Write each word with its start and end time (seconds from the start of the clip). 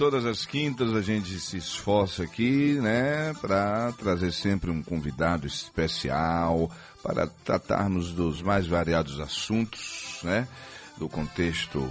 Todas 0.00 0.24
as 0.24 0.46
quintas 0.46 0.94
a 0.94 1.02
gente 1.02 1.38
se 1.38 1.58
esforça 1.58 2.22
aqui, 2.22 2.78
né, 2.80 3.34
para 3.38 3.92
trazer 3.92 4.32
sempre 4.32 4.70
um 4.70 4.82
convidado 4.82 5.46
especial 5.46 6.70
para 7.02 7.26
tratarmos 7.26 8.10
dos 8.10 8.40
mais 8.40 8.66
variados 8.66 9.20
assuntos, 9.20 10.18
né, 10.22 10.48
do 10.96 11.06
contexto 11.06 11.86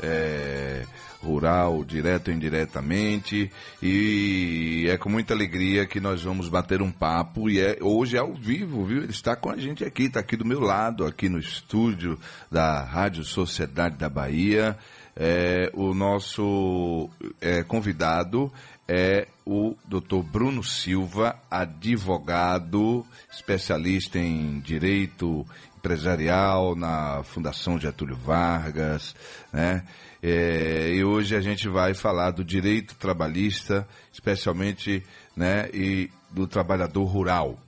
é, 0.00 0.84
rural, 1.20 1.84
direto 1.84 2.28
ou 2.28 2.34
indiretamente. 2.34 3.50
E 3.82 4.86
é 4.88 4.96
com 4.96 5.08
muita 5.08 5.34
alegria 5.34 5.84
que 5.84 5.98
nós 5.98 6.22
vamos 6.22 6.48
bater 6.48 6.80
um 6.80 6.92
papo. 6.92 7.50
E 7.50 7.60
é, 7.60 7.78
hoje 7.80 8.16
é 8.16 8.20
ao 8.20 8.34
vivo, 8.34 8.84
viu? 8.84 9.02
Ele 9.02 9.10
está 9.10 9.34
com 9.34 9.50
a 9.50 9.56
gente 9.56 9.84
aqui, 9.84 10.04
está 10.04 10.20
aqui 10.20 10.36
do 10.36 10.44
meu 10.44 10.60
lado, 10.60 11.04
aqui 11.04 11.28
no 11.28 11.40
estúdio 11.40 12.16
da 12.48 12.84
Rádio 12.84 13.24
Sociedade 13.24 13.96
da 13.96 14.08
Bahia. 14.08 14.78
É, 15.20 15.68
o 15.74 15.92
nosso 15.94 17.10
é, 17.40 17.64
convidado 17.64 18.52
é 18.86 19.26
o 19.44 19.74
Dr. 19.84 20.22
Bruno 20.22 20.62
Silva, 20.62 21.36
advogado, 21.50 23.04
especialista 23.28 24.16
em 24.16 24.60
direito 24.60 25.44
empresarial 25.76 26.76
na 26.76 27.24
Fundação 27.24 27.80
Getúlio 27.80 28.16
Vargas, 28.16 29.16
né? 29.52 29.84
É, 30.22 30.92
e 30.94 31.04
hoje 31.04 31.34
a 31.34 31.40
gente 31.40 31.68
vai 31.68 31.94
falar 31.94 32.30
do 32.30 32.44
direito 32.44 32.94
trabalhista, 32.94 33.86
especialmente, 34.12 35.04
né, 35.36 35.68
e 35.72 36.10
do 36.30 36.46
trabalhador 36.46 37.04
rural, 37.04 37.58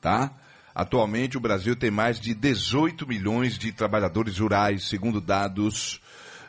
tá? 0.00 0.30
Atualmente 0.74 1.36
o 1.36 1.40
Brasil 1.40 1.74
tem 1.74 1.90
mais 1.90 2.20
de 2.20 2.34
18 2.34 3.06
milhões 3.06 3.58
de 3.58 3.72
trabalhadores 3.72 4.38
rurais, 4.38 4.88
segundo 4.88 5.20
dados 5.20 6.00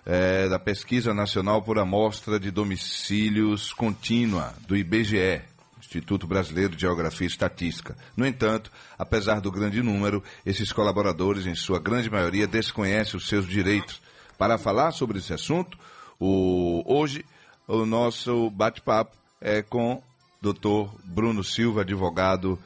é, 0.06 0.48
da 0.50 0.60
Pesquisa 0.60 1.14
Nacional 1.14 1.62
por 1.62 1.78
Amostra 1.78 2.40
de 2.40 2.52
Domicílios 2.52 3.74
Contínua, 3.74 4.54
do 4.68 4.76
IBGE, 4.76 5.42
Instituto 5.80 6.26
Brasileiro 6.26 6.76
de 6.76 6.82
Geografia 6.82 7.26
e 7.26 7.30
Estatística. 7.30 7.96
No 8.16 8.26
entanto, 8.26 8.72
apesar 8.98 9.42
do 9.42 9.52
grande 9.52 9.82
número, 9.82 10.24
esses 10.46 10.72
colaboradores, 10.72 11.46
em 11.46 11.56
sua 11.56 11.80
grande 11.80 12.10
maioria, 12.10 12.48
desconhecem 12.48 13.18
os 13.18 13.28
seus 13.28 13.48
direitos. 13.48 14.02
Para 14.38 14.58
falar 14.58 14.92
sobre 14.92 15.20
esse 15.20 15.34
assunto, 15.34 15.78
o, 16.20 16.82
hoje 16.86 17.26
o 17.68 17.86
nosso 17.86 18.50
bate-papo 18.50 19.16
é 19.40 19.62
com 19.62 19.94
o 19.94 20.54
Dr. 20.54 20.90
Bruno 21.04 21.44
Silva, 21.44 21.82
advogado 21.82 22.58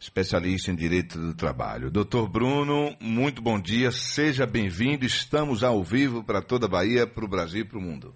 especialista 0.00 0.70
em 0.70 0.74
direito 0.74 1.18
do 1.18 1.34
trabalho. 1.34 1.90
Doutor 1.90 2.26
Bruno, 2.26 2.96
muito 2.98 3.42
bom 3.42 3.60
dia, 3.60 3.92
seja 3.92 4.46
bem-vindo. 4.46 5.04
Estamos 5.04 5.62
ao 5.62 5.84
vivo 5.84 6.24
para 6.24 6.40
toda 6.40 6.64
a 6.64 6.68
Bahia, 6.68 7.06
para 7.06 7.22
o 7.22 7.28
Brasil 7.28 7.60
e 7.60 7.64
para 7.64 7.76
o 7.76 7.82
mundo. 7.82 8.14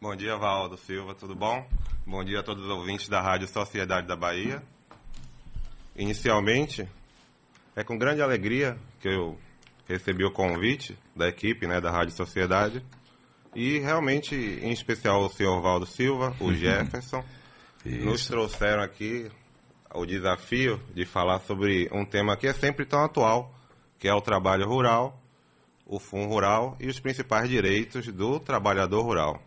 Bom 0.00 0.16
dia, 0.16 0.34
Valdo 0.34 0.78
Silva, 0.78 1.14
tudo 1.14 1.34
bom? 1.34 1.68
Bom 2.06 2.24
dia 2.24 2.40
a 2.40 2.42
todos 2.42 2.64
os 2.64 2.70
ouvintes 2.70 3.06
da 3.06 3.20
Rádio 3.20 3.46
Sociedade 3.48 4.06
da 4.06 4.16
Bahia. 4.16 4.62
Inicialmente, 5.94 6.88
é 7.76 7.84
com 7.84 7.98
grande 7.98 8.22
alegria 8.22 8.78
que 9.02 9.08
eu 9.08 9.38
recebi 9.86 10.24
o 10.24 10.30
convite 10.30 10.96
da 11.14 11.28
equipe 11.28 11.66
né, 11.66 11.82
da 11.82 11.90
Rádio 11.90 12.14
Sociedade 12.16 12.82
e 13.54 13.78
realmente, 13.78 14.34
em 14.34 14.72
especial 14.72 15.22
o 15.22 15.28
senhor 15.28 15.60
Valdo 15.60 15.84
Silva, 15.84 16.34
o 16.40 16.52
Jefferson, 16.56 17.22
nos 17.84 18.26
trouxeram 18.26 18.82
aqui 18.82 19.30
o 19.96 20.06
desafio 20.06 20.80
de 20.94 21.04
falar 21.04 21.40
sobre 21.40 21.88
um 21.92 22.04
tema 22.04 22.36
que 22.36 22.46
é 22.46 22.52
sempre 22.52 22.84
tão 22.84 23.04
atual, 23.04 23.54
que 23.98 24.08
é 24.08 24.14
o 24.14 24.20
trabalho 24.20 24.68
rural, 24.68 25.20
o 25.86 25.98
Fundo 25.98 26.28
Rural 26.28 26.76
e 26.80 26.88
os 26.88 26.98
principais 27.00 27.48
direitos 27.48 28.06
do 28.08 28.40
trabalhador 28.40 29.02
rural. 29.02 29.42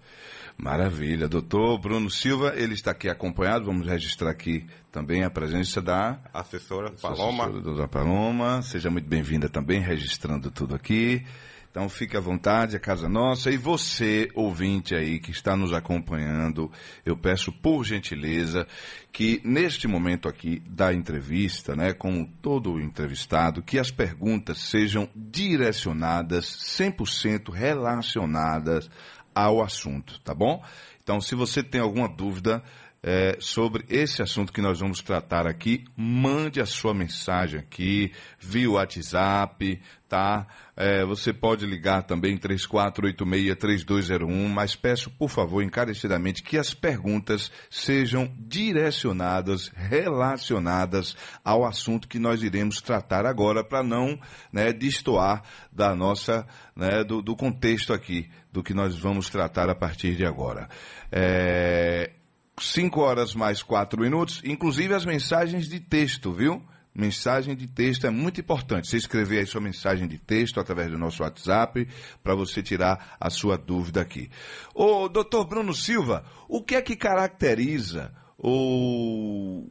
Maravilha. 0.58 1.28
Doutor 1.28 1.78
Bruno 1.78 2.10
Silva, 2.10 2.54
ele 2.56 2.74
está 2.74 2.92
aqui 2.92 3.08
acompanhado, 3.08 3.66
vamos 3.66 3.88
registrar 3.88 4.30
aqui 4.30 4.68
também 4.92 5.24
a 5.24 5.30
presença 5.30 5.82
da 5.82 6.20
assessora 6.34 6.92
Paloma. 6.92 7.44
Assessora, 7.44 7.64
doutora 7.64 7.88
Paloma, 7.88 8.62
seja 8.62 8.90
muito 8.90 9.08
bem-vinda 9.08 9.48
também, 9.48 9.80
registrando 9.80 10.52
tudo 10.52 10.76
aqui. 10.76 11.26
Então 11.72 11.88
fique 11.88 12.18
à 12.18 12.20
vontade, 12.20 12.76
a 12.76 12.80
casa 12.80 13.08
nossa. 13.08 13.52
E 13.52 13.58
você, 13.58 14.30
ouvinte 14.34 14.96
aí 14.96 15.20
que 15.20 15.32
está 15.32 15.56
nos 15.56 15.72
acompanhando, 15.72 16.72
eu 17.06 17.16
peço 17.16 17.52
por 17.52 17.84
gentileza 17.84 18.68
que 19.12 19.40
neste 19.44 19.88
momento 19.88 20.28
aqui 20.28 20.62
da 20.68 20.94
entrevista, 20.94 21.76
né, 21.76 21.94
com 21.94 22.26
todo 22.26 22.80
entrevistado, 22.80 23.62
que 23.62 23.78
as 23.78 23.92
perguntas 23.92 24.58
sejam 24.58 25.08
direcionadas, 25.16 26.46
100% 26.46 27.52
relacionadas 27.52 28.90
ao 29.34 29.62
assunto, 29.62 30.20
tá 30.22 30.34
bom? 30.34 30.64
Então, 31.04 31.22
se 31.22 31.34
você 31.34 31.64
tem 31.64 31.82
alguma 31.82 32.08
dúvida, 32.08 32.64
é, 33.02 33.38
sobre 33.40 33.86
esse 33.90 34.22
assunto 34.22 34.52
que 34.52 34.62
nós 34.62 34.80
vamos 34.80 35.02
tratar 35.02 35.48
aqui, 35.48 35.86
mande 35.96 36.60
a 36.60 36.66
sua 36.66 36.94
mensagem 36.94 37.58
aqui 37.60 38.12
via 38.40 38.72
WhatsApp, 38.72 39.82
tá? 40.08 40.48
É, 40.76 41.06
você 41.06 41.32
pode 41.32 41.66
ligar 41.66 42.04
também 42.04 42.38
3486-3201, 42.38 44.50
mas 44.50 44.76
peço, 44.76 45.10
por 45.12 45.30
favor, 45.30 45.64
encarecidamente, 45.64 46.44
que 46.44 46.58
as 46.58 46.74
perguntas 46.74 47.50
sejam 47.70 48.30
direcionadas, 48.38 49.72
relacionadas 49.76 51.16
ao 51.44 51.66
assunto 51.66 52.08
que 52.08 52.20
nós 52.20 52.44
iremos 52.44 52.82
tratar 52.82 53.26
agora, 53.26 53.64
para 53.64 53.84
não 53.84 54.20
né, 54.52 54.74
destoar 54.74 55.44
da 55.72 55.96
nossa, 55.96 56.46
né, 56.76 57.04
do, 57.04 57.22
do, 57.22 57.36
contexto 57.36 57.94
aqui, 57.94 58.30
do 58.52 58.64
que 58.64 58.74
nós 58.74 58.98
vamos 58.98 59.30
tratar 59.30 59.70
a 59.70 59.76
partir 59.76 60.16
de 60.16 60.26
agora. 60.26 60.68
É, 61.12 62.12
5 62.60 63.00
horas 63.00 63.34
mais 63.36 63.64
4 63.64 64.00
minutos, 64.00 64.42
inclusive 64.44 64.94
as 64.94 65.06
mensagens 65.06 65.68
de 65.68 65.80
texto, 65.80 66.32
viu? 66.34 66.64
Mensagem 66.94 67.56
de 67.56 67.68
texto 67.68 68.08
é 68.08 68.10
muito 68.10 68.42
importante. 68.42 68.88
Você 68.90 68.98
escrever 68.98 69.40
aí 69.40 69.46
sua 69.46 69.62
mensagem 69.62 70.08
de 70.08 70.18
texto 70.18 70.60
através 70.60 70.92
do 70.92 70.98
nosso 70.98 71.24
WhatsApp 71.24 71.88
para 72.24 72.36
você 72.36 72.62
tirar 72.62 73.16
a 73.20 73.30
sua 73.30 73.58
dúvida 73.58 74.02
aqui. 74.02 74.30
Ô, 74.74 75.08
doutor 75.08 75.46
Bruno 75.46 75.74
Silva, 75.74 76.26
o 76.48 76.62
que 76.62 76.76
é 76.76 76.82
que 76.82 76.96
caracteriza 76.96 78.14
o, 78.38 79.68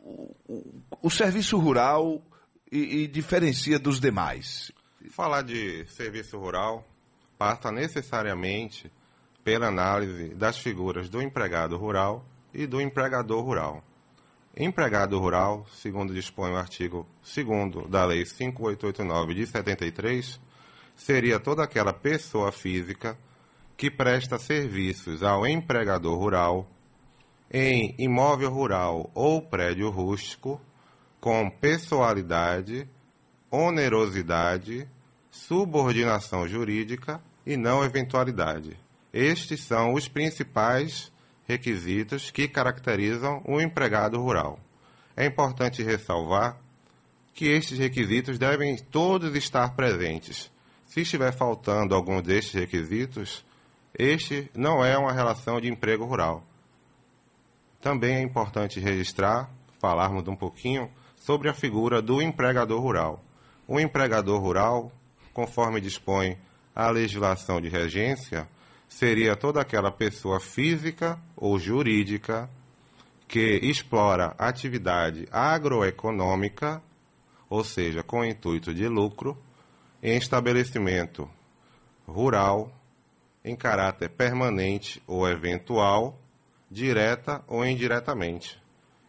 o, 0.00 0.82
o 1.02 1.10
serviço 1.10 1.58
rural 1.58 2.22
e, 2.70 3.02
e 3.02 3.06
diferencia 3.08 3.78
dos 3.78 3.98
demais? 3.98 4.70
Falar 5.10 5.42
de 5.42 5.86
serviço 5.86 6.38
rural 6.38 6.86
passa 7.38 7.72
necessariamente 7.72 8.90
pela 9.46 9.68
análise 9.68 10.34
das 10.34 10.58
figuras 10.58 11.08
do 11.08 11.22
empregado 11.22 11.76
rural 11.76 12.24
e 12.52 12.66
do 12.66 12.80
empregador 12.80 13.44
rural. 13.44 13.80
Empregado 14.56 15.16
rural, 15.20 15.64
segundo 15.72 16.12
dispõe 16.12 16.50
o 16.50 16.56
artigo 16.56 17.06
2 17.22 17.88
da 17.88 18.04
Lei 18.04 18.26
5889 18.26 19.34
de 19.34 19.46
73, 19.46 20.40
seria 20.96 21.38
toda 21.38 21.62
aquela 21.62 21.92
pessoa 21.92 22.50
física 22.50 23.16
que 23.76 23.88
presta 23.88 24.36
serviços 24.36 25.22
ao 25.22 25.46
empregador 25.46 26.18
rural 26.18 26.68
em 27.48 27.94
imóvel 27.98 28.50
rural 28.50 29.12
ou 29.14 29.40
prédio 29.40 29.90
rústico 29.90 30.60
com 31.20 31.48
pessoalidade, 31.48 32.88
onerosidade, 33.48 34.88
subordinação 35.30 36.48
jurídica 36.48 37.20
e 37.46 37.56
não 37.56 37.84
eventualidade. 37.84 38.85
Estes 39.16 39.62
são 39.62 39.94
os 39.94 40.08
principais 40.08 41.10
requisitos 41.48 42.30
que 42.30 42.46
caracterizam 42.46 43.40
o 43.46 43.58
empregado 43.58 44.20
rural. 44.20 44.60
É 45.16 45.24
importante 45.24 45.82
ressalvar 45.82 46.58
que 47.32 47.46
estes 47.46 47.78
requisitos 47.78 48.38
devem 48.38 48.76
todos 48.76 49.34
estar 49.34 49.74
presentes. 49.74 50.50
Se 50.84 51.00
estiver 51.00 51.32
faltando 51.32 51.94
algum 51.94 52.20
destes 52.20 52.52
requisitos, 52.52 53.42
este 53.98 54.50
não 54.54 54.84
é 54.84 54.98
uma 54.98 55.14
relação 55.14 55.62
de 55.62 55.68
emprego 55.68 56.04
rural. 56.04 56.44
Também 57.80 58.16
é 58.16 58.20
importante 58.20 58.78
registrar, 58.80 59.50
falarmos 59.80 60.28
um 60.28 60.36
pouquinho 60.36 60.90
sobre 61.16 61.48
a 61.48 61.54
figura 61.54 62.02
do 62.02 62.20
empregador 62.20 62.82
rural. 62.82 63.24
O 63.66 63.80
empregador 63.80 64.38
rural, 64.42 64.92
conforme 65.32 65.80
dispõe 65.80 66.36
a 66.74 66.90
legislação 66.90 67.62
de 67.62 67.70
regência, 67.70 68.46
seria 68.88 69.36
toda 69.36 69.60
aquela 69.60 69.90
pessoa 69.90 70.40
física 70.40 71.18
ou 71.36 71.58
jurídica 71.58 72.48
que 73.28 73.58
explora 73.62 74.34
atividade 74.38 75.26
agroeconômica, 75.30 76.82
ou 77.48 77.64
seja, 77.64 78.02
com 78.02 78.24
intuito 78.24 78.72
de 78.72 78.86
lucro, 78.88 79.36
em 80.02 80.16
estabelecimento 80.16 81.28
rural, 82.06 82.72
em 83.44 83.56
caráter 83.56 84.08
permanente 84.10 85.02
ou 85.06 85.28
eventual, 85.28 86.18
direta 86.70 87.42
ou 87.46 87.64
indiretamente. 87.64 88.60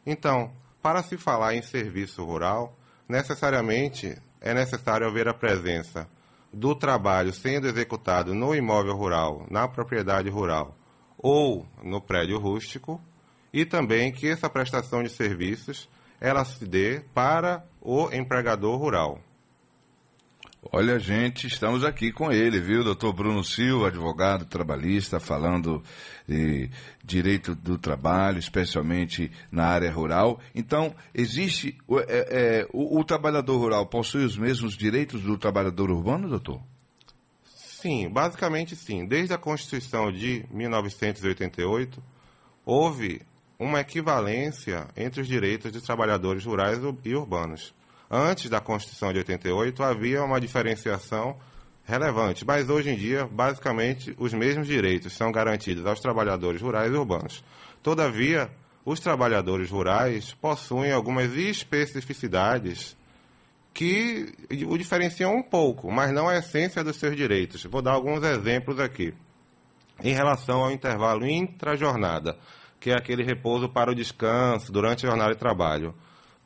Então, 0.06 0.52
para 0.82 1.04
se 1.04 1.18
falar 1.18 1.56
em 1.56 1.62
serviço 1.62 2.24
rural, 2.24 2.76
necessariamente 3.08 4.18
é 4.42 4.54
necessário 4.54 5.08
haver 5.08 5.28
a 5.28 5.34
presença 5.34 6.08
do 6.52 6.76
trabalho 6.76 7.34
sendo 7.34 7.68
executado 7.68 8.34
no 8.34 8.56
imóvel 8.56 8.96
rural, 8.96 9.46
na 9.50 9.68
propriedade 9.68 10.30
rural, 10.30 10.76
ou 11.18 11.66
no 11.84 12.02
prédio 12.02 12.40
rústico, 12.40 13.02
e 13.54 13.66
também 13.66 14.12
que 14.12 14.28
essa 14.28 14.50
prestação 14.50 15.04
de 15.04 15.10
serviços 15.10 15.90
ela 16.20 16.44
se 16.44 16.66
dê 16.66 17.02
para 17.14 17.66
o 17.82 18.12
empregador 18.12 18.78
rural. 18.78 19.20
Olha, 20.64 21.00
gente, 21.00 21.48
estamos 21.48 21.84
aqui 21.84 22.12
com 22.12 22.32
ele, 22.32 22.60
viu? 22.60 22.84
Doutor 22.84 23.14
Bruno 23.14 23.44
Silva, 23.44 23.88
advogado 23.88 24.46
trabalhista, 24.46 25.20
falando 25.20 25.84
de 26.28 26.70
direito 27.04 27.56
do 27.56 27.78
trabalho, 27.78 28.40
especialmente 28.40 29.32
na 29.52 29.66
área 29.66 29.92
rural. 29.92 30.40
Então, 30.54 30.94
existe. 31.14 31.78
É, 32.08 32.28
é, 32.30 32.68
o, 32.74 33.00
o, 33.00 33.04
trabalhador 33.04 33.58
rural 33.58 33.86
possui 33.86 34.26
os 34.26 34.36
mesmos 34.36 34.76
direitos 34.76 35.22
do 35.22 35.38
trabalhador 35.38 35.90
urbano, 35.90 36.28
doutor? 36.28 36.60
Sim, 37.56 38.10
basicamente 38.10 38.76
sim. 38.76 39.06
Desde 39.06 39.34
a 39.34 39.38
Constituição 39.38 40.12
de 40.12 40.44
1988, 40.50 42.04
houve 42.66 43.22
uma 43.60 43.80
equivalência 43.80 44.88
entre 44.98 45.22
os 45.22 45.28
direitos 45.28 45.72
dos 45.72 45.84
trabalhadores 45.84 46.44
rurais 46.44 46.80
e 47.06 47.16
urbanos. 47.16 47.74
Antes 48.10 48.50
da 48.50 48.62
Constituição 48.62 49.12
de 49.12 49.20
88 49.20 49.84
havia 49.84 50.24
uma 50.24 50.40
diferenciação 50.40 51.38
relevante, 51.84 52.46
mas 52.46 52.70
hoje 52.70 52.90
em 52.90 52.98
dia, 52.98 53.26
basicamente, 53.26 54.16
os 54.18 54.34
mesmos 54.34 54.68
direitos 54.68 55.14
são 55.14 55.32
garantidos 55.32 55.86
aos 55.86 56.00
trabalhadores 56.00 56.62
rurais 56.62 56.92
e 56.92 56.96
urbanos. 56.96 57.44
Todavia, 57.82 58.50
os 58.86 59.00
trabalhadores 59.00 59.70
rurais 59.70 60.34
possuem 60.34 60.92
algumas 60.92 61.34
especificidades 61.36 62.96
que 63.74 64.34
o 64.68 64.78
diferenciam 64.78 65.36
um 65.36 65.44
pouco, 65.44 65.92
mas 65.92 66.12
não 66.12 66.28
a 66.28 66.38
essência 66.38 66.84
dos 66.84 66.96
seus 66.96 67.16
direitos. 67.16 67.64
Vou 67.66 67.82
dar 67.82 67.92
alguns 67.92 68.24
exemplos 68.24 68.80
aqui. 68.80 69.14
Em 70.04 70.14
relação 70.14 70.64
ao 70.64 70.72
intervalo 70.72 71.28
intrajornada, 71.28 72.38
que 72.80 72.90
é 72.90 72.96
aquele 72.96 73.24
repouso 73.24 73.70
para 73.70 73.92
o 73.92 73.96
descanso 73.96 74.72
durante 74.72 75.06
a 75.06 75.10
jornada 75.10 75.34
de 75.34 75.40
trabalho. 75.40 75.94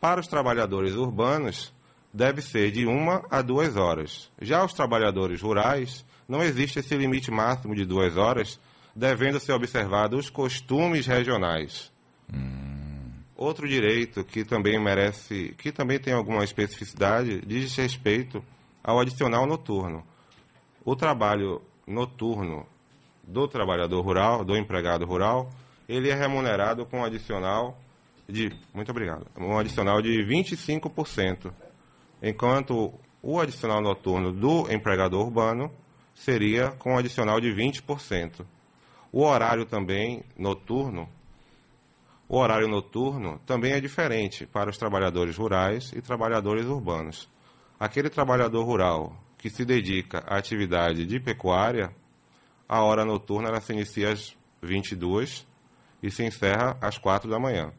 Para 0.01 0.19
os 0.19 0.27
trabalhadores 0.27 0.95
urbanos, 0.95 1.71
deve 2.11 2.41
ser 2.41 2.71
de 2.71 2.87
uma 2.87 3.23
a 3.29 3.43
duas 3.43 3.77
horas. 3.77 4.31
Já 4.41 4.65
os 4.65 4.73
trabalhadores 4.73 5.39
rurais, 5.39 6.03
não 6.27 6.41
existe 6.41 6.79
esse 6.79 6.97
limite 6.97 7.29
máximo 7.29 7.75
de 7.75 7.85
duas 7.85 8.17
horas, 8.17 8.59
devendo 8.95 9.39
ser 9.39 9.51
observados 9.53 10.25
os 10.25 10.29
costumes 10.31 11.05
regionais. 11.05 11.91
Hum. 12.33 13.11
Outro 13.37 13.67
direito 13.67 14.23
que 14.23 14.43
também 14.43 14.79
merece, 14.79 15.53
que 15.59 15.71
também 15.71 15.99
tem 15.99 16.15
alguma 16.15 16.43
especificidade, 16.43 17.39
diz 17.45 17.75
respeito 17.75 18.43
ao 18.83 18.99
adicional 18.99 19.45
noturno. 19.45 20.03
O 20.83 20.95
trabalho 20.95 21.61
noturno 21.85 22.65
do 23.23 23.47
trabalhador 23.47 24.01
rural, 24.01 24.43
do 24.43 24.57
empregado 24.57 25.05
rural, 25.05 25.51
ele 25.87 26.09
é 26.09 26.15
remunerado 26.15 26.87
com 26.87 27.01
um 27.01 27.05
adicional 27.05 27.79
de, 28.27 28.51
muito 28.73 28.91
obrigado, 28.91 29.27
um 29.37 29.57
adicional 29.57 30.01
de 30.01 30.09
25%, 30.25 31.51
enquanto 32.21 32.93
o 33.21 33.39
adicional 33.39 33.81
noturno 33.81 34.31
do 34.31 34.71
empregador 34.71 35.25
urbano 35.25 35.71
seria 36.15 36.71
com 36.71 36.93
um 36.93 36.97
adicional 36.97 37.39
de 37.39 37.49
20%. 37.49 38.45
O 39.11 39.23
horário 39.23 39.65
também 39.65 40.23
noturno, 40.37 41.09
o 42.29 42.37
horário 42.37 42.67
noturno 42.67 43.39
também 43.45 43.73
é 43.73 43.79
diferente 43.79 44.45
para 44.45 44.69
os 44.69 44.77
trabalhadores 44.77 45.35
rurais 45.35 45.91
e 45.93 46.01
trabalhadores 46.01 46.65
urbanos. 46.65 47.27
Aquele 47.79 48.09
trabalhador 48.09 48.63
rural 48.63 49.15
que 49.37 49.49
se 49.49 49.65
dedica 49.65 50.19
à 50.27 50.37
atividade 50.37 51.05
de 51.05 51.19
pecuária, 51.19 51.93
a 52.69 52.81
hora 52.83 53.03
noturna 53.03 53.49
ela 53.49 53.59
se 53.59 53.73
inicia 53.73 54.13
às 54.13 54.35
22 54.61 55.45
e 56.01 56.09
se 56.09 56.23
encerra 56.23 56.77
às 56.79 56.97
4 56.97 57.29
da 57.29 57.39
manhã. 57.39 57.73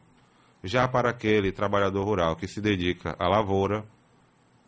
Já 0.63 0.87
para 0.87 1.09
aquele 1.09 1.51
trabalhador 1.51 2.05
rural 2.05 2.35
que 2.35 2.47
se 2.47 2.61
dedica 2.61 3.15
à 3.19 3.27
lavoura, 3.27 3.83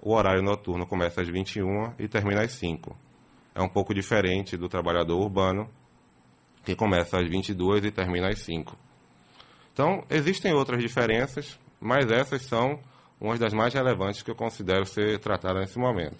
o 0.02 0.14
horário 0.14 0.44
noturno 0.44 0.86
começa 0.86 1.22
às 1.22 1.28
21 1.28 1.94
e 1.98 2.08
termina 2.08 2.42
às 2.42 2.52
5. 2.54 2.96
É 3.56 3.62
um 3.62 3.70
pouco 3.70 3.94
diferente 3.94 4.58
do 4.58 4.68
trabalhador 4.68 5.18
urbano, 5.18 5.70
que 6.66 6.76
começa 6.76 7.18
às 7.18 7.28
22 7.28 7.86
e 7.86 7.92
termina 7.92 8.28
às 8.28 8.40
5. 8.40 8.76
Então, 9.74 10.04
existem 10.10 10.54
outras 10.54 10.82
diferenças, 10.82 11.58
mas 11.80 12.12
essas 12.12 12.42
são 12.42 12.78
uma 13.20 13.38
das 13.38 13.54
mais 13.54 13.74
relevantes 13.74 14.22
que 14.22 14.30
eu 14.30 14.36
considero 14.36 14.86
ser 14.86 15.20
tratada 15.20 15.62
nesse 15.62 15.80
momento. 15.80 16.18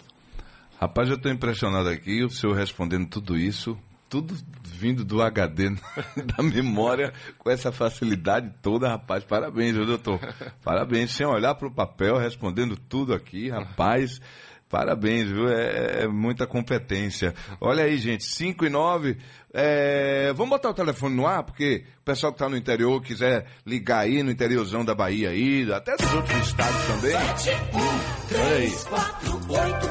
Rapaz, 0.80 1.08
eu 1.08 1.16
estou 1.16 1.30
impressionado 1.30 1.88
aqui, 1.88 2.24
o 2.24 2.30
senhor 2.30 2.54
respondendo 2.54 3.08
tudo 3.08 3.36
isso, 3.36 3.78
tudo 4.08 4.36
vindo 4.62 5.04
do 5.04 5.22
HD 5.22 5.70
da 6.36 6.42
memória 6.42 7.12
com 7.38 7.50
essa 7.50 7.72
facilidade 7.72 8.52
toda, 8.62 8.88
rapaz. 8.88 9.24
Parabéns, 9.24 9.74
viu, 9.74 9.86
doutor? 9.86 10.20
Parabéns. 10.62 11.12
Sem 11.12 11.26
olhar 11.26 11.54
para 11.54 11.68
o 11.68 11.74
papel, 11.74 12.16
respondendo 12.16 12.76
tudo 12.76 13.14
aqui, 13.14 13.48
rapaz. 13.48 14.20
Parabéns, 14.68 15.28
viu? 15.28 15.48
É, 15.48 16.02
é, 16.02 16.08
muita 16.08 16.46
competência. 16.46 17.34
Olha 17.60 17.84
aí, 17.84 17.96
gente, 17.98 18.24
5 18.24 18.66
e 18.66 18.68
9. 18.68 19.16
É, 19.54 20.32
vamos 20.34 20.50
botar 20.50 20.70
o 20.70 20.74
telefone 20.74 21.14
no 21.14 21.26
ar, 21.26 21.44
porque 21.44 21.84
o 22.00 22.04
pessoal 22.04 22.32
que 22.32 22.36
está 22.36 22.48
no 22.48 22.56
interior 22.56 23.00
quiser 23.00 23.46
ligar 23.64 24.00
aí 24.00 24.22
no 24.22 24.30
interiorzão 24.30 24.84
da 24.84 24.94
Bahia 24.94 25.30
aí, 25.30 25.72
até 25.72 25.96
dos 25.96 26.12
outros 26.12 26.46
estados 26.46 26.84
também. 26.86 27.12
7, 27.36 27.50
1, 27.72 28.28
3, 28.28 28.84
4, 28.84 29.40
8, 29.48 29.86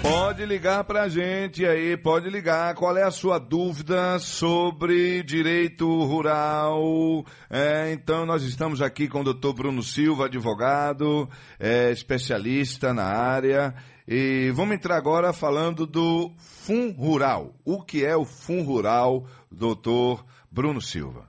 Pode 0.00 0.46
ligar 0.46 0.84
pra 0.84 1.08
gente 1.08 1.66
aí, 1.66 1.96
pode 1.96 2.30
ligar. 2.30 2.72
Qual 2.76 2.96
é 2.96 3.02
a 3.02 3.10
sua 3.10 3.40
dúvida 3.40 4.20
sobre 4.20 5.24
direito 5.24 6.04
rural? 6.04 7.26
É, 7.50 7.92
então, 7.92 8.24
nós 8.24 8.44
estamos 8.44 8.80
aqui 8.80 9.08
com 9.08 9.22
o 9.22 9.24
doutor 9.24 9.54
Bruno 9.54 9.82
Silva, 9.82 10.26
advogado, 10.26 11.28
é, 11.58 11.90
especialista 11.90 12.94
na 12.94 13.06
área. 13.06 13.74
E 14.06 14.52
vamos 14.54 14.76
entrar 14.76 14.96
agora 14.96 15.32
falando 15.32 15.84
do 15.84 16.30
FUN 16.38 16.92
Rural. 16.92 17.52
O 17.64 17.82
que 17.82 18.04
é 18.04 18.16
o 18.16 18.24
FUN 18.24 18.62
Rural, 18.62 19.26
doutor 19.50 20.24
Bruno 20.48 20.80
Silva? 20.80 21.28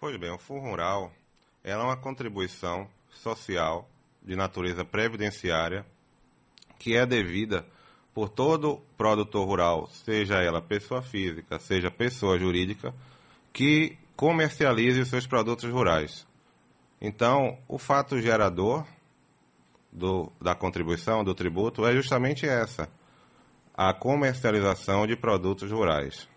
Pois 0.00 0.18
bem, 0.18 0.32
o 0.32 0.38
FUN 0.38 0.58
Rural 0.58 1.12
é 1.62 1.76
uma 1.76 1.96
contribuição 1.96 2.88
social 3.14 3.88
de 4.22 4.36
natureza 4.36 4.84
previdenciária 4.84 5.84
que 6.78 6.96
é 6.96 7.06
devida 7.06 7.64
por 8.14 8.28
todo 8.28 8.80
produtor 8.96 9.46
rural, 9.46 9.88
seja 10.04 10.42
ela 10.42 10.60
pessoa 10.60 11.00
física, 11.00 11.58
seja 11.58 11.90
pessoa 11.90 12.38
jurídica, 12.38 12.92
que 13.52 13.96
comercialize 14.16 15.00
os 15.00 15.08
seus 15.08 15.26
produtos 15.26 15.70
rurais. 15.70 16.26
Então, 17.00 17.58
o 17.66 17.78
fato 17.78 18.20
gerador 18.20 18.84
do, 19.90 20.30
da 20.40 20.54
contribuição, 20.54 21.24
do 21.24 21.34
tributo, 21.34 21.86
é 21.86 21.92
justamente 21.94 22.46
essa: 22.46 22.88
a 23.74 23.92
comercialização 23.94 25.06
de 25.06 25.16
produtos 25.16 25.70
rurais. 25.70 26.28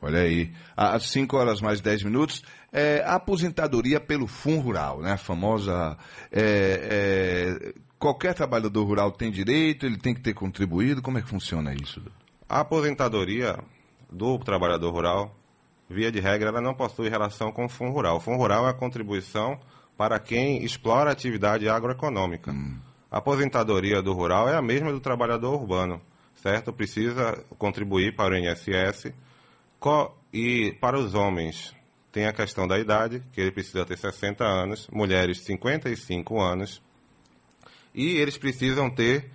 Olha 0.00 0.20
aí, 0.20 0.52
às 0.76 1.10
5 1.10 1.36
horas 1.36 1.60
mais 1.60 1.80
10 1.80 2.02
minutos, 2.04 2.42
é, 2.72 3.02
a 3.06 3.14
aposentadoria 3.14 3.98
pelo 3.98 4.26
Fundo 4.26 4.60
Rural, 4.60 5.00
né? 5.00 5.12
A 5.12 5.16
famosa. 5.16 5.96
É, 6.30 7.58
é, 7.70 7.72
qualquer 7.98 8.34
trabalhador 8.34 8.84
rural 8.84 9.10
tem 9.10 9.30
direito, 9.30 9.86
ele 9.86 9.96
tem 9.96 10.14
que 10.14 10.20
ter 10.20 10.34
contribuído. 10.34 11.00
Como 11.00 11.18
é 11.18 11.22
que 11.22 11.28
funciona 11.28 11.74
isso? 11.74 12.02
A 12.48 12.60
aposentadoria 12.60 13.58
do 14.10 14.38
trabalhador 14.38 14.92
rural, 14.92 15.34
via 15.88 16.12
de 16.12 16.20
regra, 16.20 16.50
ela 16.50 16.60
não 16.60 16.74
possui 16.74 17.08
relação 17.08 17.50
com 17.50 17.64
o 17.64 17.68
Fundo 17.68 17.92
Rural. 17.92 18.16
O 18.18 18.20
Fundo 18.20 18.36
Rural 18.36 18.66
é 18.66 18.70
a 18.70 18.74
contribuição 18.74 19.58
para 19.96 20.18
quem 20.18 20.62
explora 20.62 21.10
atividade 21.10 21.68
agroeconômica. 21.68 22.52
Hum. 22.52 22.76
A 23.10 23.18
aposentadoria 23.18 24.02
do 24.02 24.12
rural 24.12 24.48
é 24.48 24.56
a 24.56 24.62
mesma 24.62 24.92
do 24.92 25.00
trabalhador 25.00 25.54
urbano, 25.54 26.00
certo? 26.42 26.72
Precisa 26.72 27.42
contribuir 27.56 28.14
para 28.14 28.34
o 28.34 28.36
INSS 28.36 29.12
e 30.32 30.72
para 30.80 30.98
os 30.98 31.14
homens 31.14 31.74
tem 32.12 32.26
a 32.26 32.32
questão 32.32 32.66
da 32.66 32.78
idade, 32.78 33.22
que 33.32 33.40
ele 33.40 33.50
precisa 33.50 33.84
ter 33.84 33.98
60 33.98 34.42
anos, 34.42 34.88
mulheres 34.90 35.44
55 35.44 36.40
anos, 36.40 36.80
e 37.94 38.16
eles 38.16 38.38
precisam 38.38 38.90
ter 38.90 39.30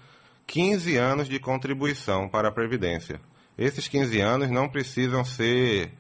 15 0.48 0.98
anos 0.98 1.30
de 1.30 1.40
contribuição 1.40 2.28
para 2.28 2.50
a 2.50 2.52
Previdência. 2.52 3.22
Esses 3.58 3.88
15 3.88 4.20
anos 4.20 4.50
não 4.50 4.68
precisam 4.68 5.24
ser 5.24 5.92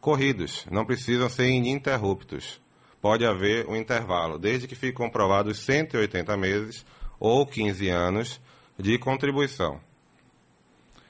corridos, 0.00 0.64
não 0.70 0.84
precisam 0.84 1.28
ser 1.28 1.48
ininterruptos. 1.48 2.60
Pode 3.02 3.26
haver 3.26 3.66
um 3.66 3.76
intervalo, 3.76 4.38
desde 4.38 4.66
que 4.66 4.74
fique 4.74 4.92
comprovado 4.92 5.50
os 5.50 5.58
180 5.58 6.36
meses 6.36 6.86
ou 7.20 7.46
15 7.46 7.88
anos 7.88 8.40
de 8.78 8.98
contribuição. 8.98 9.80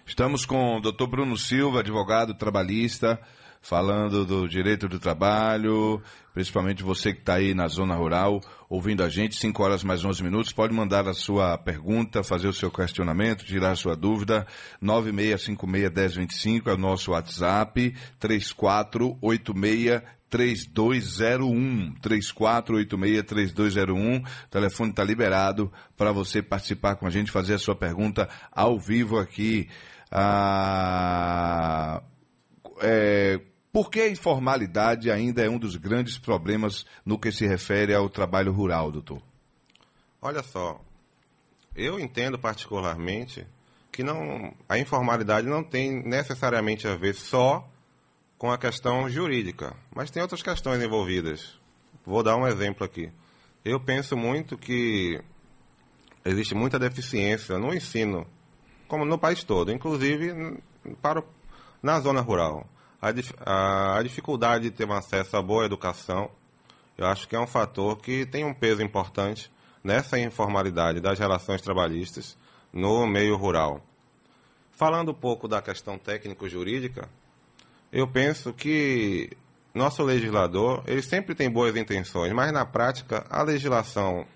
Estamos 0.08 0.44
com 0.46 0.78
o 0.78 0.80
Dr. 0.80 1.06
Bruno 1.06 1.36
Silva, 1.36 1.80
advogado 1.80 2.32
trabalhista, 2.32 3.20
falando 3.60 4.24
do 4.24 4.48
direito 4.48 4.88
do 4.88 4.98
trabalho, 4.98 6.02
principalmente 6.32 6.82
você 6.82 7.12
que 7.12 7.20
está 7.20 7.34
aí 7.34 7.52
na 7.52 7.68
zona 7.68 7.94
rural, 7.94 8.40
ouvindo 8.70 9.04
a 9.04 9.10
gente, 9.10 9.36
5 9.36 9.62
horas 9.62 9.84
mais 9.84 10.02
11 10.02 10.24
minutos, 10.24 10.50
pode 10.50 10.72
mandar 10.72 11.06
a 11.06 11.12
sua 11.12 11.58
pergunta, 11.58 12.24
fazer 12.24 12.48
o 12.48 12.54
seu 12.54 12.70
questionamento, 12.70 13.44
tirar 13.44 13.72
a 13.72 13.76
sua 13.76 13.94
dúvida, 13.94 14.46
96561025 14.82 16.68
é 16.68 16.72
o 16.72 16.78
nosso 16.78 17.10
WhatsApp, 17.10 17.94
3486 18.18 20.02
3201 20.30 21.94
3486 22.00 23.22
3201. 23.24 24.16
O 24.16 24.22
telefone 24.50 24.90
está 24.90 25.04
liberado 25.04 25.70
para 25.96 26.12
você 26.12 26.42
participar 26.42 26.96
com 26.96 27.06
a 27.06 27.10
gente, 27.10 27.30
fazer 27.30 27.54
a 27.54 27.58
sua 27.58 27.74
pergunta 27.74 28.28
ao 28.50 28.78
vivo 28.78 29.18
aqui. 29.18 29.68
Ah, 30.10 32.02
é, 32.80 33.40
por 33.72 33.90
que 33.90 34.00
a 34.00 34.08
informalidade 34.08 35.10
ainda 35.10 35.44
é 35.44 35.50
um 35.50 35.58
dos 35.58 35.76
grandes 35.76 36.18
problemas 36.18 36.86
no 37.04 37.18
que 37.18 37.30
se 37.30 37.46
refere 37.46 37.94
ao 37.94 38.08
trabalho 38.08 38.52
rural, 38.52 38.90
doutor? 38.90 39.20
Olha 40.20 40.42
só, 40.42 40.80
eu 41.76 42.00
entendo 42.00 42.38
particularmente 42.38 43.46
que 43.92 44.02
não, 44.02 44.52
a 44.68 44.78
informalidade 44.78 45.46
não 45.46 45.62
tem 45.62 46.02
necessariamente 46.02 46.88
a 46.88 46.96
ver 46.96 47.14
só 47.14 47.68
com 48.36 48.50
a 48.50 48.58
questão 48.58 49.08
jurídica, 49.10 49.76
mas 49.94 50.10
tem 50.10 50.22
outras 50.22 50.42
questões 50.42 50.82
envolvidas. 50.82 51.58
Vou 52.06 52.22
dar 52.22 52.36
um 52.36 52.46
exemplo 52.46 52.84
aqui. 52.84 53.10
Eu 53.64 53.80
penso 53.80 54.16
muito 54.16 54.56
que 54.56 55.20
existe 56.24 56.54
muita 56.54 56.78
deficiência 56.78 57.58
no 57.58 57.74
ensino, 57.74 58.26
como 58.88 59.04
no 59.04 59.18
país 59.18 59.44
todo, 59.44 59.70
inclusive 59.70 60.58
para, 61.00 61.22
na 61.82 62.00
zona 62.00 62.20
rural. 62.20 62.66
A, 63.00 63.08
a, 63.44 63.98
a 63.98 64.02
dificuldade 64.02 64.64
de 64.64 64.70
ter 64.70 64.88
um 64.88 64.92
acesso 64.92 65.36
a 65.36 65.42
boa 65.42 65.66
educação, 65.66 66.30
eu 66.96 67.06
acho 67.06 67.28
que 67.28 67.36
é 67.36 67.40
um 67.40 67.46
fator 67.46 67.98
que 67.98 68.26
tem 68.26 68.44
um 68.44 68.54
peso 68.54 68.82
importante 68.82 69.50
nessa 69.84 70.18
informalidade 70.18 71.00
das 71.00 71.18
relações 71.18 71.62
trabalhistas 71.62 72.36
no 72.72 73.06
meio 73.06 73.36
rural. 73.36 73.80
Falando 74.76 75.12
um 75.12 75.14
pouco 75.14 75.46
da 75.46 75.62
questão 75.62 75.98
técnico-jurídica, 75.98 77.08
eu 77.92 78.06
penso 78.06 78.52
que 78.52 79.30
nosso 79.74 80.02
legislador, 80.02 80.82
ele 80.86 81.02
sempre 81.02 81.34
tem 81.34 81.50
boas 81.50 81.76
intenções, 81.76 82.32
mas 82.32 82.52
na 82.52 82.64
prática 82.64 83.24
a 83.30 83.42
legislação 83.42 84.26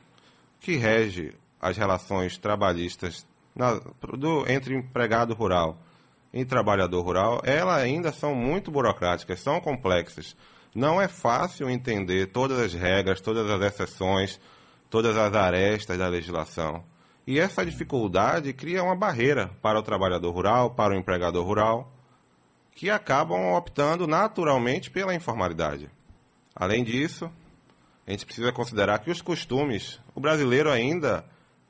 que 0.60 0.76
rege 0.76 1.34
as 1.60 1.76
relações 1.76 2.38
trabalhistas 2.38 3.24
na, 3.54 3.80
do, 4.16 4.50
entre 4.50 4.74
empregado 4.74 5.34
rural 5.34 5.76
e 6.32 6.44
trabalhador 6.44 7.02
rural, 7.02 7.40
elas 7.44 7.76
ainda 7.76 8.12
são 8.12 8.34
muito 8.34 8.70
burocráticas, 8.70 9.40
são 9.40 9.60
complexas. 9.60 10.34
Não 10.74 11.00
é 11.00 11.06
fácil 11.06 11.68
entender 11.68 12.28
todas 12.28 12.58
as 12.58 12.72
regras, 12.72 13.20
todas 13.20 13.48
as 13.50 13.60
exceções, 13.60 14.40
todas 14.88 15.16
as 15.16 15.34
arestas 15.34 15.98
da 15.98 16.08
legislação. 16.08 16.82
E 17.26 17.38
essa 17.38 17.64
dificuldade 17.64 18.52
cria 18.52 18.82
uma 18.82 18.96
barreira 18.96 19.50
para 19.60 19.78
o 19.78 19.82
trabalhador 19.82 20.32
rural, 20.32 20.70
para 20.70 20.94
o 20.94 20.96
empregador 20.96 21.44
rural 21.44 21.92
que 22.74 22.90
acabam 22.90 23.54
optando 23.54 24.06
naturalmente 24.06 24.90
pela 24.90 25.14
informalidade. 25.14 25.88
Além 26.54 26.82
disso, 26.82 27.30
a 28.06 28.10
gente 28.10 28.26
precisa 28.26 28.50
considerar 28.50 28.98
que 28.98 29.10
os 29.10 29.22
costumes, 29.22 30.00
o 30.14 30.20
brasileiro 30.20 30.70
ainda 30.70 31.24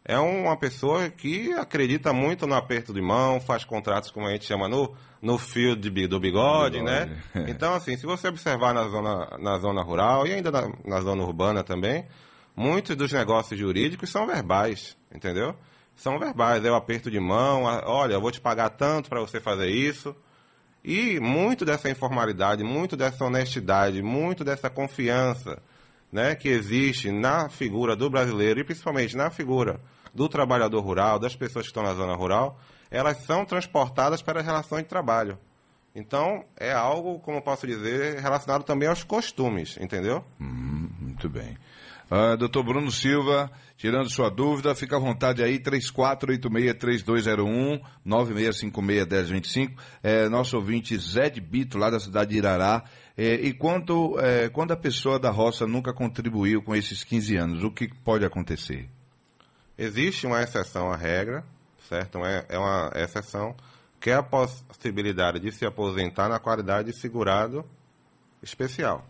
é 0.05 0.19
uma 0.19 0.57
pessoa 0.57 1.09
que 1.09 1.53
acredita 1.53 2.13
muito 2.13 2.47
no 2.47 2.55
aperto 2.55 2.93
de 2.93 3.01
mão, 3.01 3.41
faz 3.41 3.65
contratos, 3.65 4.11
como 4.11 4.27
a 4.27 4.33
gente 4.33 4.45
chama, 4.45 4.69
no, 4.69 4.95
no 5.21 5.39
fio 5.39 5.77
de, 5.77 5.91
do 6.09 6.19
bigode, 6.19 6.79
bigode. 6.79 6.83
né? 6.83 7.23
Então, 7.49 7.75
assim, 7.75 7.97
se 7.97 8.05
você 8.05 8.29
observar 8.29 8.75
na 8.75 8.89
zona, 8.89 9.39
na 9.39 9.59
zona 9.59 9.83
rural 9.83 10.27
e 10.27 10.33
ainda 10.33 10.51
na, 10.51 10.73
na 10.85 11.01
zona 11.01 11.23
urbana 11.23 11.63
também, 11.63 12.05
muitos 12.57 12.97
dos 12.97 13.13
negócios 13.13 13.59
jurídicos 13.59 14.11
são 14.11 14.27
verbais, 14.27 14.97
entendeu? 15.15 15.55
São 15.97 16.19
verbais, 16.19 16.65
é 16.65 16.71
o 16.71 16.75
aperto 16.75 17.11
de 17.11 17.21
mão, 17.21 17.63
olha, 17.85 18.15
eu 18.15 18.21
vou 18.21 18.33
te 18.33 18.41
pagar 18.41 18.71
tanto 18.71 19.09
para 19.09 19.21
você 19.21 19.41
fazer 19.41 19.69
isso, 19.69 20.17
e 20.85 21.21
muito 21.21 21.65
dessa 21.65 21.89
informalidade, 21.89 22.65
muito 22.65 22.97
dessa 22.97 23.25
honestidade, 23.25 24.03
muito 24.03 24.43
dessa 24.43 24.69
confiança 24.69 25.63
né, 26.13 26.35
que 26.35 26.49
existe 26.49 27.11
na 27.11 27.49
figura 27.49 27.97
do 27.97 28.11
brasileiro 28.11 28.61
e 28.61 28.65
principalmente 28.65 29.17
na 29.17 29.31
figura 29.31 29.81
do 30.15 30.29
trabalhador 30.29 30.81
rural, 30.81 31.19
das 31.19 31.35
pessoas 31.35 31.65
que 31.65 31.71
estão 31.71 31.83
na 31.83 31.95
zona 31.95 32.15
rural, 32.15 32.61
elas 32.91 33.17
são 33.25 33.47
transportadas 33.47 34.21
para 34.21 34.41
as 34.41 34.47
relações 34.47 34.83
de 34.83 34.89
trabalho. 34.89 35.39
Então, 35.95 36.45
é 36.59 36.73
algo, 36.73 37.19
como 37.21 37.41
posso 37.41 37.67
dizer, 37.67 38.21
relacionado 38.21 38.65
também 38.65 38.89
aos 38.89 39.03
costumes, 39.03 39.79
entendeu? 39.81 40.23
Hum, 40.41 40.89
muito 41.01 41.29
bem. 41.29 41.57
Uh, 42.11 42.37
doutor 42.37 42.63
Bruno 42.63 42.91
Silva, 42.91 43.51
tirando 43.79 44.11
sua 44.11 44.31
dúvida, 44.31 44.75
fica 44.75 44.97
à 44.97 44.99
vontade 44.99 45.43
aí, 45.43 45.59
3486-3201, 45.59 47.81
9656-1025. 48.07 49.73
É, 50.03 50.29
nosso 50.29 50.57
ouvinte 50.57 50.95
Zé 50.99 51.31
de 51.31 51.41
Bito, 51.41 51.79
lá 51.79 51.89
da 51.89 51.99
cidade 51.99 52.33
de 52.33 52.39
Irará. 52.39 52.85
É, 53.17 53.35
e 53.35 53.53
quanto, 53.53 54.19
é, 54.21 54.49
quando 54.49 54.73
a 54.73 54.77
pessoa 54.77 55.19
da 55.19 55.31
roça 55.31 55.67
nunca 55.67 55.93
contribuiu 55.93 56.63
com 56.63 56.75
esses 56.75 57.05
15 57.05 57.37
anos, 57.37 57.63
o 57.63 57.71
que 57.71 57.89
pode 57.89 58.25
acontecer? 58.25 58.89
Existe 59.77 60.27
uma 60.27 60.43
exceção 60.43 60.91
à 60.91 60.97
regra, 60.97 61.45
certo? 61.89 62.25
É, 62.25 62.47
é 62.49 62.59
uma 62.59 62.91
exceção, 62.95 63.55
que 64.01 64.11
é 64.11 64.15
a 64.15 64.23
possibilidade 64.23 65.41
de 65.41 65.53
se 65.53 65.67
aposentar 65.67 66.29
na 66.29 66.39
qualidade 66.39 66.91
de 66.91 66.99
segurado 66.99 67.65
especial. 68.43 69.05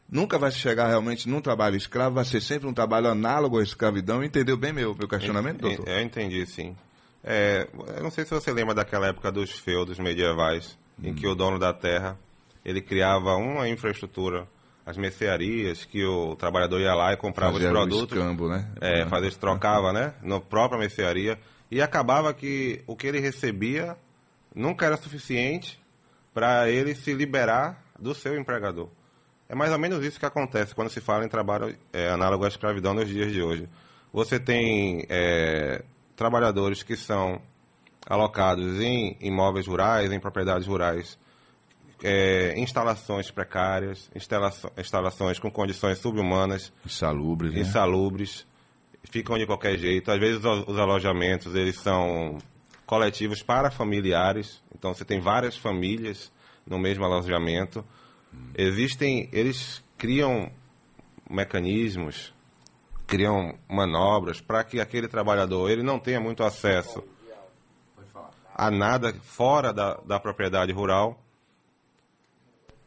nunca 0.09 0.37
vai 0.37 0.51
chegar 0.51 0.87
realmente 0.87 1.29
num 1.29 1.41
trabalho 1.41 1.75
escravo, 1.75 2.15
vai 2.15 2.25
ser 2.25 2.41
sempre 2.41 2.67
um 2.67 2.73
trabalho 2.73 3.07
análogo 3.07 3.59
à 3.59 3.63
escravidão. 3.63 4.23
Entendeu 4.23 4.57
bem 4.57 4.73
meu, 4.73 4.95
meu 4.95 5.07
questionamento, 5.07 5.61
doutor? 5.61 5.87
Eu 5.87 6.01
entendi, 6.01 6.45
sim. 6.45 6.75
É, 7.23 7.67
eu 7.97 8.03
não 8.03 8.11
sei 8.11 8.23
se 8.23 8.31
você 8.31 8.51
lembra 8.51 8.73
daquela 8.73 9.07
época 9.07 9.31
dos 9.31 9.51
feudos 9.51 9.97
medievais, 9.97 10.77
hum. 10.99 11.09
em 11.09 11.13
que 11.13 11.27
o 11.27 11.35
dono 11.35 11.59
da 11.59 11.73
terra 11.73 12.17
ele 12.63 12.81
criava 12.81 13.35
uma 13.35 13.67
infraestrutura 13.69 14.47
as 14.85 14.97
mercearias, 14.97 15.83
que 15.83 16.05
o 16.05 16.35
trabalhador 16.35 16.79
ia 16.79 16.93
lá 16.93 17.11
e 17.11 17.17
comprava 17.17 17.53
Fazia 17.53 17.69
os 17.69 17.73
produtos. 17.73 18.17
Escambo, 18.17 18.47
né? 18.47 18.69
É, 18.79 19.03
uhum. 19.03 19.09
fazia, 19.09 19.31
trocava, 19.31 19.91
né? 19.91 20.13
Na 20.21 20.39
própria 20.39 20.77
mercearia. 20.77 21.39
E 21.71 21.81
acabava 21.81 22.31
que 22.33 22.83
o 22.85 22.95
que 22.95 23.07
ele 23.07 23.19
recebia 23.19 23.97
nunca 24.53 24.85
era 24.85 24.95
suficiente 24.95 25.79
para 26.33 26.69
ele 26.69 26.93
se 26.93 27.13
liberar 27.13 27.83
do 27.97 28.13
seu 28.13 28.39
empregador. 28.39 28.87
É 29.49 29.55
mais 29.55 29.71
ou 29.71 29.79
menos 29.79 30.03
isso 30.05 30.19
que 30.19 30.25
acontece 30.25 30.75
quando 30.75 30.89
se 30.89 31.01
fala 31.01 31.25
em 31.25 31.29
trabalho 31.29 31.75
é, 31.91 32.09
análogo 32.09 32.45
à 32.45 32.47
escravidão 32.47 32.93
nos 32.93 33.07
dias 33.07 33.31
de 33.31 33.41
hoje. 33.41 33.67
Você 34.13 34.39
tem 34.39 35.05
é, 35.09 35.83
trabalhadores 36.15 36.83
que 36.83 36.95
são 36.95 37.41
alocados 38.05 38.79
em 38.79 39.17
imóveis 39.19 39.67
rurais, 39.67 40.11
em 40.11 40.19
propriedades 40.19 40.67
rurais, 40.67 41.17
é, 42.03 42.53
instalações 42.59 43.31
precárias, 43.31 44.09
instalações, 44.15 44.73
instalações 44.77 45.39
com 45.39 45.49
condições 45.49 45.97
subhumanas, 45.97 46.71
insalubres, 46.85 47.53
né? 47.53 47.61
insalubres, 47.61 48.45
ficam 49.05 49.37
de 49.37 49.45
qualquer 49.45 49.77
jeito. 49.77 50.11
Às 50.11 50.19
vezes 50.19 50.43
os, 50.43 50.67
os 50.67 50.77
alojamentos 50.77 51.55
eles 51.55 51.79
são 51.79 52.37
coletivos 52.85 53.41
para 53.41 53.71
familiares, 53.71 54.61
então 54.75 54.93
você 54.93 55.03
tem 55.03 55.19
várias 55.19 55.57
famílias 55.57 56.31
no 56.67 56.77
mesmo 56.77 57.03
alojamento. 57.05 57.83
Existem, 58.55 59.29
eles 59.31 59.81
criam 59.97 60.51
mecanismos, 61.27 62.33
criam 63.07 63.57
manobras 63.67 64.41
para 64.41 64.63
que 64.63 64.79
aquele 64.79 65.07
trabalhador 65.07 65.71
ele 65.71 65.81
não 65.81 65.97
tenha 65.97 66.19
muito 66.19 66.43
acesso 66.43 67.03
a 68.55 68.71
nada 68.71 69.13
fora 69.21 69.73
da, 69.73 69.95
da 70.05 70.17
propriedade 70.17 70.71
rural. 70.71 71.19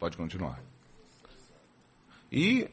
Pode 0.01 0.17
continuar. 0.17 0.59
E 2.33 2.67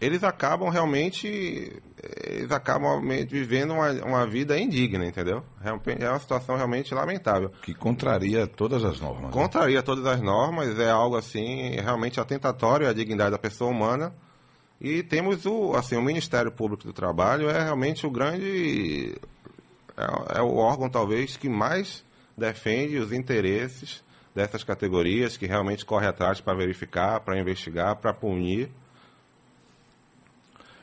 eles 0.00 0.22
acabam 0.22 0.70
realmente 0.70 1.82
eles 2.24 2.50
acabam 2.52 2.88
realmente 2.88 3.26
vivendo 3.26 3.72
uma, 3.72 3.90
uma 4.04 4.26
vida 4.26 4.58
indigna, 4.58 5.04
entendeu? 5.04 5.44
É 5.62 6.08
uma 6.08 6.18
situação 6.20 6.56
realmente 6.56 6.94
lamentável. 6.94 7.50
Que 7.62 7.74
contraria 7.74 8.46
todas 8.46 8.84
as 8.84 9.00
normas. 9.00 9.24
Né? 9.24 9.30
Contraria 9.32 9.82
todas 9.82 10.06
as 10.06 10.20
normas, 10.20 10.78
é 10.78 10.90
algo 10.90 11.16
assim 11.16 11.72
realmente 11.72 12.20
atentatório 12.20 12.88
à 12.88 12.92
dignidade 12.92 13.32
da 13.32 13.38
pessoa 13.38 13.70
humana. 13.70 14.12
E 14.80 15.02
temos 15.02 15.44
o, 15.44 15.74
assim, 15.74 15.96
o 15.96 16.02
Ministério 16.02 16.50
Público 16.50 16.84
do 16.84 16.92
Trabalho 16.92 17.50
é 17.50 17.62
realmente 17.62 18.06
o 18.06 18.10
grande 18.10 19.14
é, 19.96 20.38
é 20.38 20.42
o 20.42 20.56
órgão 20.56 20.88
talvez 20.88 21.36
que 21.36 21.48
mais 21.48 22.02
defende 22.40 22.98
os 22.98 23.12
interesses 23.12 24.02
dessas 24.34 24.64
categorias, 24.64 25.36
que 25.36 25.46
realmente 25.46 25.84
corre 25.84 26.06
atrás 26.06 26.40
para 26.40 26.56
verificar, 26.56 27.20
para 27.20 27.38
investigar, 27.38 27.96
para 27.96 28.14
punir 28.14 28.70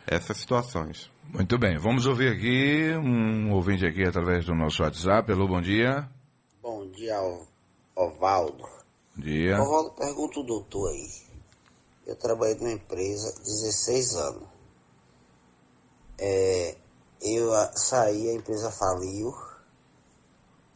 essas 0.05 0.37
situações. 0.37 1.09
Muito 1.33 1.57
bem, 1.57 1.77
vamos 1.77 2.05
ouvir 2.05 2.31
aqui 2.31 2.95
um 2.95 3.51
ouvinte 3.51 3.85
aqui 3.85 4.03
através 4.03 4.45
do 4.45 4.53
nosso 4.55 4.83
WhatsApp. 4.83 5.29
Alô, 5.31 5.47
bom 5.47 5.61
dia. 5.61 6.07
Bom 6.61 6.87
dia, 6.91 7.15
Ovaldo. 7.95 8.63
Bom 9.15 9.23
dia. 9.23 9.61
Ovaldo, 9.61 9.91
pergunta 9.91 10.39
o 10.39 10.43
doutor 10.43 10.91
aí. 10.91 11.09
Eu 12.05 12.15
trabalhei 12.15 12.55
numa 12.55 12.71
empresa 12.71 13.33
16 13.39 14.15
anos. 14.15 14.47
É, 16.19 16.75
eu 17.21 17.51
saí, 17.75 18.29
a 18.29 18.33
empresa 18.33 18.71
faliu. 18.71 19.46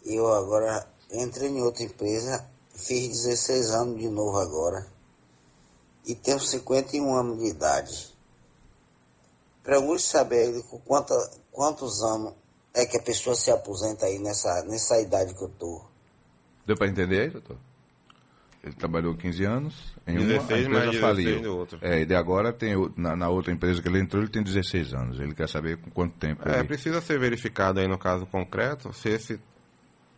Eu 0.05 0.33
agora 0.33 0.87
entrei 1.11 1.49
em 1.49 1.61
outra 1.61 1.83
empresa, 1.83 2.45
fiz 2.73 3.09
16 3.23 3.71
anos 3.71 3.99
de 3.99 4.09
novo 4.09 4.37
agora. 4.37 4.87
E 6.05 6.15
tenho 6.15 6.39
51 6.39 7.13
anos 7.13 7.39
de 7.39 7.47
idade. 7.47 8.11
Procure 9.63 9.99
saber 9.99 10.61
com 10.63 10.79
quanta, 10.79 11.13
quantos 11.51 12.01
anos 12.01 12.33
é 12.73 12.85
que 12.85 12.97
a 12.97 13.01
pessoa 13.01 13.35
se 13.35 13.51
aposenta 13.51 14.05
aí 14.07 14.17
nessa, 14.17 14.63
nessa 14.63 14.99
idade 14.99 15.35
que 15.35 15.43
eu 15.43 15.49
tô. 15.49 15.81
Deu 16.65 16.75
para 16.75 16.87
entender 16.87 17.21
aí, 17.21 17.29
doutor? 17.29 17.57
Ele 18.63 18.73
trabalhou 18.73 19.15
15 19.15 19.43
anos 19.43 19.73
em 20.07 20.17
16, 20.17 20.21
uma, 20.21 20.33
a 20.33 20.43
empresa 20.43 20.69
mais 20.69 20.99
faliu. 20.99 21.57
Outro. 21.57 21.79
É, 21.81 22.01
e 22.01 22.05
de 22.05 22.13
agora 22.13 22.53
tem 22.53 22.75
na, 22.95 23.15
na, 23.15 23.29
outra 23.29 23.51
empresa 23.51 23.81
que 23.81 23.87
ele 23.87 23.99
entrou, 23.99 24.21
ele 24.21 24.31
tem 24.31 24.43
16 24.43 24.93
anos. 24.93 25.19
Ele 25.19 25.33
quer 25.33 25.49
saber 25.49 25.77
com 25.77 25.89
quanto 25.89 26.15
tempo. 26.17 26.47
É, 26.47 26.59
ele... 26.59 26.67
precisa 26.67 27.01
ser 27.01 27.19
verificado 27.19 27.79
aí 27.79 27.87
no 27.87 27.97
caso 27.97 28.25
concreto 28.27 28.93
se 28.93 29.09
esse 29.09 29.39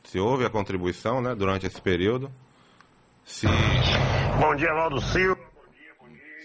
se 0.04 0.20
houve 0.20 0.46
a 0.46 0.50
contribuição, 0.50 1.22
né, 1.22 1.34
durante 1.34 1.66
esse 1.66 1.82
período. 1.82 2.30
Se 3.26 3.48
Bom 4.40 4.56
dia, 4.56 4.74
Valdo 4.74 5.02
Silva. 5.02 5.40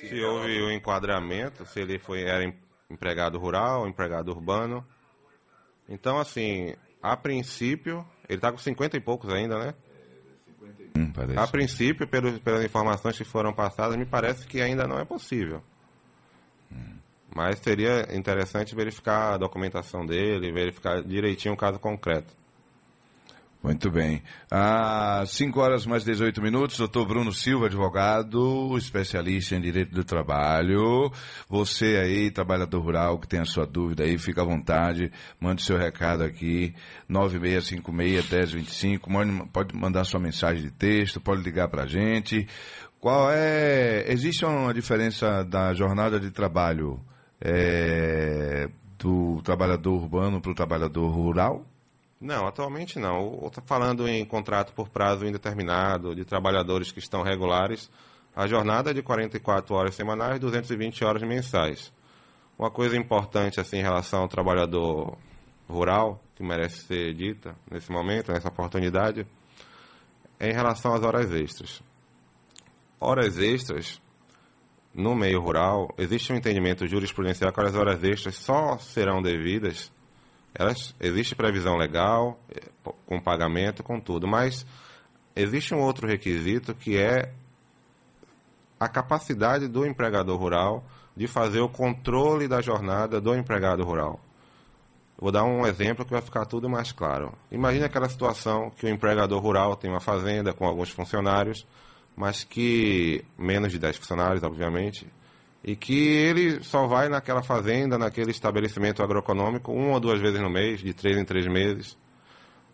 Se 0.00 0.22
houve 0.22 0.62
o 0.62 0.70
enquadramento, 0.70 1.66
se 1.66 1.80
ele 1.80 1.98
foi 1.98 2.22
era 2.22 2.44
empregado 2.88 3.38
rural, 3.38 3.88
empregado 3.88 4.30
urbano. 4.30 4.87
Então, 5.88 6.18
assim, 6.18 6.74
a 7.02 7.16
princípio, 7.16 8.06
ele 8.28 8.38
está 8.38 8.52
com 8.52 8.59
50 8.59 8.96
e 8.96 9.00
poucos 9.00 9.30
ainda, 9.30 9.59
né? 9.59 9.74
Hum, 10.96 11.12
a 11.37 11.46
princípio, 11.46 12.06
pelos, 12.06 12.38
pelas 12.38 12.64
informações 12.64 13.16
que 13.16 13.24
foram 13.24 13.52
passadas, 13.52 13.96
me 13.96 14.06
parece 14.06 14.46
que 14.46 14.61
ainda 14.61 14.87
não 14.87 14.98
é 14.98 15.04
possível. 15.04 15.62
Hum. 16.70 16.96
Mas 17.35 17.59
seria 17.59 18.14
interessante 18.16 18.74
verificar 18.74 19.35
a 19.35 19.38
documentação 19.38 20.06
dele, 20.06 20.52
verificar 20.52 21.02
direitinho 21.02 21.54
o 21.54 21.56
caso 21.56 21.78
concreto. 21.78 22.32
Muito 23.62 23.90
bem. 23.90 24.22
Às 24.48 25.32
5 25.32 25.60
horas 25.60 25.84
mais 25.84 26.04
18 26.04 26.40
minutos, 26.40 26.78
doutor 26.78 27.08
Bruno 27.08 27.32
Silva, 27.32 27.66
advogado, 27.66 28.78
especialista 28.78 29.56
em 29.56 29.60
direito 29.60 29.92
do 29.92 30.04
trabalho. 30.04 31.10
Você 31.48 31.98
aí, 32.00 32.30
trabalhador 32.30 32.80
rural, 32.80 33.18
que 33.18 33.26
tem 33.26 33.40
a 33.40 33.44
sua 33.44 33.66
dúvida 33.66 34.04
aí, 34.04 34.16
fica 34.16 34.42
à 34.42 34.44
vontade, 34.44 35.10
mande 35.40 35.62
seu 35.62 35.76
recado 35.76 36.22
aqui, 36.22 36.72
9656-1025, 37.10 39.48
pode 39.52 39.76
mandar 39.76 40.04
sua 40.04 40.20
mensagem 40.20 40.62
de 40.62 40.70
texto, 40.70 41.20
pode 41.20 41.42
ligar 41.42 41.66
para 41.68 41.82
a 41.82 41.86
gente. 41.86 42.46
Qual 43.00 43.28
é. 43.28 44.04
Existe 44.08 44.44
uma 44.44 44.72
diferença 44.72 45.42
da 45.42 45.74
jornada 45.74 46.20
de 46.20 46.30
trabalho 46.30 47.00
é, 47.40 48.68
do 48.98 49.42
trabalhador 49.42 49.94
urbano 49.94 50.40
para 50.40 50.52
o 50.52 50.54
trabalhador 50.54 51.08
rural? 51.08 51.66
Não, 52.20 52.46
atualmente 52.46 52.98
não. 52.98 53.46
Estou 53.46 53.62
falando 53.64 54.09
em 54.09 54.24
contrato 54.24 54.72
por 54.72 54.88
prazo 54.88 55.24
indeterminado, 55.24 56.14
de 56.14 56.24
trabalhadores 56.24 56.90
que 56.90 56.98
estão 56.98 57.22
regulares, 57.22 57.88
a 58.38 58.46
jornada 58.46 58.92
é 58.92 58.94
de 58.94 59.02
44 59.02 59.74
horas 59.74 59.96
semanais, 59.96 60.38
220 60.38 61.04
horas 61.04 61.22
mensais. 61.22 61.92
Uma 62.57 62.70
coisa 62.70 62.96
importante 62.96 63.59
assim 63.59 63.78
em 63.78 63.83
relação 63.83 64.20
ao 64.20 64.28
trabalhador 64.28 65.18
rural, 65.68 66.20
que 66.37 66.42
merece 66.44 66.87
ser 66.87 67.14
dita 67.14 67.57
nesse 67.68 67.90
momento, 67.90 68.33
nessa 68.33 68.46
oportunidade, 68.46 69.26
é 70.38 70.50
em 70.50 70.52
relação 70.52 70.94
às 70.94 71.02
horas 71.02 71.33
extras. 71.33 71.83
Horas 73.00 73.38
extras, 73.38 74.00
no 74.94 75.16
meio 75.16 75.40
rural, 75.40 75.92
existe 75.98 76.33
um 76.33 76.37
entendimento 76.37 76.87
jurisprudencial 76.87 77.52
que 77.52 77.61
as 77.61 77.74
horas 77.74 78.04
extras 78.04 78.37
só 78.37 78.78
serão 78.78 79.20
devidas 79.20 79.90
elas, 80.54 80.94
existe 81.00 81.34
previsão 81.34 81.76
legal, 81.76 82.38
eh, 82.50 82.62
com 83.06 83.20
pagamento, 83.20 83.82
com 83.82 84.00
tudo, 84.00 84.26
mas 84.26 84.66
existe 85.37 85.74
um 85.74 85.80
outro 85.80 86.06
requisito 86.06 86.74
que 86.74 86.96
é 86.96 87.32
a 88.78 88.88
capacidade 88.88 89.68
do 89.68 89.87
empregador 89.87 90.38
rural 90.38 90.84
de 91.16 91.26
fazer 91.26 91.61
o 91.61 91.68
controle 91.68 92.46
da 92.46 92.61
jornada 92.61 93.20
do 93.20 93.34
empregado 93.34 93.84
rural. 93.84 94.20
Vou 95.20 95.32
dar 95.32 95.42
um 95.42 95.66
exemplo 95.66 96.04
que 96.04 96.12
vai 96.12 96.22
ficar 96.22 96.46
tudo 96.46 96.68
mais 96.68 96.92
claro. 96.92 97.32
Imagine 97.50 97.84
aquela 97.84 98.08
situação 98.08 98.70
que 98.70 98.87
o 98.87 98.88
empregador 98.88 99.42
rural 99.42 99.74
tem 99.74 99.90
uma 99.90 100.00
fazenda 100.00 100.52
com 100.52 100.64
alguns 100.64 100.90
funcionários, 100.90 101.66
mas 102.16 102.44
que 102.44 103.24
menos 103.37 103.72
de 103.72 103.80
10 103.80 103.96
funcionários, 103.96 104.44
obviamente, 104.44 105.06
e 105.68 105.76
que 105.76 105.92
ele 105.92 106.64
só 106.64 106.87
vai 106.87 107.11
naquela 107.11 107.42
fazenda, 107.42 107.98
naquele 107.98 108.31
estabelecimento 108.31 109.02
agroeconômico, 109.02 109.70
uma 109.70 109.92
ou 109.92 110.00
duas 110.00 110.18
vezes 110.18 110.40
no 110.40 110.48
mês, 110.48 110.81
de 110.81 110.94
três 110.94 111.18
em 111.18 111.26
três 111.26 111.46
meses. 111.46 111.94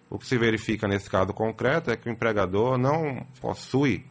O 0.09 0.17
que 0.17 0.25
se 0.25 0.39
verifica 0.39 0.87
nesse 0.87 1.11
caso 1.11 1.35
concreto 1.35 1.91
é 1.91 1.97
que 1.97 2.09
o 2.09 2.13
empregador 2.13 2.79
não 2.79 3.27
possui 3.41 4.07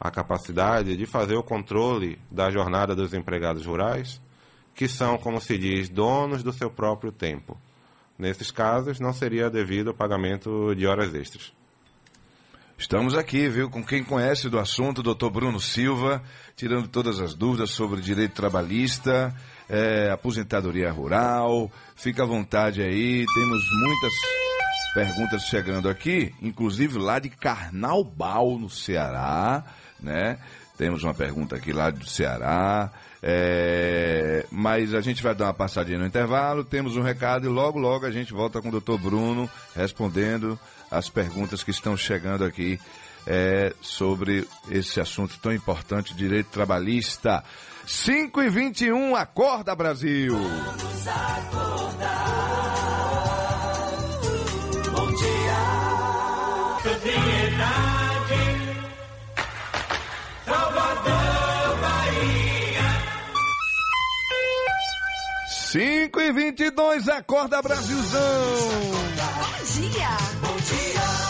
a 0.00 0.10
capacidade 0.10 0.96
de 0.96 1.06
fazer 1.06 1.36
o 1.36 1.44
controle 1.44 2.18
da 2.28 2.50
jornada 2.50 2.92
dos 2.92 3.14
empregados 3.14 3.64
rurais, 3.66 4.20
que 4.74 4.88
são, 4.88 5.16
como 5.16 5.40
se 5.40 5.56
diz, 5.56 5.88
donos 5.88 6.42
do 6.42 6.52
seu 6.52 6.68
próprio 6.68 7.12
tempo. 7.12 7.56
Nesses 8.18 8.50
casos, 8.50 8.98
não 8.98 9.12
seria 9.12 9.48
devido 9.48 9.90
ao 9.90 9.94
pagamento 9.94 10.74
de 10.74 10.88
horas 10.88 11.14
extras. 11.14 11.52
Estamos 12.82 13.16
aqui, 13.16 13.48
viu, 13.48 13.70
com 13.70 13.80
quem 13.80 14.02
conhece 14.02 14.50
do 14.50 14.58
assunto, 14.58 15.04
doutor 15.04 15.30
Bruno 15.30 15.60
Silva, 15.60 16.20
tirando 16.56 16.88
todas 16.88 17.20
as 17.20 17.32
dúvidas 17.32 17.70
sobre 17.70 18.00
direito 18.00 18.34
trabalhista, 18.34 19.32
é, 19.68 20.10
aposentadoria 20.10 20.90
rural. 20.90 21.70
Fica 21.94 22.24
à 22.24 22.26
vontade 22.26 22.82
aí, 22.82 23.24
temos 23.34 23.62
muitas 23.84 24.12
perguntas 24.94 25.42
chegando 25.44 25.88
aqui, 25.88 26.34
inclusive 26.42 26.98
lá 26.98 27.20
de 27.20 27.30
Carnaubal, 27.30 28.58
no 28.58 28.68
Ceará, 28.68 29.62
né? 30.00 30.40
Temos 30.76 31.04
uma 31.04 31.14
pergunta 31.14 31.54
aqui 31.54 31.72
lá 31.72 31.88
do 31.88 32.04
Ceará. 32.04 32.90
É, 33.22 34.44
mas 34.50 34.92
a 34.92 35.00
gente 35.00 35.22
vai 35.22 35.32
dar 35.32 35.44
uma 35.44 35.54
passadinha 35.54 36.00
no 36.00 36.06
intervalo, 36.06 36.64
temos 36.64 36.96
um 36.96 37.02
recado 37.02 37.46
e 37.46 37.48
logo, 37.48 37.78
logo 37.78 38.04
a 38.04 38.10
gente 38.10 38.32
volta 38.32 38.60
com 38.60 38.66
o 38.66 38.72
doutor 38.72 38.98
Bruno 38.98 39.48
respondendo 39.76 40.58
as 40.92 41.08
perguntas 41.08 41.64
que 41.64 41.70
estão 41.70 41.96
chegando 41.96 42.44
aqui 42.44 42.78
é, 43.26 43.74
sobre 43.80 44.46
esse 44.70 45.00
assunto 45.00 45.38
tão 45.40 45.52
importante, 45.52 46.14
direito 46.14 46.50
trabalhista. 46.50 47.42
5 47.86 48.42
e 48.42 48.48
21, 48.48 49.16
acorda 49.16 49.74
Brasil! 49.74 50.36
Vamos 50.36 51.08
acordar. 51.08 52.31
5 65.72 66.20
e 66.20 66.32
22, 66.32 67.08
acorda 67.08 67.62
Brasilzão! 67.62 68.20
Bom 68.20 69.64
dia! 69.80 70.08
Bom 70.42 70.56
dia! 70.56 71.22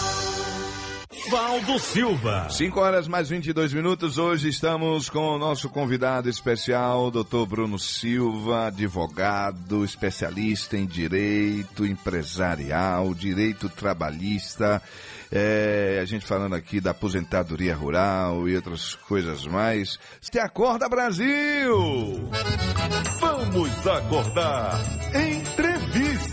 Valdo 1.31 1.79
Silva. 1.79 2.49
5 2.51 2.81
horas 2.81 3.07
mais 3.07 3.29
22 3.29 3.73
minutos. 3.73 4.19
Hoje 4.19 4.49
estamos 4.49 5.09
com 5.09 5.29
o 5.29 5.39
nosso 5.39 5.71
convidado 5.71 6.29
especial, 6.29 7.09
Dr. 7.09 7.47
Bruno 7.49 7.79
Silva, 7.79 8.67
advogado, 8.67 9.85
especialista 9.85 10.77
em 10.77 10.87
direito 10.87 11.87
empresarial, 11.87 13.15
direito 13.15 13.69
trabalhista. 13.69 14.83
É, 15.35 15.99
a 16.03 16.05
gente 16.05 16.27
falando 16.27 16.55
aqui 16.55 16.79
da 16.79 16.91
aposentadoria 16.91 17.75
rural 17.75 18.47
e 18.47 18.55
outras 18.55 18.95
coisas 18.95 19.47
mais. 19.47 19.99
Te 20.31 20.39
acorda, 20.39 20.89
Brasil! 20.91 22.29
Vamos 23.19 23.87
acordar! 23.87 24.79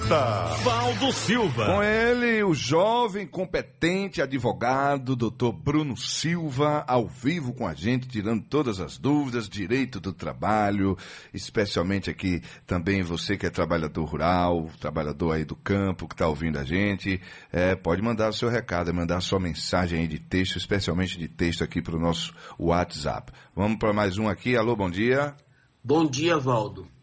Entrevista! 0.09 0.63
Valdo 0.63 1.13
Silva. 1.13 1.65
Com 1.67 1.83
ele, 1.83 2.43
o 2.43 2.53
jovem, 2.53 3.27
competente 3.27 4.21
advogado, 4.21 5.15
doutor 5.15 5.53
Bruno 5.53 5.95
Silva, 5.95 6.83
ao 6.87 7.07
vivo 7.07 7.53
com 7.53 7.67
a 7.67 7.75
gente, 7.75 8.07
tirando 8.07 8.43
todas 8.43 8.79
as 8.79 8.97
dúvidas, 8.97 9.47
direito 9.47 9.99
do 9.99 10.11
trabalho, 10.11 10.97
especialmente 11.31 12.09
aqui 12.09 12.41
também 12.65 13.03
você 13.03 13.37
que 13.37 13.45
é 13.45 13.49
trabalhador 13.51 14.03
rural, 14.05 14.69
trabalhador 14.79 15.33
aí 15.33 15.45
do 15.45 15.55
campo, 15.55 16.07
que 16.07 16.15
está 16.15 16.27
ouvindo 16.27 16.57
a 16.57 16.63
gente, 16.63 17.21
é, 17.51 17.75
pode 17.75 18.01
mandar 18.01 18.29
o 18.29 18.33
seu 18.33 18.49
recado 18.49 18.91
mandar 18.91 19.21
sua 19.21 19.39
mensagem 19.39 19.99
aí 19.99 20.07
de 20.07 20.17
texto, 20.17 20.57
especialmente 20.57 21.19
de 21.19 21.27
texto 21.27 21.63
aqui 21.63 21.81
para 21.81 21.95
o 21.95 21.99
nosso 21.99 22.33
WhatsApp. 22.57 23.31
Vamos 23.55 23.77
para 23.77 23.93
mais 23.93 24.17
um 24.17 24.27
aqui. 24.27 24.57
Alô, 24.57 24.75
bom 24.75 24.89
dia. 24.89 25.35
Bom 25.83 26.05
dia, 26.05 26.37
Valdo. 26.37 26.98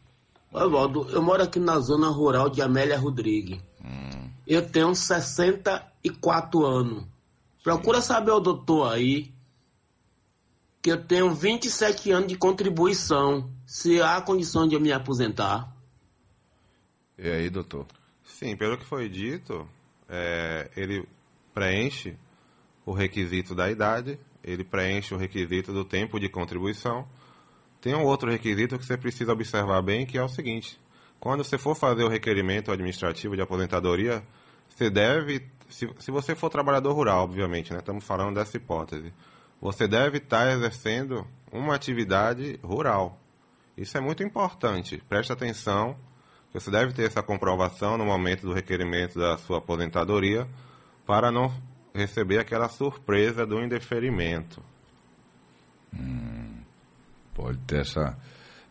Oi, 0.58 0.70
Valdo, 0.70 1.06
eu 1.10 1.20
moro 1.20 1.42
aqui 1.42 1.60
na 1.60 1.78
zona 1.80 2.08
rural 2.08 2.48
de 2.48 2.62
Amélia 2.62 2.98
Rodrigues. 2.98 3.60
Hum. 3.84 4.30
Eu 4.46 4.66
tenho 4.66 4.94
64 4.94 6.64
anos. 6.64 7.04
Procura 7.62 8.00
saber 8.00 8.30
o 8.30 8.40
doutor 8.40 8.90
aí 8.90 9.34
que 10.80 10.90
eu 10.90 11.04
tenho 11.04 11.34
27 11.34 12.10
anos 12.10 12.28
de 12.28 12.38
contribuição. 12.38 13.50
Se 13.66 14.00
há 14.00 14.18
condição 14.22 14.66
de 14.66 14.74
eu 14.74 14.80
me 14.80 14.90
aposentar. 14.92 15.76
E 17.18 17.28
aí, 17.28 17.50
doutor? 17.50 17.84
Sim, 18.24 18.56
pelo 18.56 18.78
que 18.78 18.86
foi 18.86 19.10
dito, 19.10 19.68
é, 20.08 20.70
ele 20.74 21.06
preenche 21.52 22.16
o 22.86 22.92
requisito 22.92 23.54
da 23.54 23.70
idade, 23.70 24.18
ele 24.42 24.64
preenche 24.64 25.12
o 25.12 25.18
requisito 25.18 25.70
do 25.70 25.84
tempo 25.84 26.18
de 26.18 26.30
contribuição. 26.30 27.06
Tem 27.86 27.94
um 27.94 28.02
outro 28.02 28.28
requisito 28.28 28.76
que 28.76 28.84
você 28.84 28.96
precisa 28.96 29.32
observar 29.32 29.80
bem, 29.80 30.04
que 30.04 30.18
é 30.18 30.22
o 30.24 30.28
seguinte: 30.28 30.76
quando 31.20 31.44
você 31.44 31.56
for 31.56 31.76
fazer 31.76 32.02
o 32.02 32.08
requerimento 32.08 32.72
administrativo 32.72 33.36
de 33.36 33.42
aposentadoria, 33.42 34.24
você 34.68 34.90
deve, 34.90 35.46
se, 35.70 35.88
se 36.00 36.10
você 36.10 36.34
for 36.34 36.50
trabalhador 36.50 36.92
rural, 36.92 37.22
obviamente, 37.22 37.72
né, 37.72 37.78
estamos 37.78 38.02
falando 38.02 38.34
dessa 38.34 38.56
hipótese, 38.56 39.12
você 39.60 39.86
deve 39.86 40.18
estar 40.18 40.50
exercendo 40.50 41.24
uma 41.52 41.76
atividade 41.76 42.58
rural. 42.60 43.16
Isso 43.78 43.96
é 43.96 44.00
muito 44.00 44.20
importante. 44.20 45.00
Preste 45.08 45.32
atenção, 45.32 45.94
você 46.52 46.72
deve 46.72 46.92
ter 46.92 47.04
essa 47.04 47.22
comprovação 47.22 47.96
no 47.96 48.04
momento 48.04 48.48
do 48.48 48.52
requerimento 48.52 49.16
da 49.16 49.38
sua 49.38 49.58
aposentadoria 49.58 50.44
para 51.06 51.30
não 51.30 51.54
receber 51.94 52.40
aquela 52.40 52.68
surpresa 52.68 53.46
do 53.46 53.62
indeferimento. 53.62 54.60
Hum, 55.94 56.56
pode 57.36 57.58
ter 57.58 57.80
essa 57.80 58.16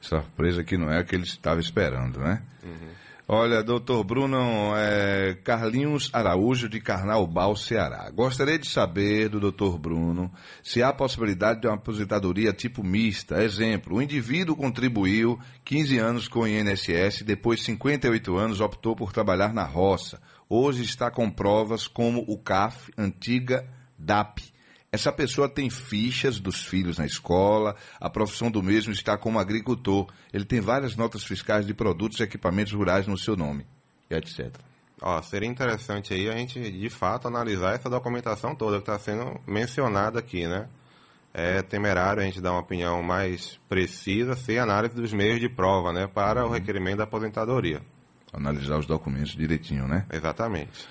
surpresa 0.01 0.63
que 0.63 0.77
não 0.77 0.91
é 0.91 0.99
a 0.99 1.03
que 1.03 1.15
ele 1.15 1.23
estava 1.23 1.59
esperando, 1.59 2.19
né? 2.19 2.41
Uhum. 2.63 3.05
Olha, 3.27 3.63
doutor 3.63 4.03
Bruno 4.03 4.73
é, 4.75 5.35
Carlinhos 5.43 6.11
Araújo 6.13 6.69
de 6.69 6.79
Carnaubal, 6.79 7.55
Ceará. 7.55 8.11
Gostaria 8.11 8.59
de 8.59 8.67
saber 8.67 9.29
do 9.29 9.39
doutor 9.39 9.79
Bruno 9.79 10.31
se 10.61 10.83
há 10.83 10.93
possibilidade 10.93 11.61
de 11.61 11.67
uma 11.67 11.75
aposentadoria 11.75 12.53
tipo 12.53 12.83
mista. 12.83 13.43
Exemplo, 13.43 13.97
o 13.97 14.01
indivíduo 14.01 14.55
contribuiu 14.55 15.39
15 15.63 15.97
anos 15.97 16.27
com 16.27 16.41
o 16.41 16.47
INSS, 16.47 17.23
depois 17.23 17.63
58 17.63 18.37
anos 18.37 18.61
optou 18.61 18.95
por 18.95 19.11
trabalhar 19.11 19.53
na 19.53 19.63
roça 19.63 20.19
hoje 20.49 20.83
está 20.83 21.09
com 21.09 21.29
provas 21.29 21.87
como 21.87 22.23
o 22.27 22.37
CAF, 22.37 22.91
antiga 22.97 23.67
DAP. 23.97 24.41
Essa 24.95 25.11
pessoa 25.11 25.49
tem 25.49 25.69
fichas 25.69 26.39
dos 26.39 26.63
filhos 26.63 26.97
na 26.97 27.05
escola, 27.05 27.75
a 27.99 28.09
profissão 28.09 28.49
do 28.49 28.63
mesmo 28.63 28.93
está 28.93 29.17
como 29.17 29.37
agricultor. 29.37 30.07
Ele 30.31 30.45
tem 30.45 30.61
várias 30.61 30.95
notas 30.95 31.21
fiscais 31.21 31.67
de 31.67 31.73
produtos 31.73 32.21
e 32.21 32.23
equipamentos 32.23 32.71
rurais 32.71 33.05
no 33.05 33.17
seu 33.17 33.35
nome, 33.35 33.65
etc. 34.09 34.55
Ó, 35.01 35.21
seria 35.21 35.49
interessante 35.49 36.13
aí 36.13 36.29
a 36.29 36.37
gente, 36.37 36.71
de 36.71 36.89
fato, 36.89 37.27
analisar 37.27 37.75
essa 37.75 37.89
documentação 37.89 38.55
toda 38.55 38.77
que 38.77 38.83
está 38.83 38.97
sendo 38.97 39.37
mencionada 39.45 40.17
aqui, 40.17 40.47
né? 40.47 40.69
É 41.33 41.61
temerário 41.61 42.21
a 42.21 42.25
gente 42.25 42.39
dar 42.39 42.53
uma 42.53 42.61
opinião 42.61 43.03
mais 43.03 43.59
precisa 43.67 44.33
sem 44.37 44.59
análise 44.59 44.95
dos 44.95 45.11
meios 45.11 45.41
de 45.41 45.49
prova, 45.49 45.91
né? 45.91 46.07
Para 46.07 46.45
o 46.45 46.49
requerimento 46.49 46.99
da 46.99 47.03
aposentadoria 47.03 47.81
analisar 48.35 48.77
os 48.77 48.85
documentos 48.85 49.35
direitinho, 49.35 49.87
né? 49.87 50.05
Exatamente. 50.11 50.87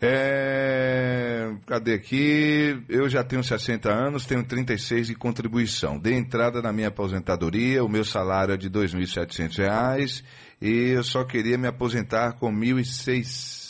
É... 0.00 1.54
Cadê 1.66 1.94
aqui? 1.94 2.82
Eu 2.88 3.08
já 3.08 3.24
tenho 3.24 3.42
60 3.42 3.90
anos, 3.90 4.26
tenho 4.26 4.44
36 4.44 5.08
de 5.08 5.14
contribuição. 5.14 5.98
Dei 5.98 6.14
entrada 6.14 6.60
na 6.60 6.72
minha 6.72 6.88
aposentadoria, 6.88 7.84
o 7.84 7.88
meu 7.88 8.04
salário 8.04 8.54
é 8.54 8.56
de 8.56 8.68
R$ 8.68 8.74
2.700 8.74 10.22
e 10.60 10.90
eu 10.90 11.02
só 11.02 11.24
queria 11.24 11.56
me 11.58 11.68
aposentar 11.68 12.32
com 12.34 12.50
R$ 12.50 12.72
1.600. 12.74 13.66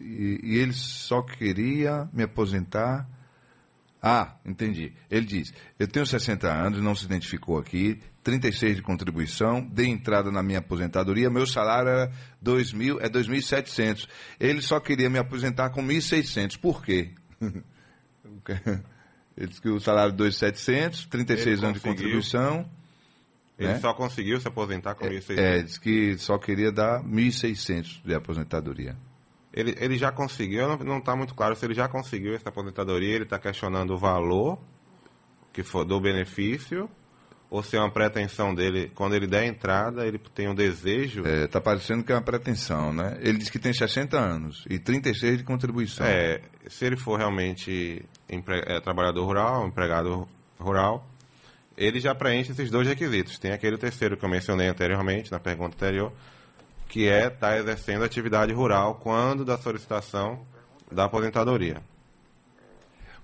E, 0.00 0.40
e 0.42 0.58
ele 0.58 0.72
só 0.72 1.22
queria 1.22 2.08
me 2.12 2.22
aposentar. 2.22 3.06
Ah, 4.02 4.34
entendi. 4.46 4.92
Ele 5.10 5.26
diz: 5.26 5.52
Eu 5.78 5.86
tenho 5.86 6.06
60 6.06 6.48
anos, 6.48 6.80
não 6.80 6.94
se 6.94 7.04
identificou 7.04 7.58
aqui, 7.58 8.00
36 8.22 8.76
de 8.76 8.82
contribuição, 8.82 9.62
dei 9.62 9.86
entrada 9.86 10.30
na 10.30 10.42
minha 10.42 10.58
aposentadoria, 10.58 11.30
meu 11.30 11.46
salário 11.46 11.88
era 11.88 12.12
2.000, 12.44 12.98
é 13.00 13.08
2.700. 13.08 14.06
Ele 14.38 14.60
só 14.60 14.78
queria 14.78 15.08
me 15.08 15.18
aposentar 15.18 15.70
com 15.70 15.82
1.600. 15.82 16.58
Por 16.58 16.84
quê? 16.84 17.10
Ele 19.36 19.46
disse 19.46 19.60
que 19.60 19.70
o 19.70 19.80
salário 19.80 20.12
é 20.12 20.16
2.700, 20.16 21.08
36 21.08 21.64
anos 21.64 21.80
de 21.80 21.80
contribuição. 21.80 22.68
Ele 23.58 23.68
né? 23.68 23.78
só 23.78 23.94
conseguiu 23.94 24.38
se 24.40 24.48
aposentar 24.48 24.94
com 24.94 25.06
1.600. 25.06 25.38
É, 25.38 25.58
é, 25.58 25.62
disse 25.62 25.80
que 25.80 26.18
só 26.18 26.36
queria 26.36 26.70
dar 26.70 27.02
1.600 27.02 28.02
de 28.04 28.14
aposentadoria. 28.14 28.96
Ele, 29.52 29.74
ele 29.78 29.96
já 29.96 30.12
conseguiu, 30.12 30.76
não 30.78 30.98
está 30.98 31.16
muito 31.16 31.34
claro 31.34 31.56
se 31.56 31.64
ele 31.64 31.74
já 31.74 31.88
conseguiu 31.88 32.34
essa 32.34 32.50
aposentadoria, 32.50 33.14
ele 33.14 33.24
está 33.24 33.38
questionando 33.38 33.94
o 33.94 33.98
valor 33.98 34.58
que 35.52 35.62
for 35.62 35.84
do 35.84 36.00
benefício 36.00 36.88
ou 37.50 37.64
se 37.64 37.76
é 37.76 37.80
uma 37.80 37.90
pretensão 37.90 38.54
dele, 38.54 38.92
quando 38.94 39.16
ele 39.16 39.26
der 39.26 39.44
entrada, 39.44 40.06
ele 40.06 40.18
tem 40.18 40.48
um 40.48 40.54
desejo. 40.54 41.26
É, 41.26 41.48
tá 41.48 41.60
parecendo 41.60 42.04
que 42.04 42.12
é 42.12 42.14
uma 42.14 42.22
pretensão, 42.22 42.92
né? 42.92 43.18
Ele 43.20 43.38
diz 43.38 43.50
que 43.50 43.58
tem 43.58 43.72
60 43.72 44.16
anos 44.16 44.64
e 44.70 44.78
36 44.78 45.38
de 45.38 45.44
contribuição. 45.44 46.06
É, 46.06 46.40
se 46.68 46.84
ele 46.84 46.96
for 46.96 47.18
realmente 47.18 48.04
empre... 48.30 48.62
é, 48.64 48.80
trabalhador 48.80 49.24
rural, 49.24 49.66
empregado 49.66 50.28
rural, 50.60 51.04
ele 51.76 51.98
já 51.98 52.14
preenche 52.14 52.52
esses 52.52 52.70
dois 52.70 52.86
requisitos. 52.86 53.36
Tem 53.36 53.50
aquele 53.50 53.76
terceiro 53.76 54.16
que 54.16 54.24
eu 54.24 54.28
mencionei 54.28 54.68
anteriormente, 54.68 55.32
na 55.32 55.40
pergunta 55.40 55.74
anterior, 55.74 56.12
que 56.88 57.08
é 57.08 57.26
estar 57.26 57.48
tá 57.48 57.58
exercendo 57.58 58.04
atividade 58.04 58.52
rural 58.52 58.94
quando 59.02 59.44
da 59.44 59.58
solicitação 59.58 60.40
da 60.90 61.06
aposentadoria. 61.06 61.82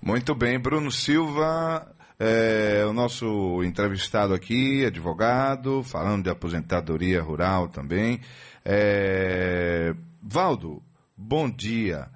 Muito 0.03 0.35
bem, 0.35 0.59
Bruno 0.59 0.91
Silva, 0.91 1.87
é, 2.19 2.85
o 2.87 2.93
nosso 2.93 3.63
entrevistado 3.63 4.33
aqui, 4.33 4.85
advogado, 4.85 5.83
falando 5.83 6.25
de 6.25 6.31
aposentadoria 6.31 7.23
rural 7.23 7.69
também. 7.69 8.21
É, 8.65 9.95
Valdo, 10.23 10.83
bom 11.17 11.51
dia. 11.51 12.09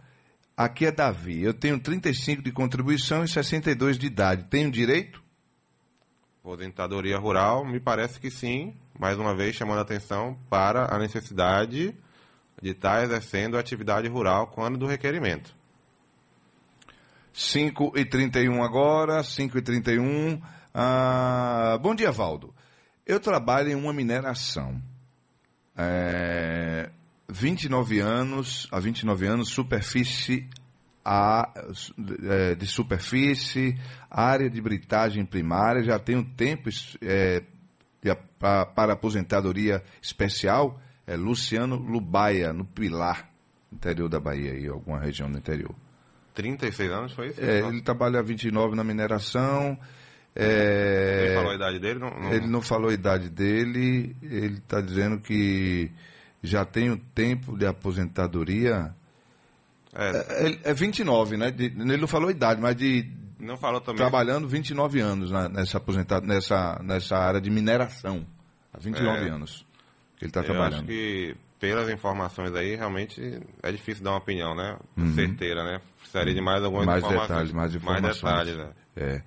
Aqui 0.56 0.86
é 0.86 0.92
Davi. 0.92 1.42
Eu 1.42 1.54
tenho 1.54 1.78
35 1.78 2.42
de 2.42 2.52
contribuição 2.52 3.24
e 3.24 3.28
62 3.28 3.98
de 3.98 4.06
idade. 4.06 4.44
Tenho 4.44 4.70
direito? 4.70 5.22
Aposentadoria 6.42 7.18
rural, 7.18 7.64
me 7.66 7.78
parece 7.78 8.18
que 8.18 8.30
sim, 8.30 8.74
mais 8.98 9.18
uma 9.18 9.34
vez 9.34 9.54
chamando 9.54 9.78
a 9.78 9.82
atenção 9.82 10.38
para 10.48 10.94
a 10.94 10.98
necessidade 10.98 11.94
de 12.62 12.70
estar 12.70 13.04
exercendo 13.04 13.56
a 13.56 13.60
atividade 13.60 14.08
rural 14.08 14.46
quando 14.46 14.78
do 14.78 14.86
requerimento. 14.86 15.60
5 17.33 17.93
e 17.97 18.05
31 18.05 18.62
agora, 18.62 19.23
5 19.23 19.59
e 19.59 19.62
31. 19.62 20.40
Ah, 20.75 21.79
bom 21.81 21.95
dia, 21.95 22.11
Valdo. 22.11 22.55
Eu 23.07 23.19
trabalho 23.19 23.71
em 23.71 23.75
uma 23.75 23.93
mineração. 23.93 24.81
É, 25.77 26.90
29 27.29 28.01
anos, 28.01 28.69
há 28.71 28.79
29 28.79 29.27
anos, 29.27 29.49
superfície 29.49 30.49
a, 31.05 31.49
é, 32.29 32.55
de 32.55 32.66
superfície, 32.66 33.79
área 34.11 34.51
de 34.51 34.61
britagem 34.61 35.25
primária, 35.25 35.83
já 35.83 35.99
tenho 35.99 36.25
tempo 36.25 36.69
é, 37.03 37.43
de, 38.03 38.14
para 38.38 38.93
aposentadoria 38.93 39.83
especial, 40.01 40.81
é 41.07 41.16
Luciano 41.16 41.77
Lubaia, 41.77 42.53
no 42.53 42.64
Pilar, 42.64 43.29
interior 43.73 44.09
da 44.09 44.21
Bahia, 44.21 44.53
aí, 44.53 44.66
alguma 44.66 45.01
região 45.01 45.31
do 45.31 45.38
interior. 45.38 45.75
36 46.35 46.90
anos 46.90 47.12
foi 47.12 47.29
isso? 47.29 47.40
É, 47.40 47.61
ele 47.61 47.83
trabalha 47.83 48.19
há 48.21 48.23
29 48.23 48.75
na 48.77 48.85
mineração. 48.85 49.77
É, 50.35 51.25
Ele 51.27 51.35
falou 51.35 51.51
a 51.51 51.55
idade 51.57 51.79
dele? 51.81 51.99
Não, 51.99 52.11
não- 52.11 52.33
ele 52.33 52.47
não 52.47 52.62
falou 52.62 52.90
a 52.90 52.95
idade 52.95 53.29
dele, 53.29 54.14
ele 54.23 54.59
está 54.59 54.81
dizendo 54.81 55.19
que 55.19 55.90
já 56.43 56.64
tem 56.64 56.88
o 56.90 56.97
tempo 56.97 57.59
de 57.59 57.66
aposentadoria. 57.66 58.95
É, 59.93 60.57
É, 60.64 60.71
é 60.71 60.75
29, 60.75 61.37
né? 61.37 61.51
De- 61.51 61.64
ele 61.64 61.97
não 61.97 62.07
falou 62.07 62.29
a 62.29 62.31
idade, 62.31 62.61
mas 62.61 62.77
de 62.77 63.11
não 63.40 63.57
falou 63.57 63.81
também. 63.81 63.97
trabalhando 63.99 64.47
29 64.47 65.01
anos 65.01 65.33
na- 65.33 65.49
nessa, 65.49 65.79
aposentado, 65.79 66.25
nessa, 66.27 66.81
nessa 66.83 67.16
área 67.19 67.40
de 67.40 67.51
mineração. 67.51 68.25
Há 68.73 68.79
29 68.79 69.27
É. 69.27 69.31
anos 69.31 69.66
que 70.16 70.25
ele 70.27 70.31
está 70.31 70.40
Eu 70.40 70.45
acho 70.45 70.53
trabalhando. 70.53 70.87
que, 70.87 71.37
pelas 71.61 71.90
informações 71.90 72.55
aí, 72.55 72.75
realmente 72.75 73.40
é 73.62 73.70
difícil 73.70 74.03
dar 74.03 74.12
uma 74.12 74.18
opinião, 74.18 74.55
né? 74.57 74.77
Uhum. 74.96 75.14
Certeira, 75.14 75.62
né? 75.62 75.81
Precisaria 75.99 76.35
de 76.35 76.40
mais 76.40 76.64
algumas 76.64 76.87
Mais 76.87 77.05
informações. 77.05 77.29
detalhes, 77.29 77.53
mais 77.53 77.75
informações. 77.75 78.23
Mais 78.23 78.46
detalhes, 78.46 78.57
né? 78.57 78.73
É. 78.96 79.23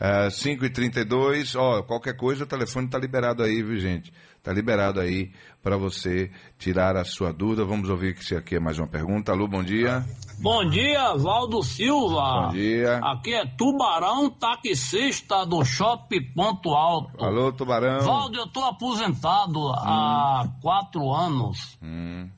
É, 0.00 0.30
5 0.30 0.64
e 0.64 0.70
32 0.70 1.54
ó, 1.54 1.82
qualquer 1.82 2.16
coisa, 2.16 2.44
o 2.44 2.46
telefone 2.46 2.86
está 2.86 2.98
liberado 2.98 3.42
aí, 3.42 3.62
viu, 3.62 3.76
gente? 3.78 4.12
Está 4.42 4.52
liberado 4.52 4.98
aí 4.98 5.30
para 5.62 5.76
você 5.76 6.28
tirar 6.58 6.96
a 6.96 7.04
sua 7.04 7.32
dúvida. 7.32 7.64
Vamos 7.64 7.88
ouvir 7.88 8.16
que 8.16 8.24
se 8.24 8.34
aqui 8.34 8.56
é 8.56 8.58
mais 8.58 8.76
uma 8.76 8.88
pergunta. 8.88 9.30
Alô, 9.30 9.46
bom 9.46 9.62
dia. 9.62 10.04
Bom 10.40 10.68
dia, 10.68 11.14
Valdo 11.14 11.62
Silva. 11.62 12.46
Bom 12.48 12.50
dia. 12.50 12.98
Aqui 13.04 13.34
é 13.34 13.46
Tubarão 13.46 14.28
Taxista 14.28 15.46
do 15.46 15.64
Shopping 15.64 16.24
Ponto 16.34 16.70
Alto. 16.70 17.24
Alô, 17.24 17.52
Tubarão. 17.52 18.00
Valdo, 18.00 18.36
eu 18.36 18.48
tô 18.48 18.64
aposentado 18.64 19.68
há 19.74 20.48
quatro 20.60 21.12
anos. 21.12 21.78
Hum, 21.80 22.28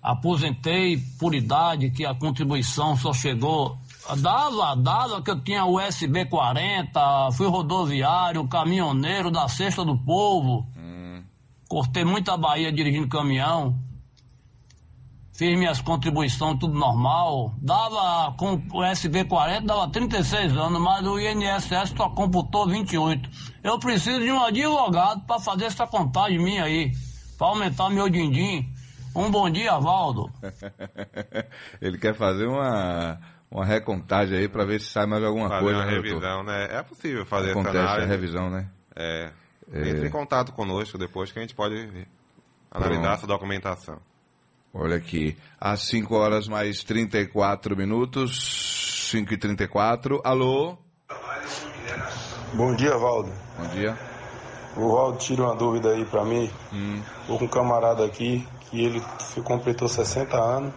Aposentei 0.00 0.98
por 1.18 1.34
idade, 1.34 1.90
que 1.90 2.06
a 2.06 2.14
contribuição 2.14 2.96
só 2.96 3.12
chegou. 3.12 3.76
Dava, 4.18 4.76
dava 4.76 5.20
que 5.20 5.32
eu 5.32 5.40
tinha 5.40 5.64
USB 5.64 6.26
40, 6.26 7.32
fui 7.32 7.48
rodoviário, 7.48 8.46
caminhoneiro 8.46 9.32
da 9.32 9.48
Cesta 9.48 9.84
do 9.84 9.98
Povo. 9.98 10.64
Cortei 11.74 12.04
muita 12.04 12.36
Bahia 12.36 12.70
dirigindo 12.70 13.08
caminhão. 13.08 13.76
Fiz 15.36 15.58
minhas 15.58 15.80
contribuições 15.80 16.56
tudo 16.60 16.78
normal. 16.78 17.52
Dava 17.60 18.32
com 18.36 18.62
o 18.70 18.88
USB 18.88 19.24
40, 19.24 19.66
dava 19.66 19.90
36 19.90 20.56
anos, 20.56 20.80
mas 20.80 21.04
o 21.04 21.18
INSS 21.18 21.92
só 21.96 22.08
computou 22.10 22.68
28. 22.68 23.28
Eu 23.64 23.76
preciso 23.80 24.20
de 24.20 24.30
um 24.30 24.40
advogado 24.40 25.22
para 25.26 25.40
fazer 25.40 25.64
essa 25.64 25.84
contagem 25.84 26.38
minha 26.38 26.62
aí, 26.62 26.92
para 27.36 27.48
aumentar 27.48 27.90
meu 27.90 28.08
din-din. 28.08 28.72
Um 29.12 29.28
bom 29.28 29.50
dia, 29.50 29.76
Valdo. 29.76 30.30
ele 31.82 31.98
quer 31.98 32.14
fazer 32.14 32.46
uma, 32.46 33.18
uma 33.50 33.64
recontagem 33.64 34.38
aí 34.38 34.48
para 34.48 34.64
ver 34.64 34.80
se 34.80 34.92
sai 34.92 35.06
mais 35.06 35.24
alguma 35.24 35.48
Fazer 35.48 35.60
coisa, 35.64 35.78
uma 35.80 35.86
né, 35.86 35.92
doutor? 35.94 36.08
revisão, 36.12 36.44
né? 36.44 36.68
É 36.70 36.82
possível 36.84 37.26
fazer 37.26 37.50
Acontece 37.50 37.78
essa 37.78 37.84
a 37.84 37.90
análise. 37.94 38.10
revisão, 38.12 38.48
né? 38.48 38.68
É. 38.94 39.32
É. 39.72 39.88
Entre 39.88 40.06
em 40.06 40.10
contato 40.10 40.52
conosco 40.52 40.98
depois 40.98 41.32
que 41.32 41.38
a 41.38 41.42
gente 41.42 41.54
pode 41.54 42.06
analisar 42.70 43.14
essa 43.14 43.26
documentação. 43.26 43.98
Olha 44.72 44.96
aqui, 44.96 45.36
às 45.60 45.82
5 45.82 46.14
horas 46.14 46.48
mais 46.48 46.82
34 46.82 47.76
minutos, 47.76 49.08
5 49.10 49.32
e 49.32 49.36
34 49.36 50.20
Alô? 50.24 50.76
Bom 52.52 52.74
dia, 52.74 52.96
Valdo. 52.96 53.32
Bom 53.56 53.68
dia. 53.68 53.96
O 54.76 54.88
Valdo 54.88 55.18
tira 55.18 55.42
uma 55.44 55.54
dúvida 55.54 55.90
aí 55.90 56.04
pra 56.04 56.24
mim. 56.24 56.50
Hum. 56.72 57.00
Tô 57.26 57.38
com 57.38 57.44
um 57.44 57.48
camarada 57.48 58.04
aqui 58.04 58.46
que 58.62 58.84
ele 58.84 59.02
completou 59.44 59.88
60 59.88 60.36
anos. 60.36 60.74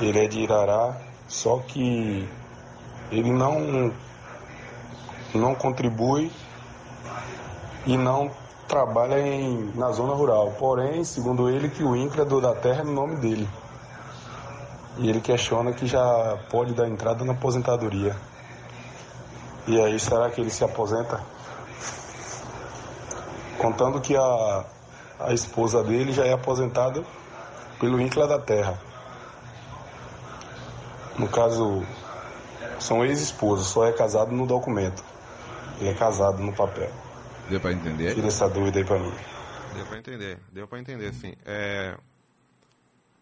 Ele 0.00 0.18
é 0.18 0.26
de 0.26 0.40
Irará, 0.40 1.00
só 1.28 1.58
que 1.58 2.28
ele 3.10 3.30
não 3.30 3.94
não 5.34 5.54
contribui 5.54 6.30
e 7.86 7.96
não 7.96 8.30
trabalha 8.66 9.18
em, 9.20 9.72
na 9.74 9.90
zona 9.92 10.12
rural. 10.12 10.52
Porém, 10.58 11.04
segundo 11.04 11.48
ele, 11.48 11.68
que 11.68 11.84
o 11.84 11.94
INCRA 11.94 12.22
é 12.22 12.24
do 12.24 12.40
da 12.40 12.54
terra 12.54 12.80
é 12.80 12.84
no 12.84 12.92
nome 12.92 13.16
dele. 13.16 13.48
E 14.98 15.08
ele 15.08 15.20
questiona 15.20 15.72
que 15.72 15.86
já 15.86 16.38
pode 16.50 16.74
dar 16.74 16.88
entrada 16.88 17.24
na 17.24 17.32
aposentadoria. 17.32 18.16
E 19.66 19.80
aí, 19.80 19.98
será 19.98 20.30
que 20.30 20.40
ele 20.40 20.50
se 20.50 20.64
aposenta? 20.64 21.20
Contando 23.58 24.00
que 24.00 24.16
a, 24.16 24.64
a 25.20 25.32
esposa 25.32 25.82
dele 25.82 26.12
já 26.12 26.24
é 26.24 26.32
aposentada 26.32 27.04
pelo 27.78 28.00
INCLA 28.00 28.26
da 28.26 28.38
Terra. 28.38 28.78
No 31.18 31.28
caso, 31.28 31.82
são 32.78 33.04
ex-esposos, 33.04 33.68
só 33.68 33.86
é 33.86 33.92
casado 33.92 34.32
no 34.32 34.46
documento. 34.46 35.02
Ele 35.78 35.90
é 35.90 35.94
casado 35.94 36.42
no 36.42 36.52
papel. 36.52 36.90
Deu 37.48 37.60
para 37.60 37.72
entender? 37.72 38.14
Tira 38.14 38.26
essa 38.26 38.48
dúvida 38.48 38.78
aí 38.78 38.84
pra 38.84 38.98
mim. 38.98 39.12
Deu 39.74 39.86
para 39.86 39.98
entender, 39.98 40.38
deu 40.52 40.66
para 40.66 40.78
entender, 40.80 41.12
sim. 41.14 41.34
É, 41.44 41.96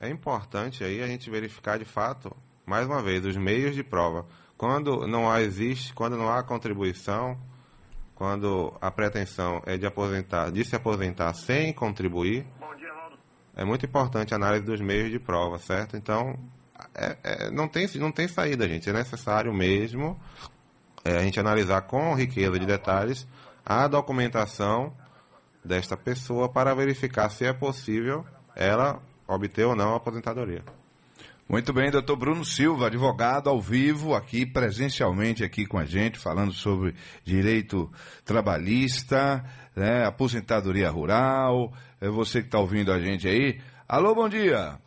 é 0.00 0.08
importante 0.08 0.82
aí 0.84 1.02
a 1.02 1.06
gente 1.06 1.28
verificar 1.30 1.78
de 1.78 1.84
fato, 1.84 2.34
mais 2.64 2.86
uma 2.86 3.02
vez, 3.02 3.24
os 3.24 3.36
meios 3.36 3.74
de 3.74 3.82
prova. 3.82 4.24
Quando 4.56 5.06
não 5.06 5.30
há 5.30 5.42
existe, 5.42 5.92
quando 5.92 6.16
não 6.16 6.32
há 6.32 6.42
contribuição, 6.42 7.36
quando 8.14 8.72
a 8.80 8.90
pretensão 8.90 9.60
é 9.66 9.76
de 9.76 9.84
aposentar, 9.84 10.50
de 10.50 10.64
se 10.64 10.74
aposentar 10.76 11.34
sem 11.34 11.72
contribuir, 11.72 12.46
é 13.56 13.64
muito 13.64 13.84
importante 13.84 14.32
a 14.32 14.36
análise 14.36 14.64
dos 14.64 14.80
meios 14.80 15.10
de 15.10 15.18
prova, 15.18 15.58
certo? 15.58 15.96
Então, 15.96 16.38
é- 16.94 17.16
é- 17.22 17.50
não, 17.50 17.68
tem, 17.68 17.86
não 17.96 18.10
tem 18.10 18.26
saída, 18.26 18.68
gente. 18.68 18.88
É 18.88 18.92
necessário 18.92 19.52
mesmo 19.52 20.18
é, 21.04 21.18
a 21.18 21.22
gente 21.22 21.38
analisar 21.38 21.82
com 21.82 22.14
riqueza 22.14 22.58
de 22.58 22.64
detalhes 22.64 23.26
a 23.64 23.86
documentação 23.88 24.92
desta 25.64 25.96
pessoa 25.96 26.48
para 26.48 26.74
verificar 26.74 27.30
se 27.30 27.44
é 27.44 27.52
possível 27.52 28.24
ela 28.54 29.00
obter 29.26 29.64
ou 29.64 29.74
não 29.74 29.94
a 29.94 29.96
aposentadoria. 29.96 30.62
Muito 31.48 31.72
bem, 31.72 31.90
doutor 31.90 32.16
Bruno 32.16 32.44
Silva, 32.44 32.86
advogado 32.86 33.50
ao 33.50 33.60
vivo, 33.60 34.14
aqui 34.14 34.46
presencialmente 34.46 35.44
aqui 35.44 35.66
com 35.66 35.78
a 35.78 35.84
gente, 35.84 36.18
falando 36.18 36.52
sobre 36.52 36.94
direito 37.22 37.90
trabalhista, 38.24 39.44
né, 39.76 40.06
aposentadoria 40.06 40.88
rural. 40.88 41.72
É 42.00 42.08
você 42.08 42.40
que 42.40 42.48
está 42.48 42.58
ouvindo 42.58 42.90
a 42.90 42.98
gente 42.98 43.28
aí. 43.28 43.60
Alô, 43.86 44.14
bom 44.14 44.28
dia. 44.28 44.78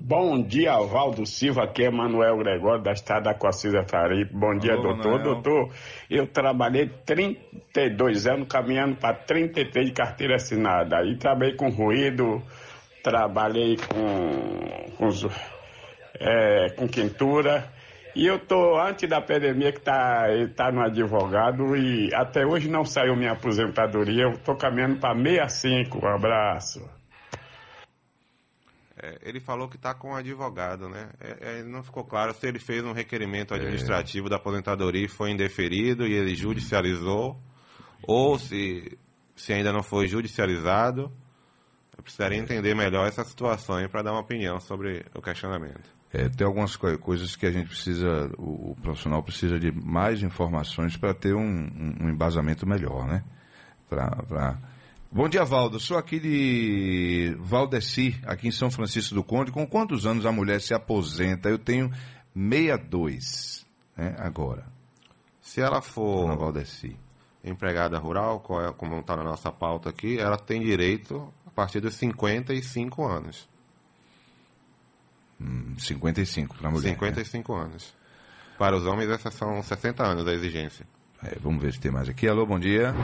Bom 0.00 0.40
dia, 0.40 0.78
Valdo 0.78 1.26
Silva, 1.26 1.64
aqui 1.64 1.84
é 1.84 1.90
Manuel 1.90 2.38
Gregório, 2.38 2.82
da 2.82 2.92
Estrada 2.92 3.34
Coacisa 3.34 3.82
Faripe. 3.82 4.32
Bom 4.32 4.56
dia, 4.56 4.74
Alô, 4.74 4.94
doutor. 4.94 5.18
Manuel. 5.18 5.34
Doutor, 5.42 5.74
eu 6.08 6.26
trabalhei 6.26 6.88
32 7.04 8.26
anos, 8.28 8.46
caminhando 8.48 8.96
para 8.96 9.14
33 9.14 9.86
de 9.86 9.92
carteira 9.92 10.36
assinada. 10.36 10.98
Aí 10.98 11.16
trabalhei 11.16 11.56
com 11.56 11.68
ruído, 11.68 12.40
trabalhei 13.02 13.76
com, 13.76 14.92
com, 14.96 15.08
é, 16.20 16.70
com 16.76 16.86
quintura. 16.86 17.68
E 18.14 18.24
eu 18.24 18.38
tô, 18.38 18.78
antes 18.80 19.08
da 19.08 19.20
pandemia, 19.20 19.72
que 19.72 19.80
tá, 19.80 20.26
tá 20.56 20.70
no 20.70 20.80
advogado 20.80 21.76
e 21.76 22.14
até 22.14 22.46
hoje 22.46 22.70
não 22.70 22.84
saiu 22.84 23.16
minha 23.16 23.32
aposentadoria. 23.32 24.22
Eu 24.22 24.38
tô 24.38 24.54
caminhando 24.54 25.00
para 25.00 25.14
65. 25.14 25.98
Um 25.98 26.08
abraço. 26.08 26.97
É, 29.08 29.18
ele 29.22 29.40
falou 29.40 29.68
que 29.68 29.76
está 29.76 29.94
com 29.94 30.10
um 30.10 30.16
advogado, 30.16 30.88
né? 30.88 31.08
É, 31.20 31.60
é, 31.60 31.62
não 31.62 31.82
ficou 31.82 32.04
claro 32.04 32.34
se 32.34 32.46
ele 32.46 32.58
fez 32.58 32.84
um 32.84 32.92
requerimento 32.92 33.54
administrativo 33.54 34.28
da 34.28 34.36
aposentadoria 34.36 35.04
e 35.04 35.08
foi 35.08 35.30
indeferido 35.30 36.06
e 36.06 36.12
ele 36.12 36.34
judicializou, 36.34 37.40
ou 38.02 38.38
se, 38.38 38.98
se 39.34 39.52
ainda 39.52 39.72
não 39.72 39.82
foi 39.82 40.06
judicializado. 40.08 41.10
Eu 41.96 42.02
precisaria 42.02 42.38
entender 42.38 42.74
melhor 42.74 43.08
essa 43.08 43.24
situação 43.24 43.76
para 43.88 44.02
dar 44.02 44.12
uma 44.12 44.20
opinião 44.20 44.60
sobre 44.60 45.04
o 45.14 45.22
questionamento. 45.22 45.98
É, 46.12 46.28
tem 46.28 46.46
algumas 46.46 46.76
co 46.76 46.96
coisas 46.98 47.34
que 47.34 47.44
a 47.44 47.50
gente 47.50 47.68
precisa, 47.68 48.30
o, 48.38 48.72
o 48.72 48.76
profissional 48.80 49.22
precisa 49.22 49.58
de 49.58 49.72
mais 49.72 50.22
informações 50.22 50.96
para 50.96 51.12
ter 51.12 51.34
um, 51.34 51.40
um, 51.40 51.96
um, 52.02 52.08
embasamento 52.08 52.66
melhor, 52.66 53.06
né? 53.06 53.24
Pra... 53.88 54.58
Bom 55.10 55.26
dia, 55.26 55.42
Valdo. 55.42 55.80
Sou 55.80 55.96
aqui 55.96 56.20
de 56.20 57.34
Valdeci, 57.40 58.20
aqui 58.26 58.48
em 58.48 58.52
São 58.52 58.70
Francisco 58.70 59.14
do 59.14 59.24
Conde. 59.24 59.50
Com 59.50 59.66
quantos 59.66 60.04
anos 60.04 60.26
a 60.26 60.32
mulher 60.32 60.60
se 60.60 60.74
aposenta? 60.74 61.48
Eu 61.48 61.58
tenho 61.58 61.90
62, 62.34 63.64
né, 63.96 64.14
agora. 64.18 64.66
Se 65.40 65.62
ela 65.62 65.80
for 65.80 66.28
na 66.28 66.34
Valdeci. 66.34 66.94
empregada 67.42 67.98
rural, 67.98 68.44
é, 68.60 68.70
como 68.72 69.00
está 69.00 69.16
na 69.16 69.24
nossa 69.24 69.50
pauta 69.50 69.88
aqui, 69.88 70.18
ela 70.18 70.36
tem 70.36 70.60
direito 70.60 71.32
a 71.46 71.50
partir 71.52 71.80
dos 71.80 71.94
55 71.94 73.06
anos. 73.06 73.48
55 75.78 76.54
para 76.54 76.68
a 76.68 76.70
mulher. 76.70 76.90
55 76.90 77.56
né? 77.56 77.64
anos. 77.64 77.94
Para 78.58 78.76
os 78.76 78.84
homens, 78.84 79.08
essas 79.08 79.32
são 79.32 79.62
60 79.62 80.04
anos 80.04 80.28
a 80.28 80.34
exigência. 80.34 80.86
É, 81.24 81.36
vamos 81.40 81.60
ver 81.60 81.72
se 81.72 81.80
tem 81.80 81.90
mais 81.90 82.08
aqui. 82.08 82.28
Alô, 82.28 82.46
bom 82.46 82.58
dia. 82.58 82.94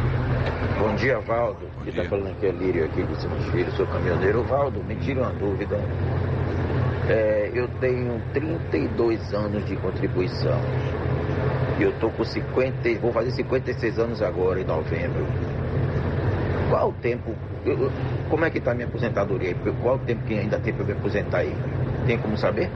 Bom 0.78 0.94
dia, 0.94 1.18
Valdo. 1.20 1.66
Bom 1.66 1.82
Quem 1.82 1.90
está 1.90 2.04
falando 2.04 2.30
aqui 2.30 2.46
é 2.46 2.52
Lírio, 2.52 2.84
aqui 2.84 3.02
de 3.02 3.20
Simões 3.20 3.44
Filho, 3.50 3.72
sou 3.72 3.86
caminhoneiro. 3.86 4.44
Valdo, 4.44 4.82
me 4.84 4.94
tira 4.96 5.22
uma 5.22 5.32
dúvida. 5.32 5.76
É, 7.08 7.50
eu 7.52 7.66
tenho 7.80 8.20
32 8.32 9.34
anos 9.34 9.66
de 9.66 9.76
contribuição. 9.76 10.60
E 11.78 11.82
eu 11.82 11.92
tô 11.98 12.08
com 12.10 12.24
50, 12.24 13.00
vou 13.00 13.12
fazer 13.12 13.32
56 13.32 13.98
anos 13.98 14.22
agora, 14.22 14.60
em 14.60 14.64
novembro. 14.64 15.26
Qual 16.70 16.90
o 16.90 16.92
tempo, 16.94 17.34
eu, 17.66 17.90
como 18.30 18.44
é 18.44 18.50
que 18.50 18.58
está 18.58 18.74
minha 18.74 18.86
aposentadoria? 18.86 19.54
Qual 19.82 19.96
o 19.96 19.98
tempo 19.98 20.24
que 20.24 20.34
ainda 20.34 20.60
tem 20.60 20.72
para 20.72 20.84
me 20.84 20.92
aposentar 20.92 21.38
aí? 21.38 21.52
Tem 22.06 22.16
como 22.18 22.38
saber? 22.38 22.70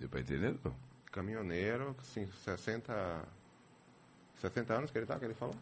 Deu 0.00 0.08
para 0.08 0.20
entender? 0.20 0.54
Caminhoneiro, 1.14 1.94
sim, 2.12 2.26
60, 2.44 2.92
60 4.40 4.74
anos 4.74 4.90
que 4.90 4.98
ele 4.98 5.06
tá, 5.06 5.16
que 5.16 5.24
ele 5.24 5.34
falou? 5.34 5.54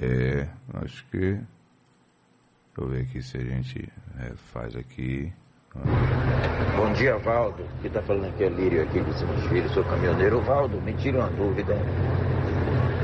É, 0.00 0.46
acho 0.74 1.04
que. 1.06 1.18
Deixa 1.18 1.44
eu 2.78 2.86
ver 2.86 3.02
aqui 3.02 3.20
se 3.20 3.36
a 3.36 3.40
gente 3.40 3.92
é, 4.20 4.32
faz 4.52 4.76
aqui. 4.76 5.32
Bom 6.76 6.92
dia, 6.92 7.18
Valdo. 7.18 7.68
Quem 7.80 7.88
está 7.88 8.00
falando 8.00 8.26
aqui 8.28 8.44
é 8.44 8.48
Lírio, 8.48 8.84
aqui 8.84 9.00
de 9.00 9.18
Simões 9.18 9.44
Filho, 9.48 9.68
sou 9.70 9.82
caminhoneiro. 9.82 10.40
Valdo, 10.40 10.80
me 10.82 10.94
tira 10.94 11.18
uma 11.18 11.30
dúvida. 11.30 11.74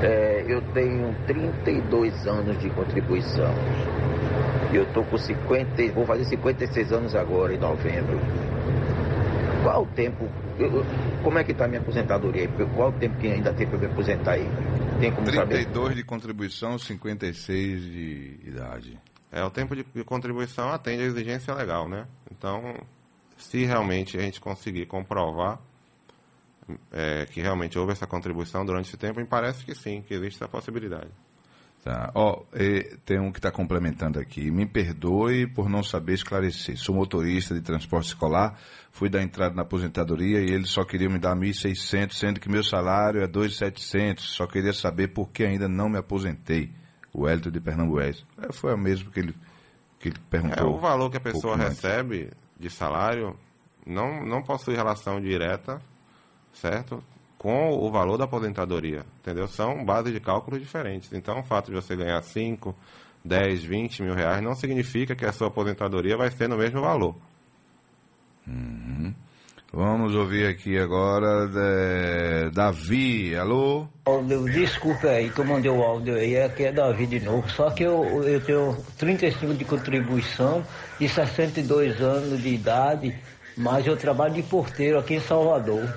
É, 0.04 0.44
eu 0.46 0.62
tenho 0.72 1.12
32 1.26 2.28
anos 2.28 2.60
de 2.60 2.70
contribuição. 2.70 3.52
E 4.72 4.76
eu 4.76 4.86
tô 4.92 5.02
com 5.02 5.18
50, 5.18 5.92
vou 5.94 6.06
fazer 6.06 6.26
56 6.26 6.92
anos 6.92 7.16
agora, 7.16 7.52
em 7.52 7.58
novembro. 7.58 8.20
Qual 9.62 9.82
o 9.82 9.86
tempo, 9.86 10.28
eu, 10.58 10.84
como 11.22 11.38
é 11.38 11.44
que 11.44 11.52
está 11.52 11.64
a 11.66 11.68
minha 11.68 11.80
aposentadoria? 11.80 12.48
Qual 12.74 12.88
o 12.90 12.92
tempo 12.92 13.16
que 13.18 13.28
ainda 13.28 13.52
tem 13.52 13.66
para 13.66 13.78
me 13.78 13.86
aposentar 13.86 14.32
aí? 14.32 14.46
Tem 15.00 15.12
como 15.12 15.26
32 15.26 15.34
saber? 15.34 15.54
32 15.64 15.96
de 15.96 16.04
contribuição, 16.04 16.78
56 16.78 17.82
de 17.82 18.40
idade. 18.44 18.98
É, 19.30 19.42
o 19.44 19.50
tempo 19.50 19.74
de, 19.74 19.84
de 19.84 20.04
contribuição 20.04 20.70
atende 20.70 21.02
à 21.02 21.06
exigência 21.06 21.54
legal, 21.54 21.88
né? 21.88 22.06
Então, 22.30 22.74
se 23.36 23.64
realmente 23.64 24.18
a 24.18 24.20
gente 24.20 24.40
conseguir 24.40 24.86
comprovar 24.86 25.58
é, 26.90 27.26
que 27.26 27.40
realmente 27.40 27.78
houve 27.78 27.92
essa 27.92 28.06
contribuição 28.06 28.64
durante 28.64 28.88
esse 28.88 28.96
tempo, 28.96 29.20
me 29.20 29.26
parece 29.26 29.64
que 29.64 29.74
sim, 29.74 30.02
que 30.02 30.14
existe 30.14 30.36
essa 30.36 30.48
possibilidade. 30.48 31.10
Tá. 31.82 32.12
Ó, 32.14 32.44
tem 33.04 33.18
um 33.18 33.32
que 33.32 33.40
está 33.40 33.50
complementando 33.50 34.20
aqui. 34.20 34.52
Me 34.52 34.64
perdoe 34.64 35.48
por 35.48 35.68
não 35.68 35.82
saber 35.82 36.14
esclarecer. 36.14 36.76
Sou 36.76 36.94
motorista 36.94 37.54
de 37.54 37.60
transporte 37.60 38.06
escolar, 38.06 38.56
fui 38.92 39.08
dar 39.08 39.20
entrada 39.20 39.52
na 39.56 39.62
aposentadoria 39.62 40.40
e 40.40 40.52
eles 40.52 40.70
só 40.70 40.84
queriam 40.84 41.10
me 41.10 41.18
dar 41.18 41.34
1.600, 41.34 42.12
sendo 42.12 42.38
que 42.38 42.48
meu 42.48 42.62
salário 42.62 43.20
é 43.20 43.26
2.700. 43.26 44.20
Só 44.20 44.46
queria 44.46 44.72
saber 44.72 45.08
por 45.08 45.30
que 45.30 45.42
ainda 45.42 45.68
não 45.68 45.88
me 45.88 45.98
aposentei. 45.98 46.70
O 47.12 47.28
Hélito 47.28 47.50
de 47.50 47.60
Pernambués. 47.60 48.24
É, 48.38 48.52
foi 48.52 48.72
o 48.72 48.78
mesmo 48.78 49.10
que 49.10 49.20
ele, 49.20 49.34
que 49.98 50.08
ele 50.08 50.18
perguntou. 50.30 50.64
É, 50.64 50.70
o 50.70 50.78
valor 50.78 51.10
que 51.10 51.16
a 51.16 51.20
pessoa 51.20 51.56
recebe 51.56 52.30
de 52.58 52.70
salário 52.70 53.36
não, 53.84 54.24
não 54.24 54.40
possui 54.42 54.76
relação 54.76 55.20
direta, 55.20 55.82
certo? 56.54 57.02
Com 57.42 57.72
o 57.72 57.90
valor 57.90 58.16
da 58.16 58.24
aposentadoria, 58.24 59.04
entendeu? 59.20 59.48
São 59.48 59.84
bases 59.84 60.12
de 60.12 60.20
cálculo 60.20 60.60
diferentes. 60.60 61.12
Então, 61.12 61.40
o 61.40 61.42
fato 61.42 61.72
de 61.72 61.74
você 61.74 61.96
ganhar 61.96 62.22
5, 62.22 62.72
10, 63.24 63.64
20 63.64 64.02
mil 64.04 64.14
reais 64.14 64.40
não 64.40 64.54
significa 64.54 65.16
que 65.16 65.26
a 65.26 65.32
sua 65.32 65.48
aposentadoria 65.48 66.16
vai 66.16 66.30
ser 66.30 66.48
no 66.48 66.56
mesmo 66.56 66.80
valor. 66.80 67.16
Uhum. 68.46 69.12
Vamos 69.72 70.14
ouvir 70.14 70.46
aqui 70.46 70.78
agora 70.78 71.48
de... 71.48 72.50
Davi, 72.54 73.34
alô? 73.34 73.88
Desculpa 74.52 75.08
aí 75.08 75.28
que 75.28 75.40
eu 75.40 75.44
mandei 75.44 75.70
o 75.70 75.82
áudio 75.82 76.14
aí, 76.14 76.40
aqui 76.40 76.64
é 76.64 76.72
Davi 76.72 77.08
de 77.08 77.18
novo. 77.18 77.50
Só 77.50 77.70
que 77.70 77.82
eu, 77.82 78.22
eu 78.22 78.40
tenho 78.40 78.76
35 78.98 79.54
de 79.54 79.64
contribuição 79.64 80.64
e 81.00 81.08
62 81.08 82.00
anos 82.00 82.40
de 82.40 82.50
idade, 82.50 83.18
mas 83.56 83.84
eu 83.84 83.96
trabalho 83.96 84.34
de 84.34 84.44
porteiro 84.44 84.96
aqui 84.96 85.14
em 85.14 85.20
Salvador. 85.20 85.92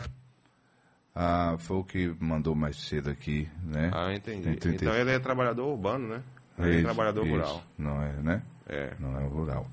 Ah, 1.15 1.55
foi 1.57 1.77
o 1.77 1.83
que 1.83 2.13
mandou 2.19 2.53
mais 2.53 2.75
cedo 2.75 3.09
aqui, 3.09 3.47
né? 3.63 3.89
Ah, 3.93 4.13
entendi. 4.13 4.49
Então 4.49 4.93
ele 4.93 5.11
é 5.11 5.19
trabalhador 5.19 5.67
urbano, 5.71 6.09
né? 6.09 6.21
Ele 6.59 6.71
isso, 6.71 6.79
é 6.79 6.83
trabalhador 6.83 7.25
isso. 7.25 7.35
rural. 7.35 7.63
Não 7.77 8.01
é, 8.01 8.11
né? 8.21 8.41
É. 8.67 8.93
Não 8.99 9.17
é 9.17 9.23
rural. 9.25 9.65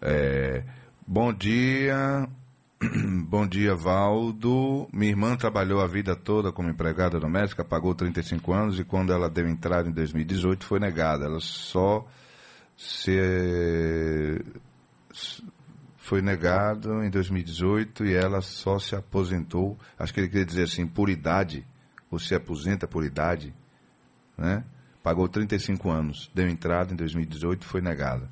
É, 0.00 0.64
bom 1.06 1.32
dia. 1.32 2.28
Bom 3.28 3.46
dia, 3.46 3.76
Valdo. 3.76 4.88
Minha 4.92 5.12
irmã 5.12 5.36
trabalhou 5.36 5.80
a 5.80 5.86
vida 5.86 6.16
toda 6.16 6.50
como 6.50 6.68
empregada 6.68 7.20
doméstica, 7.20 7.64
pagou 7.64 7.94
35 7.94 8.52
anos 8.52 8.80
e 8.80 8.82
quando 8.82 9.12
ela 9.12 9.30
deu 9.30 9.48
entrada 9.48 9.88
em 9.88 9.92
2018 9.92 10.66
foi 10.66 10.80
negada. 10.80 11.26
Ela 11.26 11.38
só 11.38 12.04
se 12.76 13.16
foi 16.12 16.20
negado 16.20 17.02
em 17.02 17.08
2018 17.08 18.04
e 18.04 18.14
ela 18.14 18.42
só 18.42 18.78
se 18.78 18.94
aposentou, 18.94 19.78
acho 19.98 20.12
que 20.12 20.20
ele 20.20 20.28
queria 20.28 20.44
dizer 20.44 20.64
assim, 20.64 20.86
por 20.86 21.08
idade, 21.08 21.64
ou 22.10 22.18
se 22.18 22.34
aposenta 22.34 22.86
por 22.86 23.02
idade, 23.02 23.50
né? 24.36 24.62
Pagou 25.02 25.26
35 25.26 25.90
anos, 25.90 26.30
deu 26.34 26.46
entrada 26.46 26.92
em 26.92 26.96
2018 26.96 27.62
e 27.62 27.66
foi 27.66 27.80
negada. 27.80 28.28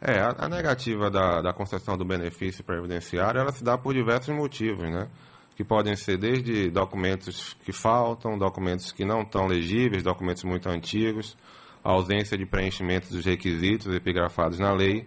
É, 0.00 0.18
a, 0.18 0.36
a 0.38 0.48
negativa 0.48 1.10
da, 1.10 1.42
da, 1.42 1.52
concessão 1.52 1.98
do 1.98 2.04
benefício 2.06 2.64
previdenciário, 2.64 3.38
ela 3.38 3.52
se 3.52 3.62
dá 3.62 3.76
por 3.76 3.92
diversos 3.92 4.34
motivos, 4.34 4.90
né? 4.90 5.06
Que 5.54 5.62
podem 5.62 5.94
ser 5.96 6.16
desde 6.16 6.70
documentos 6.70 7.54
que 7.62 7.72
faltam, 7.72 8.38
documentos 8.38 8.90
que 8.90 9.04
não 9.04 9.20
estão 9.20 9.46
legíveis, 9.46 10.02
documentos 10.02 10.44
muito 10.44 10.66
antigos, 10.70 11.36
ausência 11.84 12.38
de 12.38 12.46
preenchimento 12.46 13.10
dos 13.10 13.26
requisitos 13.26 13.94
epigrafados 13.94 14.58
na 14.58 14.72
lei, 14.72 15.06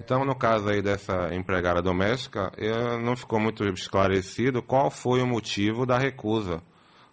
então, 0.00 0.24
no 0.24 0.34
caso 0.34 0.70
aí 0.70 0.80
dessa 0.80 1.34
empregada 1.34 1.82
doméstica, 1.82 2.50
não 3.04 3.14
ficou 3.14 3.38
muito 3.38 3.64
esclarecido 3.64 4.62
qual 4.62 4.90
foi 4.90 5.20
o 5.22 5.26
motivo 5.26 5.84
da 5.84 5.98
recusa 5.98 6.62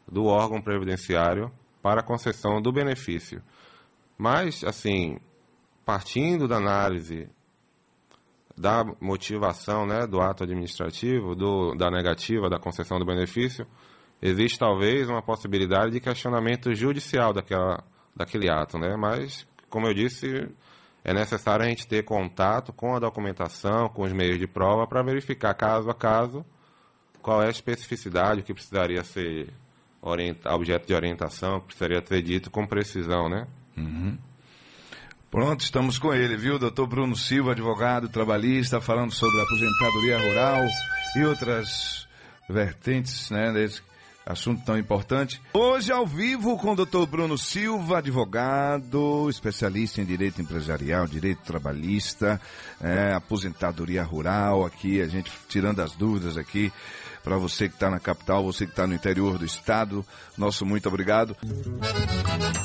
do 0.09 0.25
órgão 0.25 0.61
previdenciário 0.61 1.51
para 1.81 1.99
a 1.99 2.03
concessão 2.03 2.61
do 2.61 2.71
benefício. 2.71 3.41
Mas, 4.17 4.63
assim, 4.63 5.19
partindo 5.85 6.47
da 6.47 6.55
análise 6.55 7.29
da 8.57 8.85
motivação 9.01 9.85
né, 9.85 10.07
do 10.07 10.21
ato 10.21 10.45
administrativo, 10.45 11.35
do, 11.35 11.75
da 11.75 11.91
negativa 11.91 12.49
da 12.49 12.57
concessão 12.57 12.97
do 12.97 13.05
benefício, 13.05 13.67
existe 14.21 14.57
talvez 14.57 15.09
uma 15.09 15.21
possibilidade 15.21 15.91
de 15.91 15.99
questionamento 15.99 16.73
judicial 16.73 17.33
daquela, 17.33 17.83
daquele 18.15 18.49
ato, 18.49 18.79
né? 18.79 18.95
Mas, 18.95 19.45
como 19.69 19.87
eu 19.87 19.93
disse, 19.93 20.49
é 21.07 21.13
necessário 21.13 21.65
a 21.65 21.69
gente 21.69 21.87
ter 21.87 22.03
contato 22.03 22.73
com 22.73 22.93
a 22.93 22.99
documentação, 22.99 23.87
com 23.87 24.01
os 24.01 24.11
meios 24.11 24.37
de 24.37 24.45
prova, 24.45 24.85
para 24.85 25.01
verificar 25.01 25.53
caso 25.53 25.89
a 25.89 25.95
caso 25.95 26.45
qual 27.21 27.41
é 27.41 27.47
a 27.47 27.49
especificidade, 27.49 28.41
o 28.41 28.43
que 28.43 28.53
precisaria 28.53 29.01
ser 29.05 29.47
orienta, 30.01 30.53
objeto 30.53 30.85
de 30.85 30.93
orientação, 30.93 31.61
que 31.61 31.67
precisaria 31.67 32.05
ser 32.05 32.21
dito 32.21 32.51
com 32.51 32.67
precisão, 32.67 33.29
né? 33.29 33.47
Uhum. 33.77 34.17
Pronto, 35.31 35.61
estamos 35.61 35.97
com 35.97 36.13
ele, 36.13 36.35
viu? 36.35 36.59
Doutor 36.59 36.87
Bruno 36.87 37.15
Silva, 37.15 37.51
advogado 37.51 38.09
trabalhista, 38.09 38.81
falando 38.81 39.13
sobre 39.13 39.39
a 39.39 39.43
aposentadoria 39.43 40.17
rural 40.19 40.65
e 41.15 41.23
outras 41.23 42.05
vertentes, 42.49 43.29
né, 43.29 43.69
assunto 44.27 44.63
tão 44.65 44.77
importante. 44.77 45.41
Hoje 45.53 45.91
ao 45.91 46.05
vivo 46.05 46.57
com 46.57 46.73
o 46.73 46.85
Dr. 46.85 47.05
Bruno 47.09 47.37
Silva, 47.37 47.99
advogado, 47.99 49.29
especialista 49.29 50.01
em 50.01 50.05
direito 50.05 50.41
empresarial, 50.41 51.07
direito 51.07 51.39
trabalhista, 51.43 52.39
é, 52.81 53.13
aposentadoria 53.13 54.03
rural, 54.03 54.65
aqui 54.65 55.01
a 55.01 55.07
gente 55.07 55.31
tirando 55.47 55.79
as 55.79 55.93
dúvidas 55.93 56.37
aqui 56.37 56.71
para 57.23 57.37
você 57.37 57.67
que 57.67 57.75
está 57.75 57.89
na 57.89 57.99
capital, 57.99 58.43
você 58.43 58.65
que 58.65 58.71
está 58.71 58.85
no 58.87 58.93
interior 58.93 59.37
do 59.37 59.45
estado. 59.45 60.05
Nosso 60.37 60.65
muito 60.65 60.87
obrigado. 60.87 61.35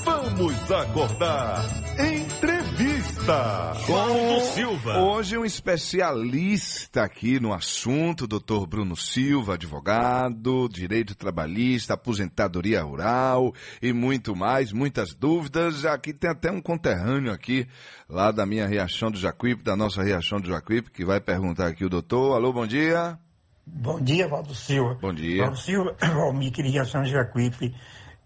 Vamos 0.05 0.71
acordar. 0.71 1.65
Entrevista. 1.99 2.62
Entrevista. 2.83 3.73
Valdo 3.87 4.41
Silva. 4.55 4.99
Hoje 4.99 5.39
um 5.39 5.45
especialista 5.45 7.05
aqui 7.05 7.39
no 7.39 7.55
assunto, 7.55 8.27
doutor 8.27 8.67
Bruno 8.67 8.97
Silva, 8.97 9.55
advogado, 9.55 10.69
direito 10.69 11.15
trabalhista, 11.15 11.95
aposentadoria 11.95 12.83
rural 12.83 13.55
e 13.81 13.93
muito 13.93 14.35
mais, 14.35 14.73
muitas 14.73 15.15
dúvidas. 15.15 15.85
Aqui 15.85 16.13
tem 16.13 16.29
até 16.29 16.51
um 16.51 16.61
conterrâneo 16.61 17.33
aqui, 17.33 17.69
lá 18.09 18.33
da 18.33 18.45
minha 18.45 18.67
Riachão 18.67 19.13
do 19.13 19.19
Jacuípe, 19.19 19.63
da 19.63 19.77
nossa 19.77 20.03
Riachão 20.03 20.41
do 20.41 20.49
Jacuípe, 20.49 20.91
que 20.91 21.05
vai 21.05 21.21
perguntar 21.21 21.69
aqui 21.69 21.85
o 21.85 21.91
doutor. 21.91 22.35
Alô, 22.35 22.53
bom 22.53 22.67
dia. 22.67 23.17
Bom 23.65 24.01
dia, 24.01 24.27
Valdo 24.27 24.57
Silva. 24.57 24.99
Bom 25.01 25.15
dia. 25.15 25.45
Valdo 25.45 25.59
Silva, 25.59 25.97
Valmir, 26.03 26.53
Riachão 26.53 27.05
de 27.05 27.13
Jacuípe. 27.13 27.73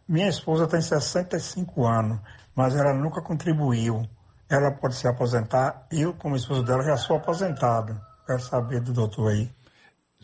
Minha 0.09 0.29
esposa 0.29 0.67
tem 0.67 0.81
65 0.81 1.87
anos, 1.87 2.19
mas 2.55 2.75
ela 2.75 2.95
nunca 2.95 3.21
contribuiu. 3.21 4.09
Ela 4.49 4.71
pode 4.71 4.95
se 4.95 5.09
aposentar. 5.09 5.87
Eu, 5.91 6.15
como 6.15 6.37
esposo 6.37 6.63
dela, 6.63 6.83
já 6.83 6.97
sou 6.97 7.17
aposentado. 7.17 8.01
Quero 8.27 8.41
saber 8.41 8.81
do 8.81 8.93
doutor 8.93 9.33
aí. 9.33 9.51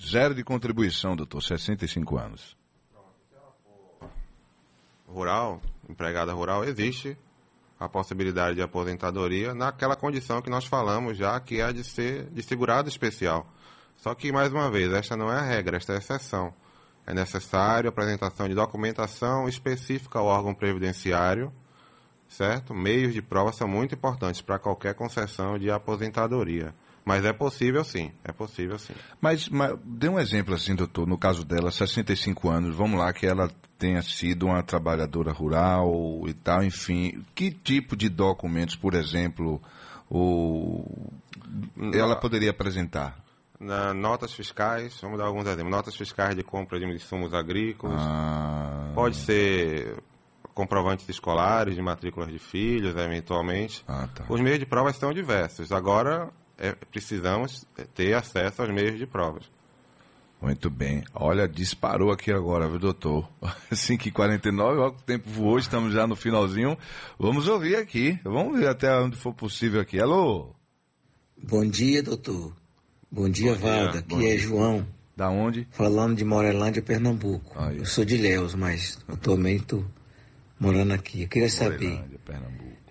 Zero 0.00 0.34
de 0.34 0.42
contribuição, 0.42 1.14
doutor, 1.14 1.42
65 1.42 2.16
anos. 2.16 2.56
Rural, 5.06 5.60
empregada 5.88 6.32
rural, 6.32 6.64
existe 6.64 7.16
a 7.78 7.88
possibilidade 7.88 8.56
de 8.56 8.62
aposentadoria 8.62 9.54
naquela 9.54 9.96
condição 9.96 10.40
que 10.40 10.48
nós 10.48 10.64
falamos 10.64 11.18
já, 11.18 11.38
que 11.40 11.60
é 11.60 11.64
a 11.64 11.72
de 11.72 11.84
ser 11.84 12.26
de 12.30 12.42
segurado 12.42 12.88
especial. 12.88 13.46
Só 13.96 14.14
que, 14.14 14.32
mais 14.32 14.52
uma 14.52 14.70
vez, 14.70 14.92
esta 14.92 15.16
não 15.16 15.32
é 15.32 15.36
a 15.38 15.42
regra, 15.42 15.76
esta 15.76 15.92
é 15.92 15.96
a 15.96 15.98
exceção. 15.98 16.52
É 17.06 17.12
necessário 17.12 17.88
a 17.88 17.92
apresentação 17.92 18.48
de 18.48 18.54
documentação 18.54 19.48
específica 19.48 20.18
ao 20.18 20.26
órgão 20.26 20.54
previdenciário, 20.54 21.52
certo? 22.32 22.74
Meios 22.74 23.12
de 23.12 23.22
prova 23.22 23.52
são 23.52 23.68
muito 23.68 23.94
importantes 23.94 24.40
para 24.40 24.58
qualquer 24.58 24.94
concessão 24.94 25.58
de 25.58 25.70
aposentadoria. 25.70 26.74
Mas 27.04 27.24
é 27.24 27.32
possível 27.32 27.84
sim, 27.84 28.12
é 28.24 28.30
possível 28.30 28.78
sim. 28.78 28.94
Mas, 29.20 29.48
mas 29.48 29.76
dê 29.84 30.08
um 30.08 30.20
exemplo 30.20 30.54
assim, 30.54 30.74
doutor, 30.74 31.06
no 31.06 31.18
caso 31.18 31.44
dela, 31.44 31.70
65 31.70 32.48
anos, 32.48 32.76
vamos 32.76 32.98
lá 32.98 33.12
que 33.12 33.26
ela 33.26 33.50
tenha 33.78 34.00
sido 34.02 34.46
uma 34.46 34.62
trabalhadora 34.62 35.32
rural 35.32 36.22
e 36.28 36.32
tal, 36.32 36.62
enfim, 36.62 37.24
que 37.34 37.50
tipo 37.50 37.96
de 37.96 38.08
documentos, 38.08 38.76
por 38.76 38.94
exemplo, 38.94 39.60
o, 40.08 41.10
ela 41.92 42.14
poderia 42.14 42.50
apresentar? 42.50 43.18
Na, 43.58 43.92
notas 43.92 44.32
fiscais, 44.32 44.96
vamos 45.00 45.18
dar 45.18 45.26
alguns 45.26 45.46
exemplos. 45.46 45.70
Notas 45.70 45.96
fiscais 45.96 46.36
de 46.36 46.42
compra 46.42 46.78
de 46.78 46.84
insumos 46.84 47.34
agrícolas. 47.34 48.00
Ah, 48.00 48.90
Pode 48.94 49.16
ser 49.16 49.96
comprovantes 50.54 51.08
escolares 51.08 51.74
de 51.74 51.82
matrículas 51.82 52.30
de 52.30 52.38
filhos, 52.38 52.96
eventualmente. 52.96 53.82
Ah, 53.88 54.08
tá. 54.14 54.24
Os 54.28 54.40
meios 54.40 54.58
de 54.58 54.66
prova 54.66 54.92
são 54.92 55.12
diversos. 55.12 55.72
Agora, 55.72 56.28
é, 56.58 56.72
precisamos 56.72 57.64
ter 57.94 58.14
acesso 58.14 58.62
aos 58.62 58.70
meios 58.70 58.98
de 58.98 59.06
provas. 59.06 59.44
Muito 60.40 60.68
bem. 60.68 61.04
Olha, 61.14 61.46
disparou 61.46 62.10
aqui 62.10 62.32
agora, 62.32 62.68
viu, 62.68 62.78
doutor? 62.80 63.28
5h49, 63.72 64.60
olha 64.60 64.90
que 64.90 64.98
o 64.98 65.02
tempo 65.04 65.30
voou, 65.30 65.56
estamos 65.58 65.92
já 65.92 66.04
no 66.06 66.16
finalzinho. 66.16 66.76
Vamos 67.18 67.46
ouvir 67.46 67.76
aqui. 67.76 68.18
Vamos 68.24 68.58
ver 68.58 68.68
até 68.68 68.92
onde 68.98 69.16
for 69.16 69.32
possível 69.32 69.80
aqui. 69.80 70.00
Alô? 70.00 70.52
Bom 71.40 71.64
dia, 71.64 72.02
doutor. 72.02 72.52
Bom 73.10 73.28
dia, 73.28 73.54
Bom 73.54 73.60
Valda. 73.60 74.04
bom 74.08 74.16
Aqui 74.16 74.26
é 74.26 74.30
dia. 74.30 74.38
João. 74.38 74.86
Da 75.16 75.28
onde? 75.28 75.68
Falando 75.70 76.16
de 76.16 76.24
Morelândia, 76.24 76.82
Pernambuco. 76.82 77.56
Eu 77.76 77.84
sou 77.84 78.04
de 78.04 78.16
Léus, 78.16 78.54
mas 78.54 78.98
atualmente 79.06 79.62
estou 79.62 79.84
morando 80.62 80.92
aqui. 80.92 81.22
Eu 81.22 81.28
queria 81.28 81.50
saber. 81.50 82.00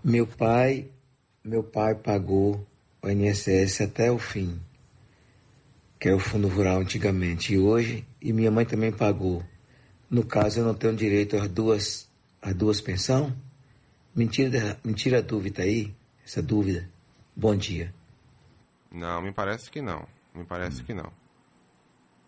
Meu 0.04 0.28
pai, 0.28 0.90
meu 1.42 1.64
pai 1.64 1.96
pagou 1.96 2.68
o 3.02 3.10
INSS 3.10 3.82
até 3.82 4.12
o 4.12 4.20
fim, 4.20 4.60
que 5.98 6.10
era 6.10 6.18
o 6.18 6.20
fundo 6.20 6.50
rural 6.50 6.82
antigamente, 6.82 7.54
e 7.54 7.58
hoje, 7.58 8.06
e 8.22 8.34
minha 8.34 8.52
mãe 8.52 8.66
também 8.66 8.92
pagou. 8.92 9.42
No 10.10 10.26
caso, 10.26 10.60
eu 10.60 10.66
não 10.66 10.74
tenho 10.74 10.94
direito 10.94 11.38
às 11.38 11.48
duas, 11.48 12.10
às 12.42 12.54
duas 12.54 12.82
pensão? 12.82 13.34
Mentira, 14.14 14.78
mentira 14.84 15.20
a 15.20 15.22
dúvida 15.22 15.64
aí, 15.64 15.94
essa 16.26 16.42
dúvida. 16.42 16.86
Bom 17.34 17.56
dia. 17.56 17.94
Não, 18.92 19.22
me 19.22 19.32
parece 19.32 19.72
que 19.72 19.82
não. 19.82 20.06
Me 20.36 20.44
parece 20.44 20.84
que 20.84 20.94
não. 20.94 21.10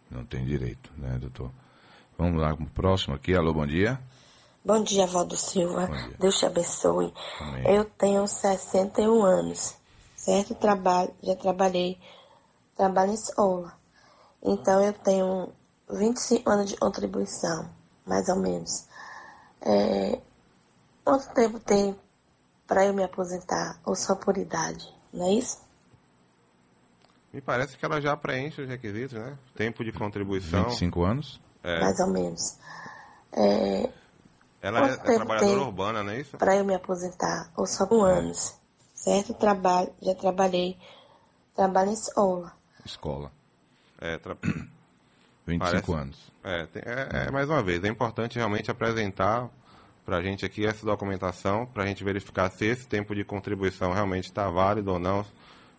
Não 0.09 0.23
tem 0.23 0.45
direito, 0.45 0.89
né, 0.97 1.17
doutor? 1.19 1.51
Vamos 2.17 2.41
lá 2.41 2.55
com 2.55 2.63
o 2.63 2.69
próximo 2.69 3.15
aqui. 3.15 3.35
Alô, 3.35 3.53
bom 3.53 3.67
dia. 3.67 3.99
Bom 4.65 4.81
dia, 4.81 5.05
Valdo 5.05 5.35
Silva. 5.35 5.89
Deus 6.17 6.37
te 6.37 6.45
abençoe. 6.45 7.13
Amém. 7.41 7.75
Eu 7.75 7.83
tenho 7.83 8.25
61 8.25 9.21
anos, 9.21 9.75
certo? 10.15 10.55
Trabalho, 10.55 11.13
já 11.21 11.35
trabalhei, 11.35 11.99
trabalho 12.77 13.11
em 13.11 13.15
escola. 13.15 13.73
Então 14.41 14.81
eu 14.81 14.93
tenho 14.93 15.51
25 15.89 16.49
anos 16.49 16.69
de 16.69 16.77
contribuição, 16.77 17.69
mais 18.05 18.29
ou 18.29 18.37
menos. 18.37 18.85
É, 19.61 20.21
quanto 21.03 21.33
tempo 21.33 21.59
tem 21.59 21.93
para 22.65 22.85
eu 22.85 22.93
me 22.93 23.03
aposentar? 23.03 23.77
Ou 23.85 23.95
só 23.95 24.15
por 24.15 24.37
idade? 24.37 24.87
Não 25.13 25.25
é 25.25 25.33
isso? 25.33 25.57
Me 27.33 27.41
parece 27.41 27.75
que 27.75 27.83
ela 27.83 27.99
já 27.99 28.15
preenche 28.15 28.61
os 28.61 28.67
requisitos, 28.69 29.13
né? 29.13 29.37
Tempo 29.57 29.83
de 29.83 29.91
contribuição. 29.91 30.69
25 30.69 31.03
anos? 31.03 31.41
É. 31.61 31.81
Mais 31.81 31.99
ou 31.99 32.07
menos. 32.07 32.57
É, 33.33 33.89
Ela 34.63 34.79
é, 34.79 34.95
quanto 34.97 35.11
é 35.11 35.15
trabalhadora 35.15 35.61
urbana, 35.61 36.03
não 36.03 36.11
é 36.11 36.21
isso? 36.21 36.37
Para 36.37 36.55
eu 36.55 36.63
me 36.63 36.73
aposentar, 36.73 37.51
ou 37.57 37.67
só 37.67 37.85
com 37.85 38.01
anos, 38.01 38.55
certo? 38.95 39.33
Trabalho, 39.33 39.91
já 40.01 40.15
trabalhei, 40.15 40.77
trabalho 41.53 41.89
em 41.89 41.93
escola. 41.93 42.53
Escola. 42.85 43.29
É, 43.99 44.17
tra... 44.17 44.37
25 45.45 45.59
Parece- 45.59 45.93
anos. 45.93 46.31
É, 46.45 46.65
tem- 46.67 46.83
é, 46.85 47.27
é, 47.27 47.31
mais 47.31 47.49
uma 47.49 47.61
vez, 47.61 47.83
é 47.83 47.89
importante 47.89 48.37
realmente 48.37 48.71
apresentar 48.71 49.49
para 50.05 50.17
a 50.17 50.21
gente 50.21 50.45
aqui 50.45 50.65
essa 50.65 50.85
documentação, 50.85 51.65
para 51.65 51.83
a 51.83 51.87
gente 51.87 52.01
verificar 52.03 52.49
se 52.49 52.65
esse 52.65 52.87
tempo 52.87 53.13
de 53.13 53.25
contribuição 53.25 53.91
realmente 53.91 54.25
está 54.25 54.49
válido 54.49 54.93
ou 54.93 54.99
não, 54.99 55.25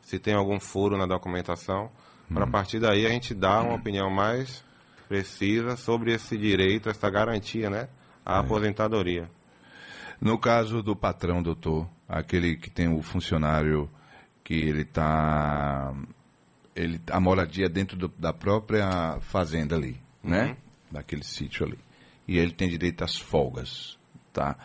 se 0.02 0.18
tem 0.18 0.34
algum 0.34 0.60
furo 0.60 0.96
na 0.98 1.06
documentação, 1.06 1.90
para 2.32 2.44
a 2.44 2.50
partir 2.50 2.80
daí 2.80 3.06
a 3.06 3.10
gente 3.10 3.34
dar 3.34 3.62
uma 3.62 3.74
opinião 3.76 4.10
mais 4.10 4.62
precisa 5.08 5.76
sobre 5.76 6.12
esse 6.12 6.36
direito, 6.36 6.88
essa 6.88 7.08
garantia, 7.10 7.68
né, 7.70 7.88
à 8.24 8.38
aposentadoria. 8.38 9.28
No 10.20 10.38
caso 10.38 10.82
do 10.82 10.94
patrão, 10.96 11.42
doutor, 11.42 11.88
aquele 12.08 12.56
que 12.56 12.70
tem 12.70 12.88
o 12.88 13.02
funcionário 13.02 13.88
que 14.42 14.54
ele 14.54 14.82
está. 14.82 15.92
Ele, 16.74 17.00
a 17.10 17.20
moradia 17.20 17.68
dentro 17.68 17.96
do- 17.96 18.08
da 18.18 18.32
própria 18.32 19.18
fazenda 19.20 19.76
ali, 19.76 19.96
né? 20.22 20.56
Daquele 20.90 21.22
sítio 21.24 21.66
ali. 21.66 21.78
E 22.26 22.36
ele 22.38 22.52
tem 22.52 22.68
direito 22.68 23.04
às 23.04 23.16
folgas, 23.16 23.96
tá? 24.32 24.56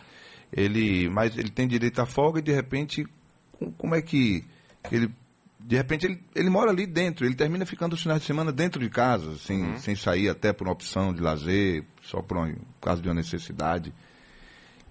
Ele, 0.51 1.09
mas 1.09 1.37
ele 1.37 1.49
tem 1.49 1.67
direito 1.67 2.01
à 2.01 2.05
folga 2.05 2.39
e 2.39 2.41
de 2.43 2.51
repente, 2.53 3.05
com- 3.53 3.71
como 3.73 3.95
é 3.95 4.01
que 4.01 4.43
ele. 4.91 5.11
De 5.59 5.75
repente 5.75 6.05
ele, 6.07 6.23
ele 6.33 6.49
mora 6.49 6.71
ali 6.71 6.87
dentro, 6.87 7.25
ele 7.25 7.35
termina 7.35 7.65
ficando 7.65 7.93
os 7.93 8.01
finais 8.01 8.21
de 8.21 8.25
semana 8.27 8.51
dentro 8.51 8.79
de 8.79 8.89
casa, 8.89 9.37
sem, 9.37 9.77
sem 9.77 9.95
sair 9.95 10.29
até 10.29 10.51
por 10.53 10.65
uma 10.65 10.73
opção 10.73 11.13
de 11.13 11.21
lazer, 11.21 11.83
só 12.09 12.21
por 12.21 12.37
um 12.37 12.55
caso 12.81 13.01
de 13.01 13.07
uma 13.07 13.15
necessidade. 13.15 13.93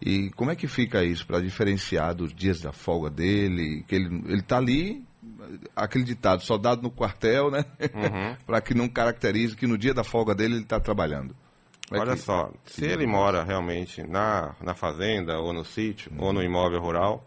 E 0.00 0.30
como 0.30 0.50
é 0.50 0.56
que 0.56 0.68
fica 0.68 1.02
isso 1.04 1.26
para 1.26 1.40
diferenciar 1.40 2.14
dos 2.14 2.32
dias 2.32 2.60
da 2.60 2.72
folga 2.72 3.10
dele? 3.10 3.84
Que 3.88 3.96
ele 3.96 4.06
ele 4.26 4.40
está 4.40 4.56
ali, 4.58 5.04
aquele 5.74 6.04
ditado, 6.04 6.42
soldado 6.42 6.82
no 6.82 6.90
quartel, 6.90 7.50
né? 7.50 7.64
Uhum. 7.94 8.36
para 8.46 8.60
que 8.60 8.74
não 8.74 8.88
caracterize 8.88 9.56
que 9.56 9.66
no 9.66 9.76
dia 9.76 9.92
da 9.92 10.04
folga 10.04 10.34
dele 10.34 10.54
ele 10.54 10.62
está 10.62 10.78
trabalhando. 10.78 11.34
Como 11.88 12.00
é 12.00 12.04
Olha 12.04 12.14
que- 12.16 12.22
só, 12.22 12.52
se 12.66 12.84
ele 12.84 13.06
mora 13.06 13.42
realmente 13.42 14.02
na, 14.02 14.54
na 14.62 14.74
fazenda 14.74 15.38
ou 15.38 15.52
no 15.52 15.64
sítio 15.64 16.12
ou 16.18 16.32
no 16.32 16.42
imóvel 16.42 16.80
rural, 16.80 17.24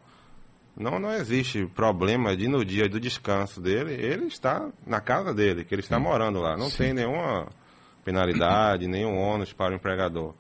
não, 0.78 0.98
não 1.00 1.12
existe 1.12 1.66
problema 1.66 2.38
de 2.38 2.48
no 2.48 2.64
dia 2.64 2.88
do 2.88 3.00
descanso 3.00 3.60
dele, 3.60 3.94
ele 3.94 4.28
está 4.28 4.70
na 4.88 5.02
casa 5.02 5.34
dele, 5.34 5.66
que 5.66 5.76
ele 5.76 5.82
está 5.82 6.00
morando 6.00 6.40
lá. 6.40 6.56
Não 6.56 6.70
tem 6.70 6.94
nenhuma 6.94 7.48
penalidade, 8.04 8.88
nenhum 8.88 9.18
ônus 9.18 9.54
para 9.54 9.74
o 9.74 9.76
empregador. 9.76 10.34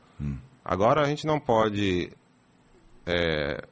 Agora 0.63 1.01
a 1.01 1.05
gente 1.05 1.25
não 1.25 1.39
pode 1.39 2.11
é, 3.05 3.63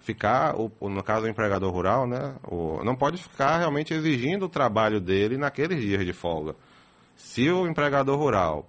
ficar, 0.00 0.54
o, 0.54 0.70
no 0.88 1.02
caso 1.02 1.22
do 1.22 1.28
empregador 1.28 1.72
rural, 1.72 2.06
né, 2.06 2.34
o, 2.46 2.84
não 2.84 2.94
pode 2.94 3.22
ficar 3.22 3.58
realmente 3.58 3.94
exigindo 3.94 4.44
o 4.44 4.48
trabalho 4.48 5.00
dele 5.00 5.38
naqueles 5.38 5.80
dias 5.80 6.04
de 6.04 6.12
folga. 6.12 6.54
Se 7.16 7.50
o 7.50 7.66
empregador 7.66 8.18
rural, 8.18 8.66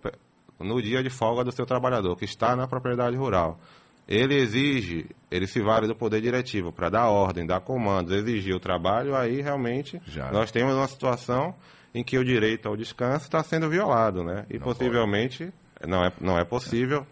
no 0.59 0.81
dia 0.81 1.03
de 1.03 1.09
folga 1.09 1.43
do 1.43 1.51
seu 1.51 1.65
trabalhador, 1.65 2.15
que 2.15 2.25
está 2.25 2.55
na 2.55 2.67
propriedade 2.67 3.17
rural, 3.17 3.59
ele 4.07 4.35
exige, 4.35 5.09
ele 5.31 5.47
se 5.47 5.59
vale 5.61 5.87
do 5.87 5.95
poder 5.95 6.21
diretivo 6.21 6.71
para 6.71 6.89
dar 6.89 7.09
ordem, 7.09 7.45
dar 7.45 7.59
comandos, 7.59 8.13
exigir 8.13 8.55
o 8.55 8.59
trabalho, 8.59 9.15
aí 9.15 9.41
realmente 9.41 9.99
nós 10.31 10.51
temos 10.51 10.75
uma 10.75 10.87
situação 10.87 11.55
em 11.95 12.03
que 12.03 12.17
o 12.17 12.25
direito 12.25 12.67
ao 12.67 12.75
descanso 12.75 13.23
está 13.23 13.41
sendo 13.41 13.69
violado, 13.69 14.21
né? 14.21 14.45
E 14.49 14.59
possivelmente 14.59 15.49
não 15.87 16.03
é, 16.03 16.11
não 16.19 16.37
é 16.37 16.43
possível 16.43 17.07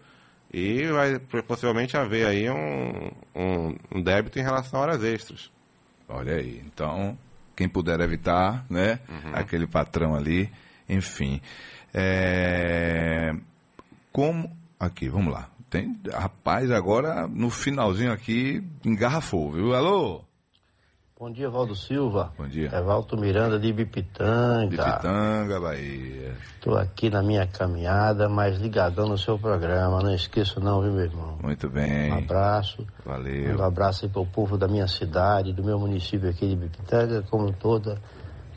e 0.52 0.86
vai 0.88 1.18
possivelmente 1.42 1.96
haver 1.96 2.26
aí 2.26 2.50
um, 2.50 3.10
um, 3.34 3.76
um 3.94 4.02
débito 4.02 4.38
em 4.38 4.42
relação 4.42 4.78
a 4.78 4.82
horas 4.82 5.02
extras. 5.02 5.50
Olha 6.06 6.34
aí, 6.34 6.62
então, 6.66 7.18
quem 7.56 7.66
puder 7.66 7.98
evitar, 8.00 8.66
né? 8.68 9.00
Uhum. 9.08 9.34
Aquele 9.34 9.66
patrão 9.66 10.14
ali, 10.14 10.52
enfim. 10.86 11.40
É, 11.94 13.32
Como. 14.12 14.54
Aqui, 14.78 15.08
vamos 15.08 15.32
lá. 15.32 15.48
Tem, 15.70 15.98
rapaz, 16.12 16.70
agora 16.70 17.26
no 17.26 17.48
finalzinho 17.48 18.12
aqui, 18.12 18.62
engarrafou, 18.84 19.50
viu? 19.50 19.74
Alô? 19.74 20.22
Bom 21.16 21.30
dia, 21.30 21.48
Valdo 21.48 21.76
Silva. 21.76 22.32
Bom 22.36 22.48
dia. 22.48 22.70
É 22.72 22.82
Valdo 22.82 23.16
Miranda 23.16 23.56
de 23.56 23.72
Bipitanga. 23.72 24.66
Bipitanga, 24.66 25.60
Bahia. 25.60 26.36
Estou 26.56 26.76
aqui 26.76 27.08
na 27.08 27.22
minha 27.22 27.46
caminhada, 27.46 28.28
mas 28.28 28.58
ligadão 28.58 29.06
no 29.06 29.16
seu 29.16 29.38
programa. 29.38 30.02
Não 30.02 30.12
esqueço 30.12 30.58
não, 30.58 30.82
viu, 30.82 30.90
meu 30.92 31.04
irmão? 31.04 31.38
Muito 31.40 31.70
bem. 31.70 32.10
Um 32.12 32.18
abraço. 32.18 32.84
Valeu. 33.06 33.56
Um 33.56 33.62
abraço 33.62 34.04
aí 34.04 34.10
para 34.10 34.22
o 34.22 34.26
povo 34.26 34.58
da 34.58 34.66
minha 34.66 34.88
cidade, 34.88 35.52
do 35.52 35.62
meu 35.62 35.78
município 35.78 36.28
aqui 36.28 36.48
de 36.48 36.56
Bipitanga, 36.56 37.22
como 37.30 37.52
toda 37.52 38.02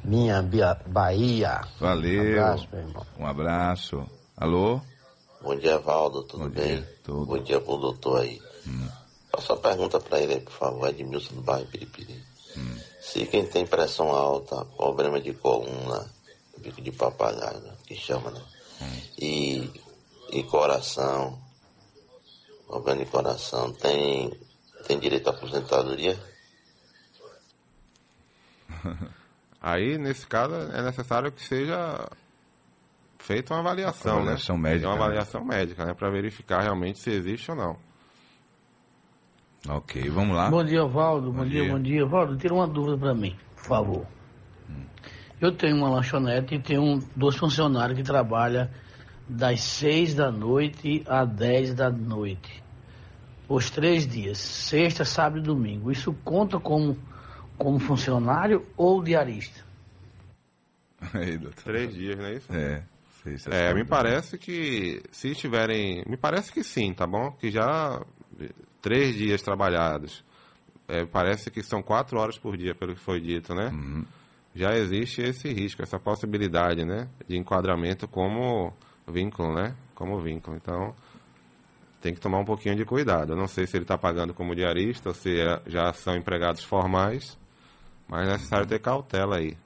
minha 0.04 0.44
Bahia. 0.88 1.62
Valeu. 1.80 2.24
Um 2.24 2.40
abraço, 2.40 2.68
meu 2.74 2.82
irmão. 2.82 3.06
Um 3.20 3.28
abraço. 3.28 4.08
Alô? 4.36 4.82
Bom 5.44 5.56
dia, 5.56 5.78
Valdo, 5.78 6.24
tudo 6.24 6.46
Bom 6.46 6.50
bem? 6.50 6.78
dia, 6.78 6.96
tudo. 7.04 7.26
Bom 7.28 7.38
dia 7.38 7.62
pro 7.62 7.78
doutor 7.78 8.22
aí. 8.22 8.42
Hum. 8.68 8.88
Uma 9.48 9.58
pergunta 9.58 10.00
pra 10.00 10.20
ele 10.20 10.34
aí, 10.34 10.42
por 10.42 10.54
favor, 10.54 10.90
Edmilson 10.90 11.36
do 11.36 11.42
bairro 11.44 11.68
Piripiri. 11.68 12.20
Se 13.08 13.26
quem 13.26 13.46
tem 13.46 13.66
pressão 13.66 14.10
alta, 14.12 14.66
problema 14.76 15.20
de 15.22 15.34
coluna, 15.34 16.06
bico 16.58 16.82
de 16.82 16.92
papagaio, 16.92 17.60
né, 17.60 17.74
que 17.86 17.96
chama, 17.96 18.32
né? 18.32 18.42
Hum. 18.82 19.02
E, 19.18 19.72
e 20.32 20.44
coração, 20.44 21.40
problema 22.68 23.06
de 23.06 23.10
coração, 23.10 23.72
tem, 23.72 24.38
tem 24.86 25.00
direito 25.00 25.30
à 25.30 25.32
aposentadoria? 25.32 26.20
Aí, 29.62 29.98
nesse 29.98 30.28
caso, 30.28 30.54
é 30.54 30.82
necessário 30.82 31.32
que 31.32 31.42
seja 31.42 32.10
feita 33.20 33.54
uma 33.54 33.62
avaliação, 33.62 34.16
Uma 34.16 34.22
avaliação 34.22 34.58
né? 34.58 34.70
médica, 34.70 34.88
Uma 34.90 34.96
né? 34.96 35.02
avaliação 35.02 35.46
médica, 35.46 35.86
né? 35.86 35.94
Para 35.94 36.10
verificar 36.10 36.62
realmente 36.62 37.00
se 37.00 37.10
existe 37.10 37.50
ou 37.52 37.58
não. 37.58 37.87
Ok, 39.70 40.10
vamos 40.10 40.36
lá. 40.36 40.50
Bom 40.50 40.64
dia, 40.64 40.86
Valdo. 40.86 41.32
Bom, 41.32 41.40
Bom 41.40 41.46
dia, 41.46 41.64
dia. 41.64 41.72
bom 41.74 41.80
dia. 41.82 42.06
Valdo, 42.06 42.38
tira 42.38 42.54
uma 42.54 42.68
dúvida 42.68 42.98
pra 42.98 43.14
mim, 43.14 43.36
por 43.56 43.64
favor. 43.66 44.06
Eu 45.40 45.52
tenho 45.52 45.76
uma 45.78 45.90
lanchonete 45.90 46.56
e 46.56 46.60
tenho 46.60 46.82
um- 46.82 47.02
dois 47.16 47.36
funcionários 47.36 47.98
que 47.98 48.04
trabalham 48.04 48.68
das 49.30 49.62
seis 49.62 50.16
da 50.16 50.32
noite 50.32 51.04
às 51.08 51.30
10 51.30 51.74
da 51.74 51.90
noite. 51.92 52.64
Os 53.48 53.70
três 53.70 54.08
dias, 54.08 54.38
sexta, 54.40 55.06
sábado 55.06 55.40
e 55.40 55.42
domingo. 55.42 55.92
Isso 55.92 56.12
conta 56.24 56.60
como, 56.60 56.98
como 57.58 57.78
funcionário 57.80 58.66
ou 58.76 59.04
diarista? 59.04 59.62
Aí, 61.14 61.38
doutor. 61.38 61.64
Três 61.64 61.94
dias, 61.94 62.18
não 62.18 62.26
é 62.26 62.34
isso? 62.34 62.52
É. 62.54 62.82
sei 63.24 63.38
se 63.38 63.50
É, 63.54 63.74
me 63.74 63.86
parece 63.86 64.38
que 64.38 65.04
se 65.12 65.30
estiverem. 65.32 66.04
Me 66.08 66.18
parece 66.18 66.52
que 66.52 66.64
sim, 66.64 66.94
tá 66.94 67.06
bom? 67.06 67.32
Que 67.32 67.52
já 67.52 68.02
três 68.82 69.16
dias 69.16 69.42
trabalhados. 69.42 70.24
É, 70.88 71.06
parece 71.06 71.52
que 71.52 71.62
são 71.62 71.82
quatro 71.82 72.18
horas 72.18 72.38
por 72.38 72.56
dia, 72.56 72.74
pelo 72.74 72.94
que 72.96 73.02
foi 73.02 73.20
dito, 73.20 73.54
né? 73.54 73.70
Uhum. 73.74 74.06
Já 74.56 74.76
existe 74.76 75.22
esse 75.22 75.52
risco, 75.54 75.84
essa 75.84 76.00
possibilidade, 76.00 76.86
né? 76.86 77.08
De 77.28 77.38
enquadramento 77.38 78.08
como 78.08 78.74
vínculo, 79.08 79.54
né? 79.54 79.76
Como 79.94 80.20
vínculo. 80.20 80.56
Então, 80.56 80.96
tem 82.02 82.14
que 82.14 82.20
tomar 82.20 82.40
um 82.40 82.46
pouquinho 82.46 82.76
de 82.76 82.86
cuidado. 82.86 83.34
Eu 83.34 83.38
não 83.38 83.48
sei 83.48 83.68
se 83.68 83.76
ele 83.76 83.84
está 83.84 83.98
pagando 83.98 84.34
como 84.34 84.56
diarista 84.56 85.10
ou 85.10 85.16
se 85.16 85.40
é- 85.40 85.62
já 85.68 85.92
são 85.94 86.16
empregados 86.16 86.64
formais, 86.64 87.38
mas 88.08 88.28
é 88.28 88.32
necessário 88.32 88.66
ter 88.66 88.80
cautela 88.80 89.38
aí. 89.38 89.58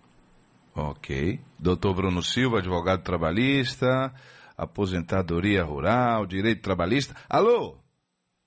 Ok. 0.75 1.39
Doutor 1.59 1.93
Bruno 1.93 2.23
Silva, 2.23 2.57
advogado 2.59 3.03
trabalhista, 3.03 4.11
aposentadoria 4.57 5.63
rural, 5.63 6.25
direito 6.25 6.61
trabalhista. 6.61 7.15
Alô? 7.29 7.75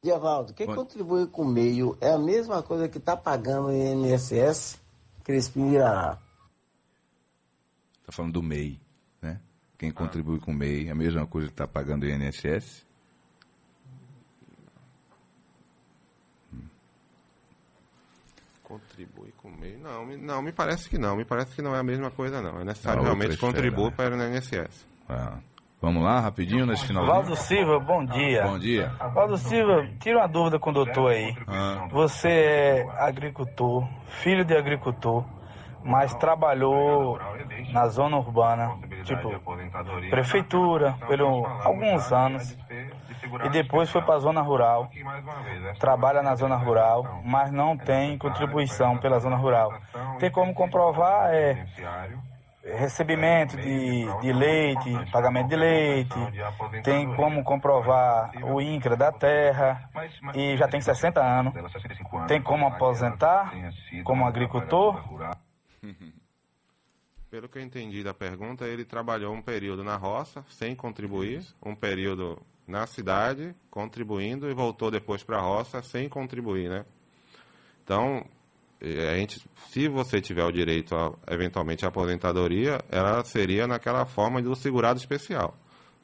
Diavaldo, 0.09 0.52
quem 0.52 0.66
contribui 0.66 1.26
com 1.26 1.42
o 1.42 1.48
meio 1.48 1.96
é 1.98 2.11
a 2.11 2.18
mesma 2.18 2.62
coisa 2.62 2.86
que 2.90 2.98
está 2.98 3.16
pagando 3.16 3.68
o 3.68 3.72
INSS, 3.72 4.78
Crispim 5.24 5.72
Irará. 5.72 6.18
Está 8.00 8.12
falando 8.12 8.34
do 8.34 8.42
MEI, 8.42 8.78
né? 9.22 9.40
Quem 9.78 9.88
Ah. 9.88 9.92
contribui 9.94 10.38
com 10.40 10.50
o 10.50 10.55
MEI, 10.55 10.90
a 10.90 10.94
mesma 10.94 11.26
coisa 11.26 11.46
que 11.48 11.55
está 11.55 11.66
pagando 11.66 12.02
o 12.02 12.07
INSS. 12.07 12.84
Contribui 18.62 19.30
com 19.42 19.48
o 19.48 19.57
meio? 19.57 19.78
Não, 19.78 20.07
me- 20.07 20.16
não, 20.16 20.40
me 20.40 20.50
parece 20.52 20.88
que 20.88 20.96
não. 20.96 21.16
Me 21.16 21.24
parece 21.24 21.55
que 21.55 21.61
não 21.62 21.74
é 21.76 21.78
a 21.80 21.82
mesma 21.82 22.11
coisa, 22.11 22.40
não. 22.40 22.61
É 22.61 22.64
necessário 22.64 23.02
realmente 23.02 23.36
contribuir 23.36 23.90
né? 23.90 23.96
para 23.96 24.16
o 24.16 24.22
INSS. 24.22 24.86
Ah, 25.09 25.38
Vamos 25.81 26.03
lá, 26.03 26.20
rapidinho, 26.20 26.64
nesse 26.64 26.87
final. 26.87 27.05
Valdo 27.05 27.37
Silva, 27.37 27.79
bom 27.79 28.05
dia. 28.05 28.43
Bom 28.45 28.59
dia. 28.59 28.89
Valdo 29.12 29.37
Silva, 29.37 29.87
tira 30.01 30.18
uma 30.18 30.29
dúvida 30.29 30.59
com 30.59 30.70
o 30.70 30.72
doutor 30.72 31.12
aí. 31.12 31.37
Ah. 31.47 31.87
Você 31.91 32.29
é 32.29 32.87
agricultor, 32.99 33.87
filho 34.22 34.45
de 34.45 34.57
agricultor, 34.57 35.25
mas 35.85 36.14
trabalhou 36.14 37.18
na 37.72 37.87
zona 37.89 38.16
urbana, 38.16 38.79
tipo 39.05 39.29
prefeitura, 40.09 40.97
por 41.07 41.20
alguns 41.20 42.11
anos, 42.11 42.57
e 43.45 43.49
depois 43.51 43.91
foi 43.91 44.01
para 44.01 44.14
a 44.14 44.18
zona 44.18 44.41
rural. 44.41 44.89
Trabalha 45.79 46.22
na 46.22 46.35
zona 46.35 46.57
rural, 46.57 47.20
mas 47.25 47.53
não 47.53 47.77
tem 47.77 48.16
contribuição 48.16 48.97
pela 48.99 49.18
zona 49.18 49.37
rural. 49.37 49.72
Tem 50.18 50.31
como 50.31 50.55
comprovar 50.55 51.35
é 51.35 51.66
recebimento 52.64 53.56
de, 53.56 54.06
de 54.20 54.32
leite, 54.32 54.90
pagamento 55.12 55.48
de 55.48 55.56
leite, 55.56 56.16
tem 56.82 57.14
como 57.14 57.44
comprovar 57.44 58.32
o 58.42 58.60
INCRA 58.60 58.96
da 58.96 59.12
terra 59.12 59.90
e 60.34 60.56
já 60.56 60.66
tem 60.66 60.80
60 60.80 61.20
anos. 61.20 61.52
Tem 62.26 62.42
como 62.42 62.66
aposentar 62.66 63.52
como 64.04 64.26
agricultor? 64.26 65.02
Pelo 67.30 67.48
que 67.48 67.58
eu 67.58 67.62
entendi 67.62 68.04
da 68.04 68.14
pergunta, 68.14 68.64
ele 68.64 68.84
trabalhou 68.84 69.34
um 69.34 69.42
período 69.42 69.82
na 69.82 69.96
roça, 69.96 70.44
sem 70.48 70.74
contribuir, 70.76 71.44
um 71.60 71.74
período 71.74 72.40
na 72.66 72.86
cidade, 72.86 73.54
contribuindo, 73.70 74.48
e 74.48 74.54
voltou 74.54 74.88
depois 74.88 75.24
para 75.24 75.38
a 75.38 75.40
roça, 75.40 75.82
sem 75.82 76.08
contribuir, 76.08 76.70
né? 76.70 76.84
Então, 77.82 78.24
a 78.85 79.16
gente, 79.16 79.41
se 79.70 79.89
você 79.89 80.20
tiver 80.20 80.45
o 80.45 80.53
direito, 80.53 80.95
a, 80.95 81.12
eventualmente, 81.32 81.85
à 81.85 81.89
aposentadoria, 81.89 82.80
ela 82.91 83.24
seria 83.24 83.66
naquela 83.66 84.05
forma 84.05 84.43
do 84.43 84.55
segurado 84.55 84.99
especial, 84.99 85.57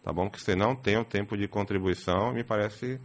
tá 0.02 0.12
bom? 0.12 0.30
Que 0.30 0.40
você 0.40 0.56
não 0.56 0.74
tem 0.74 0.98
o 0.98 1.04
tempo 1.04 1.36
de 1.36 1.46
contribuição, 1.46 2.32
me 2.32 2.42
parece... 2.44 3.00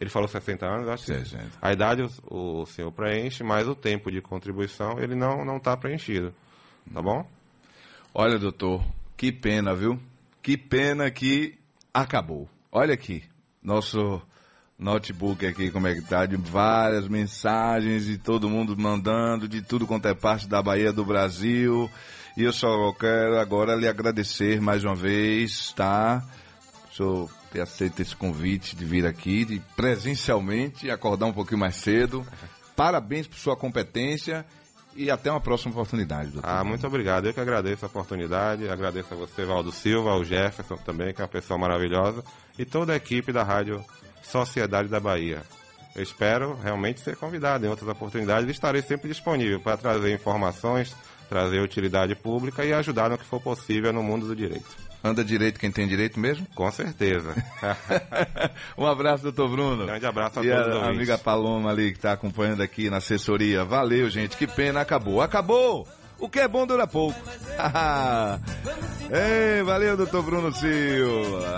Ele 0.00 0.10
falou 0.10 0.26
60 0.26 0.66
anos, 0.66 0.88
acho 0.88 1.04
que 1.06 1.14
60. 1.14 1.50
a 1.62 1.72
idade 1.72 2.02
o, 2.02 2.62
o 2.62 2.66
senhor 2.66 2.90
preenche, 2.90 3.44
mas 3.44 3.68
o 3.68 3.74
tempo 3.74 4.10
de 4.10 4.20
contribuição 4.20 4.98
ele 4.98 5.14
não 5.14 5.44
não 5.44 5.58
está 5.58 5.76
preenchido, 5.76 6.34
tá 6.92 7.00
bom? 7.00 7.24
Olha, 8.12 8.36
doutor, 8.36 8.84
que 9.16 9.30
pena, 9.30 9.76
viu? 9.76 9.96
Que 10.42 10.56
pena 10.56 11.08
que 11.08 11.56
acabou. 11.94 12.48
Olha 12.72 12.94
aqui, 12.94 13.22
nosso 13.62 14.20
notebook 14.82 15.46
aqui, 15.46 15.70
como 15.70 15.86
é 15.86 15.94
que 15.94 16.02
tá, 16.02 16.26
de 16.26 16.36
várias 16.36 17.08
mensagens 17.08 18.08
e 18.08 18.18
todo 18.18 18.50
mundo 18.50 18.76
mandando 18.76 19.48
de 19.48 19.62
tudo 19.62 19.86
quanto 19.86 20.08
é 20.08 20.14
parte 20.14 20.48
da 20.48 20.62
Bahia 20.62 20.92
do 20.92 21.04
Brasil. 21.04 21.90
E 22.36 22.42
eu 22.42 22.52
só 22.52 22.92
quero 22.92 23.38
agora 23.38 23.74
lhe 23.74 23.86
agradecer 23.86 24.60
mais 24.60 24.84
uma 24.84 24.94
vez, 24.94 25.72
tá? 25.72 26.22
Senhor 26.94 27.30
ter 27.52 27.60
aceito 27.60 28.00
esse 28.00 28.16
convite 28.16 28.74
de 28.74 28.84
vir 28.84 29.06
aqui, 29.06 29.44
de 29.44 29.60
presencialmente, 29.76 30.90
acordar 30.90 31.26
um 31.26 31.32
pouquinho 31.32 31.60
mais 31.60 31.76
cedo. 31.76 32.26
Parabéns 32.74 33.26
por 33.26 33.36
sua 33.36 33.54
competência 33.54 34.44
e 34.96 35.10
até 35.10 35.30
uma 35.30 35.40
próxima 35.40 35.72
oportunidade, 35.72 36.30
doutor. 36.30 36.48
Ah, 36.48 36.64
muito 36.64 36.86
obrigado. 36.86 37.26
Eu 37.26 37.34
que 37.34 37.40
agradeço 37.40 37.84
a 37.84 37.88
oportunidade, 37.88 38.68
agradeço 38.68 39.12
a 39.12 39.16
você, 39.16 39.44
Valdo 39.44 39.70
Silva, 39.70 40.10
ao 40.10 40.24
Jefferson 40.24 40.76
também, 40.76 41.12
que 41.12 41.20
é 41.20 41.24
uma 41.24 41.30
pessoa 41.30 41.58
maravilhosa, 41.58 42.24
e 42.58 42.64
toda 42.64 42.94
a 42.94 42.96
equipe 42.96 43.32
da 43.32 43.42
Rádio 43.42 43.84
Sociedade 44.22 44.88
da 44.88 45.00
Bahia. 45.00 45.42
Eu 45.94 46.02
espero 46.02 46.56
realmente 46.62 47.00
ser 47.00 47.16
convidado 47.16 47.66
em 47.66 47.68
outras 47.68 47.88
oportunidades 47.88 48.48
e 48.48 48.52
estarei 48.52 48.80
sempre 48.80 49.08
disponível 49.08 49.60
para 49.60 49.76
trazer 49.76 50.14
informações, 50.14 50.96
trazer 51.28 51.60
utilidade 51.60 52.14
pública 52.14 52.64
e 52.64 52.72
ajudar 52.72 53.10
no 53.10 53.18
que 53.18 53.24
for 53.26 53.40
possível 53.40 53.92
no 53.92 54.02
mundo 54.02 54.26
do 54.26 54.34
direito. 54.34 54.70
Anda 55.04 55.24
direito 55.24 55.58
quem 55.58 55.70
tem 55.70 55.86
direito 55.88 56.18
mesmo? 56.18 56.46
Com 56.54 56.70
certeza. 56.70 57.34
um 58.78 58.86
abraço, 58.86 59.24
doutor 59.24 59.48
Bruno. 59.50 59.84
Grande 59.84 60.06
abraço 60.06 60.38
a 60.38 60.44
e 60.44 60.48
todos 60.48 60.66
os 60.68 60.82
a, 60.82 60.86
a 60.86 60.90
amiga 60.90 61.18
Paloma 61.18 61.70
ali 61.70 61.90
que 61.90 61.98
está 61.98 62.12
acompanhando 62.12 62.62
aqui 62.62 62.88
na 62.88 62.98
assessoria. 62.98 63.64
Valeu, 63.64 64.08
gente. 64.08 64.36
Que 64.36 64.46
pena, 64.46 64.80
acabou. 64.80 65.20
Acabou! 65.20 65.88
O 66.20 66.28
que 66.28 66.38
é 66.38 66.46
bom 66.46 66.64
dura 66.64 66.86
pouco. 66.86 67.18
Ei, 69.10 69.60
valeu, 69.64 69.96
doutor 69.96 70.22
Bruno 70.22 70.52
Silva. 70.52 71.48